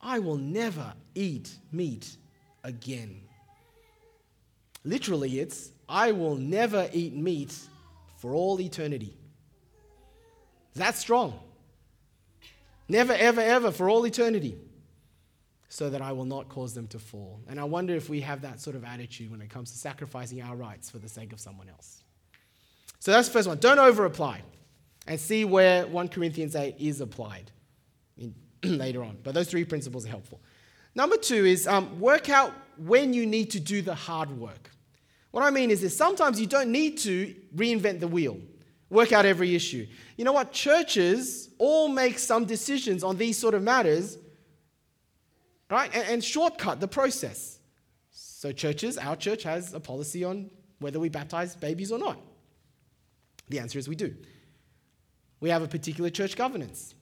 I 0.00 0.18
will 0.18 0.38
never 0.38 0.94
eat 1.14 1.54
meat 1.70 2.16
again. 2.64 3.20
Literally, 4.82 5.38
it's, 5.38 5.70
I 5.88 6.10
will 6.10 6.34
never 6.34 6.90
eat 6.92 7.14
meat 7.14 7.56
for 8.18 8.34
all 8.34 8.60
eternity. 8.60 9.16
That's 10.74 10.98
strong. 10.98 11.38
Never, 12.88 13.12
ever, 13.12 13.40
ever 13.40 13.70
for 13.70 13.88
all 13.88 14.06
eternity. 14.06 14.56
So 15.68 15.90
that 15.90 16.00
I 16.00 16.12
will 16.12 16.24
not 16.24 16.48
cause 16.48 16.72
them 16.72 16.86
to 16.88 17.00
fall. 17.00 17.40
And 17.48 17.58
I 17.58 17.64
wonder 17.64 17.96
if 17.96 18.08
we 18.08 18.20
have 18.20 18.42
that 18.42 18.60
sort 18.60 18.76
of 18.76 18.84
attitude 18.84 19.30
when 19.30 19.40
it 19.40 19.50
comes 19.50 19.72
to 19.72 19.78
sacrificing 19.78 20.40
our 20.40 20.54
rights 20.54 20.88
for 20.88 20.98
the 20.98 21.08
sake 21.08 21.32
of 21.32 21.40
someone 21.40 21.68
else. 21.68 22.02
So 23.00 23.10
that's 23.10 23.28
the 23.28 23.32
first 23.32 23.48
one. 23.48 23.58
Don't 23.58 23.80
over 23.80 24.04
apply 24.04 24.42
and 25.06 25.18
see 25.18 25.44
where 25.44 25.86
1 25.86 26.08
Corinthians 26.08 26.54
8 26.54 26.76
is 26.78 27.00
applied 27.00 27.50
in, 28.16 28.34
later 28.64 29.02
on. 29.02 29.18
But 29.22 29.34
those 29.34 29.48
three 29.48 29.64
principles 29.64 30.06
are 30.06 30.10
helpful. 30.10 30.40
Number 30.94 31.16
two 31.16 31.44
is 31.44 31.66
um, 31.66 31.98
work 31.98 32.30
out 32.30 32.52
when 32.78 33.12
you 33.12 33.26
need 33.26 33.50
to 33.50 33.60
do 33.60 33.82
the 33.82 33.94
hard 33.94 34.30
work. 34.30 34.70
What 35.32 35.42
I 35.42 35.50
mean 35.50 35.70
is 35.70 35.80
this 35.80 35.96
sometimes 35.96 36.40
you 36.40 36.46
don't 36.46 36.70
need 36.70 36.98
to 36.98 37.34
reinvent 37.54 37.98
the 37.98 38.06
wheel, 38.06 38.38
work 38.90 39.12
out 39.12 39.24
every 39.24 39.54
issue. 39.54 39.86
You 40.16 40.24
know 40.24 40.32
what? 40.32 40.52
Churches 40.52 41.50
all 41.58 41.88
make 41.88 42.18
some 42.18 42.44
decisions 42.44 43.02
on 43.02 43.16
these 43.16 43.38
sort 43.38 43.54
of 43.54 43.62
matters, 43.62 44.18
right? 45.70 45.90
And, 45.94 46.08
and 46.08 46.24
shortcut 46.24 46.80
the 46.80 46.88
process. 46.88 47.58
So, 48.10 48.52
churches, 48.52 48.98
our 48.98 49.16
church 49.16 49.42
has 49.44 49.72
a 49.74 49.80
policy 49.80 50.22
on 50.24 50.50
whether 50.78 51.00
we 51.00 51.08
baptize 51.08 51.56
babies 51.56 51.90
or 51.90 51.98
not. 51.98 52.18
The 53.48 53.58
answer 53.58 53.78
is 53.78 53.88
we 53.88 53.96
do. 53.96 54.14
We 55.40 55.50
have 55.50 55.62
a 55.62 55.68
particular 55.68 56.10
church 56.10 56.36
governance. 56.36 56.94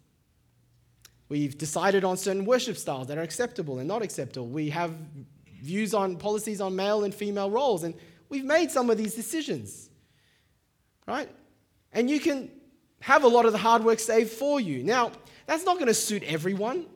We've 1.28 1.56
decided 1.56 2.04
on 2.04 2.16
certain 2.16 2.44
worship 2.44 2.76
styles 2.76 3.08
that 3.08 3.18
are 3.18 3.22
acceptable 3.22 3.78
and 3.78 3.88
not 3.88 4.02
acceptable. 4.02 4.48
We 4.48 4.70
have 4.70 4.94
views 5.62 5.94
on 5.94 6.16
policies 6.16 6.60
on 6.60 6.76
male 6.76 7.04
and 7.04 7.14
female 7.14 7.50
roles, 7.50 7.84
and 7.84 7.94
we've 8.28 8.44
made 8.44 8.70
some 8.70 8.90
of 8.90 8.98
these 8.98 9.14
decisions. 9.14 9.88
Right? 11.06 11.28
And 11.92 12.08
you 12.08 12.20
can 12.20 12.50
have 13.00 13.24
a 13.24 13.28
lot 13.28 13.46
of 13.46 13.52
the 13.52 13.58
hard 13.58 13.84
work 13.84 13.98
saved 13.98 14.30
for 14.30 14.60
you. 14.60 14.82
Now, 14.82 15.12
that's 15.46 15.64
not 15.64 15.74
going 15.76 15.88
to 15.88 15.94
suit 15.94 16.22
everyone. 16.22 16.86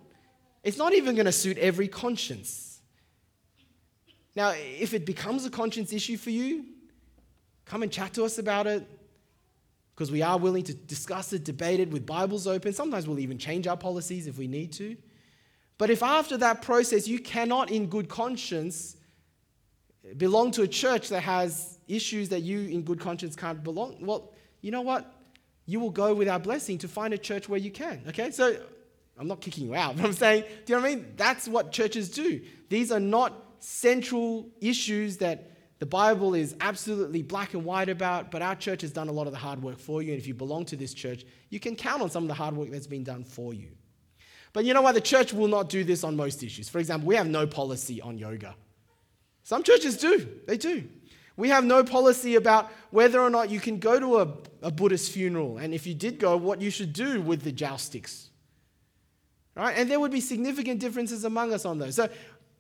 It's 0.63 0.79
not 0.79 0.95
even 0.95 1.15
going 1.15 1.27
to 1.27 1.33
suit 1.33 1.59
every 1.59 1.89
conscience. 1.89 2.81
Now, 4.35 4.51
if 4.51 4.95
it 4.95 5.07
becomes 5.07 5.45
a 5.45 5.51
conscience 5.51 5.93
issue 5.93 6.17
for 6.17 6.31
you, 6.31 6.65
come 7.65 7.83
and 7.83 7.91
chat 7.91 8.15
to 8.15 8.25
us 8.25 8.39
about 8.39 8.67
it 8.67 8.87
because 9.95 10.13
we 10.13 10.21
are 10.21 10.39
willing 10.39 10.63
to 10.65 10.75
discuss 10.75 11.33
it, 11.33 11.43
debate 11.43 11.81
it 11.81 11.91
with 11.91 12.05
Bibles 12.05 12.47
open. 12.47 12.73
Sometimes 12.75 13.09
we'll 13.09 13.19
even 13.19 13.39
change 13.39 13.67
our 13.67 13.79
policies 13.79 14.27
if 14.27 14.37
we 14.37 14.47
need 14.47 14.73
to. 14.75 14.97
But 15.79 15.91
if 15.91 16.03
after 16.03 16.37
that 16.37 16.63
process 16.63 17.09
you 17.09 17.19
cannot, 17.19 17.71
in 17.71 17.87
good 17.87 18.09
conscience, 18.09 18.97
belong 20.17 20.51
to 20.53 20.63
a 20.63 20.69
church 20.69 21.09
that 21.09 21.23
has 21.23 21.79
issues 21.89 22.29
that 22.29 22.43
you, 22.43 22.61
in 22.61 22.83
good 22.83 23.01
conscience, 23.01 23.35
can't 23.37 23.65
belong, 23.65 23.97
well, 24.01 24.35
you 24.67 24.73
know 24.73 24.83
what? 24.83 25.15
You 25.65 25.79
will 25.79 25.91
go 25.91 26.13
with 26.13 26.29
our 26.29 26.41
blessing 26.41 26.79
to 26.79 26.89
find 26.89 27.15
a 27.15 27.19
church 27.19 27.49
where 27.49 27.61
you 27.61 27.71
can. 27.71 28.03
Okay? 28.09 28.33
So 28.33 28.57
I'm 29.17 29.29
not 29.29 29.41
kicking 29.41 29.65
you 29.65 29.77
out, 29.77 29.97
but 29.97 30.05
I'm 30.05 30.13
saying, 30.13 30.43
do 30.65 30.73
you 30.73 30.77
know 30.77 30.83
what 30.83 30.91
I 30.91 30.95
mean? 30.97 31.13
That's 31.17 31.47
what 31.47 31.71
churches 31.71 32.11
do. 32.11 32.41
These 32.69 32.91
are 32.91 32.99
not 32.99 33.33
central 33.61 34.49
issues 34.61 35.19
that 35.19 35.53
the 35.79 35.87
Bible 35.87 36.35
is 36.35 36.57
absolutely 36.61 37.23
black 37.23 37.55
and 37.55 37.65
white 37.65 37.89
about, 37.89 38.33
but 38.33 38.43
our 38.43 38.57
church 38.57 38.81
has 38.81 38.91
done 38.91 39.09
a 39.09 39.13
lot 39.13 39.29
of 39.29 39.33
the 39.33 39.39
hard 39.39 39.63
work 39.63 39.79
for 39.79 40.03
you. 40.03 40.13
And 40.13 40.21
if 40.21 40.27
you 40.27 40.35
belong 40.35 40.65
to 40.67 40.77
this 40.77 40.93
church, 40.93 41.25
you 41.49 41.61
can 41.61 41.77
count 41.77 42.03
on 42.03 42.11
some 42.11 42.25
of 42.25 42.29
the 42.29 42.35
hard 42.35 42.57
work 42.57 42.71
that's 42.71 42.89
been 42.89 43.05
done 43.05 43.23
for 43.23 43.55
you. 43.55 43.69
But 44.53 44.65
you 44.65 44.75
know 44.75 44.83
what? 44.83 44.97
The 44.97 45.01
church 45.01 45.33
will 45.33 45.49
not 45.49 45.69
do 45.69 45.85
this 45.85 46.03
on 46.03 46.17
most 46.17 46.43
issues. 46.43 46.69
For 46.69 46.81
example, 46.81 47.07
we 47.07 47.15
have 47.15 47.29
no 47.29 47.47
policy 47.47 48.01
on 48.01 48.19
yoga. 48.19 48.57
Some 49.45 49.63
churches 49.63 49.97
do, 49.97 50.27
they 50.49 50.57
do. 50.57 50.89
We 51.37 51.51
have 51.51 51.65
no 51.65 51.85
policy 51.85 52.35
about 52.37 52.71
whether 52.91 53.21
or 53.21 53.29
not 53.29 53.51
you 53.51 53.61
can 53.61 53.79
go 53.79 54.01
to 54.01 54.21
a, 54.21 54.67
a 54.69 54.71
Buddhist 54.71 55.13
funeral, 55.13 55.59
and 55.59 55.75
if 55.75 55.87
you 55.87 55.95
did 55.95 56.19
go, 56.19 56.37
what 56.37 56.63
you 56.63 56.71
should 56.71 56.93
do 56.93 57.21
with 57.21 57.43
the 57.43 57.53
joss 57.53 57.83
sticks. 57.83 58.31
Right? 59.55 59.77
And 59.77 59.91
there 59.91 60.01
would 60.01 60.13
be 60.13 60.21
significant 60.21 60.81
differences 60.81 61.25
among 61.25 61.53
us 61.53 61.65
on 61.65 61.79
those. 61.79 61.95
So 61.95 62.09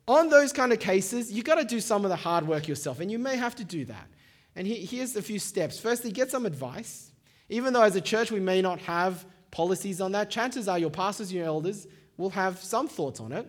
on 0.09 0.29
those 0.29 0.53
kind 0.53 0.72
of 0.72 0.79
cases, 0.79 1.33
you've 1.33 1.45
got 1.45 1.57
to 1.57 1.64
do 1.64 1.81
some 1.81 2.05
of 2.05 2.11
the 2.11 2.16
hard 2.16 2.47
work 2.47 2.68
yourself, 2.68 3.01
and 3.01 3.11
you 3.11 3.18
may 3.18 3.37
have 3.37 3.55
to 3.57 3.64
do 3.64 3.85
that. 3.87 4.09
And 4.55 4.66
here's 4.66 5.14
a 5.16 5.22
few 5.22 5.39
steps. 5.39 5.79
Firstly, 5.79 6.11
get 6.11 6.31
some 6.31 6.47
advice. 6.47 7.11
Even 7.49 7.72
though 7.72 7.83
as 7.83 7.97
a 7.97 8.01
church 8.01 8.31
we 8.31 8.41
may 8.41 8.62
not 8.62 8.81
have 8.81 9.24
policies 9.51 10.01
on 10.01 10.12
that, 10.12 10.31
chances 10.31 10.68
are 10.68 10.79
your 10.79 10.91
pastors, 10.91 11.33
your 11.33 11.45
elders 11.45 11.87
will 12.16 12.31
have 12.31 12.59
some 12.59 12.89
thoughts 12.89 13.20
on 13.20 13.33
it. 13.33 13.47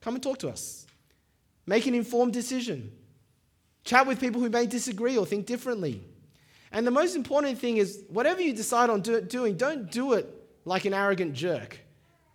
Come 0.00 0.14
and 0.14 0.22
talk 0.22 0.38
to 0.38 0.48
us. 0.48 0.86
Make 1.66 1.86
an 1.86 1.94
informed 1.94 2.32
decision. 2.32 2.92
Chat 3.84 4.06
with 4.06 4.20
people 4.20 4.40
who 4.40 4.50
may 4.50 4.66
disagree 4.66 5.16
or 5.16 5.26
think 5.26 5.46
differently. 5.46 6.02
And 6.72 6.86
the 6.86 6.90
most 6.90 7.16
important 7.16 7.58
thing 7.58 7.78
is 7.78 8.04
whatever 8.08 8.40
you 8.40 8.52
decide 8.52 8.90
on 8.90 9.00
do- 9.00 9.20
doing, 9.20 9.56
don't 9.56 9.90
do 9.90 10.12
it 10.12 10.28
like 10.64 10.84
an 10.84 10.94
arrogant 10.94 11.34
jerk. 11.34 11.78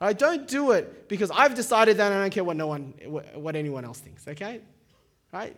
Right? 0.02 0.18
Don't 0.18 0.48
do 0.48 0.72
it 0.72 1.08
because 1.08 1.32
I've 1.32 1.56
decided 1.56 1.98
that 1.98 2.12
I 2.12 2.22
don't 2.22 2.32
care 2.32 2.44
what 2.44 2.58
no 2.58 2.68
one, 2.68 2.94
what 3.34 3.56
anyone 3.56 3.86
else 3.86 4.00
thinks. 4.00 4.28
Okay? 4.28 4.62
Right? 5.32 5.56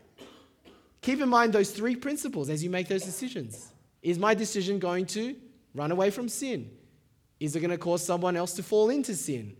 Keep 1.01 1.21
in 1.21 1.29
mind 1.29 1.53
those 1.53 1.71
three 1.71 1.95
principles 1.95 2.49
as 2.49 2.63
you 2.63 2.69
make 2.69 2.88
those 2.88 3.03
decisions. 3.03 3.71
Is 4.01 4.19
my 4.19 4.33
decision 4.33 4.79
going 4.79 5.05
to 5.07 5.35
run 5.73 5.91
away 5.91 6.11
from 6.11 6.29
sin? 6.29 6.69
Is 7.39 7.55
it 7.55 7.59
going 7.59 7.71
to 7.71 7.77
cause 7.77 8.03
someone 8.03 8.35
else 8.35 8.53
to 8.53 8.63
fall 8.63 8.89
into 8.89 9.15
sin? 9.15 9.55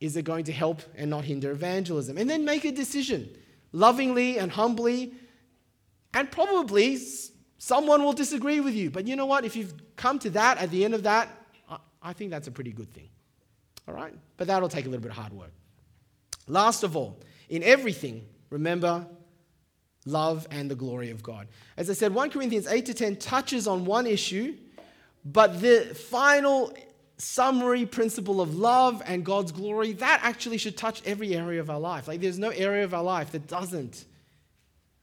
Is 0.00 0.16
it 0.16 0.24
going 0.24 0.44
to 0.44 0.52
help 0.52 0.82
and 0.96 1.10
not 1.10 1.24
hinder 1.24 1.50
evangelism? 1.50 2.18
And 2.18 2.28
then 2.28 2.44
make 2.44 2.64
a 2.64 2.72
decision 2.72 3.28
lovingly 3.72 4.38
and 4.38 4.50
humbly. 4.50 5.12
And 6.14 6.30
probably 6.30 6.98
someone 7.58 8.04
will 8.04 8.12
disagree 8.12 8.60
with 8.60 8.74
you. 8.74 8.90
But 8.90 9.06
you 9.06 9.16
know 9.16 9.26
what? 9.26 9.44
If 9.44 9.56
you've 9.56 9.74
come 9.96 10.18
to 10.20 10.30
that 10.30 10.58
at 10.58 10.70
the 10.70 10.84
end 10.84 10.94
of 10.94 11.02
that, 11.02 11.28
I 12.00 12.12
think 12.12 12.30
that's 12.30 12.48
a 12.48 12.52
pretty 12.52 12.72
good 12.72 12.92
thing. 12.92 13.08
All 13.88 13.94
right? 13.94 14.14
But 14.36 14.46
that'll 14.46 14.68
take 14.68 14.86
a 14.86 14.88
little 14.88 15.02
bit 15.02 15.10
of 15.10 15.16
hard 15.16 15.32
work. 15.32 15.52
Last 16.46 16.82
of 16.82 16.96
all, 16.96 17.20
in 17.48 17.62
everything, 17.62 18.26
remember 18.50 19.06
love 20.06 20.46
and 20.50 20.70
the 20.70 20.74
glory 20.74 21.10
of 21.10 21.22
God. 21.22 21.48
As 21.76 21.88
I 21.88 21.94
said, 21.94 22.14
1 22.14 22.30
Corinthians 22.30 22.66
8 22.66 22.86
to 22.86 22.94
10 22.94 23.16
touches 23.16 23.66
on 23.66 23.86
one 23.86 24.06
issue, 24.06 24.54
but 25.24 25.60
the 25.62 25.94
final 25.94 26.74
summary 27.16 27.86
principle 27.86 28.40
of 28.40 28.56
love 28.56 29.02
and 29.06 29.24
God's 29.24 29.52
glory, 29.52 29.92
that 29.94 30.20
actually 30.22 30.58
should 30.58 30.76
touch 30.76 31.02
every 31.06 31.34
area 31.34 31.60
of 31.60 31.70
our 31.70 31.80
life. 31.80 32.06
Like 32.06 32.20
there's 32.20 32.38
no 32.38 32.50
area 32.50 32.84
of 32.84 32.92
our 32.92 33.02
life 33.02 33.32
that 33.32 33.46
doesn't 33.46 34.04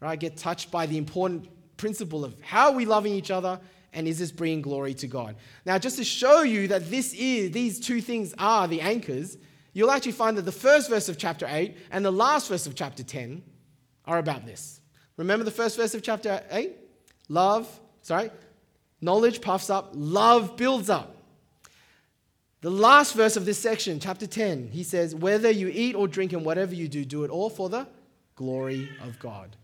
right, 0.07 0.19
get 0.19 0.37
touched 0.37 0.71
by 0.71 0.85
the 0.85 0.97
important 0.97 1.47
principle 1.77 2.25
of 2.25 2.35
how 2.41 2.69
are 2.71 2.75
we 2.75 2.85
loving 2.85 3.13
each 3.13 3.31
other 3.31 3.59
and 3.93 4.07
is 4.07 4.19
this 4.19 4.31
bringing 4.31 4.61
glory 4.61 4.93
to 4.95 5.07
God. 5.07 5.35
Now, 5.65 5.77
just 5.77 5.97
to 5.97 6.03
show 6.03 6.43
you 6.43 6.67
that 6.69 6.89
this 6.89 7.13
is 7.13 7.51
these 7.51 7.79
two 7.79 8.01
things 8.01 8.33
are 8.37 8.67
the 8.67 8.81
anchors, 8.81 9.37
you'll 9.73 9.91
actually 9.91 10.13
find 10.13 10.37
that 10.37 10.43
the 10.43 10.51
first 10.51 10.89
verse 10.89 11.09
of 11.09 11.17
chapter 11.17 11.45
8 11.49 11.77
and 11.91 12.03
the 12.03 12.11
last 12.11 12.47
verse 12.47 12.65
of 12.65 12.75
chapter 12.75 13.03
10 13.03 13.43
are 14.05 14.17
about 14.17 14.45
this. 14.45 14.81
Remember 15.17 15.43
the 15.43 15.51
first 15.51 15.77
verse 15.77 15.93
of 15.93 16.01
chapter 16.01 16.41
8? 16.49 16.71
Love, 17.29 17.79
sorry, 18.01 18.31
knowledge 19.01 19.41
puffs 19.41 19.69
up, 19.69 19.91
love 19.93 20.57
builds 20.57 20.89
up. 20.89 21.17
The 22.61 22.69
last 22.69 23.15
verse 23.15 23.37
of 23.37 23.45
this 23.45 23.57
section, 23.57 23.99
chapter 23.99 24.27
10, 24.27 24.69
he 24.71 24.83
says, 24.83 25.15
Whether 25.15 25.49
you 25.49 25.67
eat 25.73 25.95
or 25.95 26.07
drink 26.07 26.31
and 26.31 26.45
whatever 26.45 26.75
you 26.75 26.87
do, 26.87 27.03
do 27.03 27.23
it 27.23 27.31
all 27.31 27.49
for 27.49 27.69
the 27.69 27.87
glory 28.35 28.87
of 29.01 29.17
God. 29.17 29.57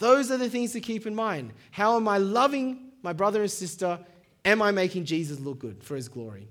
Those 0.00 0.30
are 0.30 0.38
the 0.38 0.48
things 0.48 0.72
to 0.72 0.80
keep 0.80 1.06
in 1.06 1.14
mind. 1.14 1.52
How 1.70 1.96
am 1.96 2.08
I 2.08 2.16
loving 2.16 2.90
my 3.02 3.12
brother 3.12 3.42
and 3.42 3.50
sister? 3.50 4.00
Am 4.46 4.62
I 4.62 4.70
making 4.70 5.04
Jesus 5.04 5.38
look 5.38 5.58
good 5.58 5.84
for 5.84 5.94
his 5.94 6.08
glory? 6.08 6.48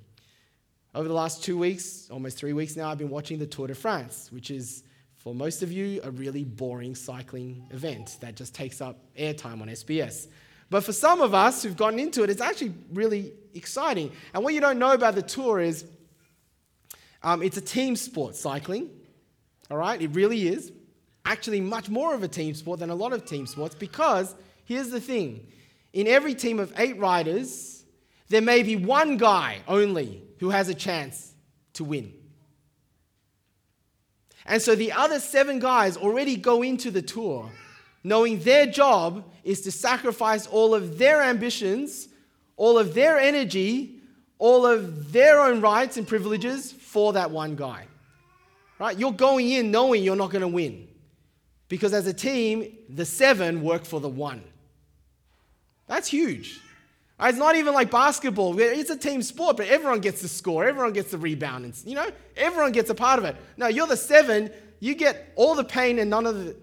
Over 0.93 1.08
the 1.08 1.16
last 1.16 1.43
two 1.43 1.58
weeks, 1.58 2.08
almost 2.12 2.38
three 2.38 2.54
weeks 2.54 2.76
now, 2.76 2.91
I've 2.91 3.00
been 3.00 3.10
watching 3.10 3.39
the 3.39 3.47
Tour 3.47 3.66
de 3.66 3.74
France, 3.74 4.32
which 4.32 4.52
is, 4.52 4.84
for 5.16 5.34
most 5.34 5.64
of 5.64 5.72
you, 5.72 6.00
a 6.04 6.12
really 6.12 6.43
boring 6.43 6.93
cycling 6.93 7.66
event 7.72 8.18
that 8.22 8.36
just 8.36 8.54
takes 8.54 8.82
up 8.82 9.00
airtime 9.18 9.62
on 9.62 9.68
SBS. 9.68 10.28
But 10.70 10.84
for 10.84 10.93
some 10.93 11.20
of 11.20 11.34
us 11.34 11.64
who've 11.64 11.76
gotten 11.76 11.97
into 11.97 12.24
it, 12.24 12.30
it's 12.30 12.41
actually 12.41 12.76
really 12.93 13.34
exciting. 13.56 14.12
And 14.36 14.43
what 14.43 14.54
you 14.54 14.62
don't 14.62 14.78
know 14.78 14.91
about 14.91 15.16
the 15.16 15.24
tour 15.24 15.60
is 15.60 15.86
um, 17.24 17.41
it's 17.41 17.58
a 17.58 17.62
team 17.62 17.95
sport, 17.95 18.36
cycling. 18.36 18.91
All 19.72 19.78
right, 19.78 20.00
it 20.00 20.12
really 20.12 20.47
is. 20.47 20.72
Actually, 21.26 21.61
much 21.61 21.89
more 21.89 22.13
of 22.13 22.24
a 22.24 22.28
team 22.28 22.53
sport 22.55 22.80
than 22.80 22.89
a 22.89 22.95
lot 22.95 23.13
of 23.13 23.26
team 23.26 23.45
sports 23.45 23.76
because 23.76 24.36
here's 24.65 24.89
the 24.89 25.01
thing 25.01 25.45
in 25.93 26.07
every 26.07 26.36
team 26.36 26.59
of 26.59 26.74
eight 26.78 26.97
riders, 26.97 27.84
there 28.30 28.41
may 28.41 28.63
be 28.63 28.76
one 28.76 29.17
guy 29.17 29.59
only 29.67 30.22
who 30.39 30.49
has 30.49 30.70
a 30.70 30.74
chance 30.74 31.34
to 31.74 31.84
win. 31.84 32.13
And 34.45 34.61
so 34.61 34.76
the 34.76 34.91
other 34.91 35.20
seven 35.20 35.59
guys 35.59 35.97
already 35.97 36.36
go 36.36 36.61
into 36.61 36.91
the 36.91 37.01
tour 37.01 37.51
knowing 38.03 38.39
their 38.39 38.65
job 38.65 39.24
is 39.43 39.61
to 39.61 39.72
sacrifice 39.72 40.47
all 40.47 40.74
of 40.74 40.97
their 40.97 41.22
ambitions, 41.22 42.07
all 42.57 42.78
of 42.78 42.93
their 42.93 43.20
energy, 43.20 44.01
all 44.38 44.65
of 44.65 45.11
their 45.11 45.39
own 45.39 45.61
rights 45.61 45.97
and 45.97 46.07
privileges 46.07 46.72
for 46.72 47.13
that 47.13 47.32
one 47.32 47.55
guy. 47.55 47.86
Right? 48.80 48.97
You're 48.97 49.11
going 49.11 49.49
in 49.49 49.72
knowing 49.72 50.03
you're 50.03 50.15
not 50.15 50.32
going 50.32 50.41
to 50.41 50.47
win. 50.47 50.88
Because 51.70 51.93
as 51.93 52.07
a 52.07 52.13
team, 52.13 52.78
the 52.89 53.05
seven 53.05 53.61
work 53.61 53.86
for 53.86 53.99
the 53.99 54.09
one. 54.09 54.43
That's 55.88 56.07
huge. 56.07 56.59
Uh, 57.20 57.28
it's 57.28 57.38
not 57.38 57.55
even 57.55 57.74
like 57.74 57.91
basketball. 57.91 58.57
It's 58.59 58.89
a 58.89 58.97
team 58.97 59.22
sport, 59.22 59.57
but 59.57 59.67
everyone 59.67 59.99
gets 59.99 60.22
the 60.22 60.28
score. 60.28 60.65
Everyone 60.65 60.93
gets 60.93 61.11
the 61.11 61.17
rebound. 61.17 61.65
And, 61.65 61.76
you 61.86 61.95
know, 61.95 62.09
everyone 62.38 62.72
gets 62.72 62.89
a 62.89 62.95
part 62.95 63.20
of 63.20 63.26
it. 63.26 63.36
No, 63.57 63.67
you're 63.67 63.88
the 63.88 63.97
seven. 63.97 64.51
You 64.80 64.95
get 64.95 65.32
all 65.36 65.55
the 65.55 65.63
pain 65.63 65.99
and 65.99 66.09
none 66.09 66.26
of 66.26 66.36
the, 66.36 66.55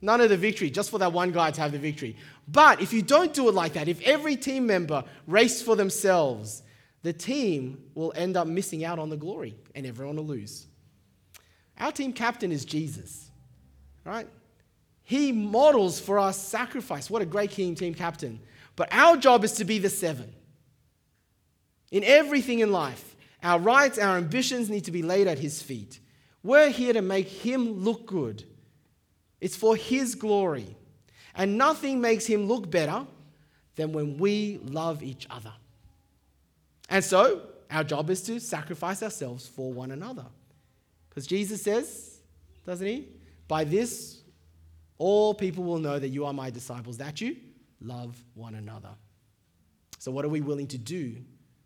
none 0.00 0.20
of 0.20 0.30
the 0.30 0.36
victory, 0.36 0.70
just 0.70 0.90
for 0.90 0.98
that 0.98 1.12
one 1.12 1.30
guy 1.30 1.50
to 1.50 1.60
have 1.60 1.72
the 1.72 1.78
victory. 1.78 2.16
But 2.48 2.80
if 2.80 2.92
you 2.92 3.02
don't 3.02 3.34
do 3.34 3.48
it 3.48 3.54
like 3.54 3.74
that, 3.74 3.86
if 3.86 4.00
every 4.02 4.36
team 4.36 4.66
member 4.66 5.04
races 5.26 5.62
for 5.62 5.76
themselves, 5.76 6.62
the 7.02 7.12
team 7.12 7.82
will 7.94 8.12
end 8.16 8.36
up 8.36 8.46
missing 8.46 8.84
out 8.84 8.98
on 8.98 9.10
the 9.10 9.16
glory 9.16 9.54
and 9.74 9.86
everyone 9.86 10.16
will 10.16 10.26
lose. 10.26 10.66
Our 11.78 11.92
team 11.92 12.12
captain 12.12 12.50
is 12.50 12.64
Jesus, 12.64 13.30
right? 14.04 14.26
He 15.08 15.32
models 15.32 15.98
for 15.98 16.18
us 16.18 16.36
sacrifice. 16.36 17.08
What 17.08 17.22
a 17.22 17.26
great 17.26 17.52
team 17.52 17.74
team 17.74 17.94
captain. 17.94 18.40
But 18.76 18.88
our 18.92 19.16
job 19.16 19.42
is 19.42 19.52
to 19.52 19.64
be 19.64 19.78
the 19.78 19.88
seven. 19.88 20.32
In 21.90 22.04
everything 22.04 22.58
in 22.58 22.70
life, 22.70 23.16
our 23.42 23.58
rights, 23.58 23.98
our 23.98 24.18
ambitions 24.18 24.68
need 24.68 24.84
to 24.84 24.92
be 24.92 25.02
laid 25.02 25.26
at 25.26 25.38
his 25.38 25.62
feet. 25.62 26.00
We're 26.42 26.68
here 26.70 26.92
to 26.92 27.02
make 27.02 27.28
him 27.28 27.84
look 27.84 28.06
good 28.06 28.44
it's 29.40 29.56
for 29.56 29.76
His 29.76 30.14
glory. 30.14 30.76
And 31.34 31.56
nothing 31.56 32.00
makes 32.00 32.26
Him 32.26 32.46
look 32.46 32.70
better 32.70 33.06
than 33.76 33.92
when 33.92 34.18
we 34.18 34.60
love 34.64 35.02
each 35.02 35.26
other. 35.30 35.52
And 36.88 37.04
so, 37.04 37.42
our 37.70 37.84
job 37.84 38.10
is 38.10 38.22
to 38.22 38.40
sacrifice 38.40 39.02
ourselves 39.02 39.46
for 39.46 39.72
one 39.72 39.90
another. 39.90 40.24
Because 41.08 41.26
Jesus 41.26 41.62
says, 41.62 42.18
doesn't 42.66 42.86
He? 42.86 43.08
By 43.46 43.64
this, 43.64 44.17
all 44.98 45.34
people 45.34 45.64
will 45.64 45.78
know 45.78 45.98
that 45.98 46.08
you 46.08 46.26
are 46.26 46.32
my 46.32 46.50
disciples, 46.50 46.98
that 46.98 47.20
you 47.20 47.36
love 47.80 48.16
one 48.34 48.54
another. 48.54 48.90
So, 49.98 50.10
what 50.10 50.24
are 50.24 50.28
we 50.28 50.40
willing 50.40 50.66
to 50.68 50.78
do 50.78 51.16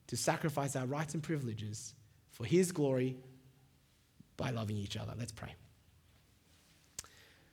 to 0.09 0.17
sacrifice 0.17 0.77
our 0.77 0.87
rights 0.87 1.15
and 1.15 1.23
privileges 1.23 1.95
for 2.31 2.45
His 2.45 2.73
glory 2.73 3.17
by 4.37 4.51
loving 4.51 4.77
each 4.77 4.97
other? 4.97 5.15
Let's 5.19 5.33
pray. 5.33 5.55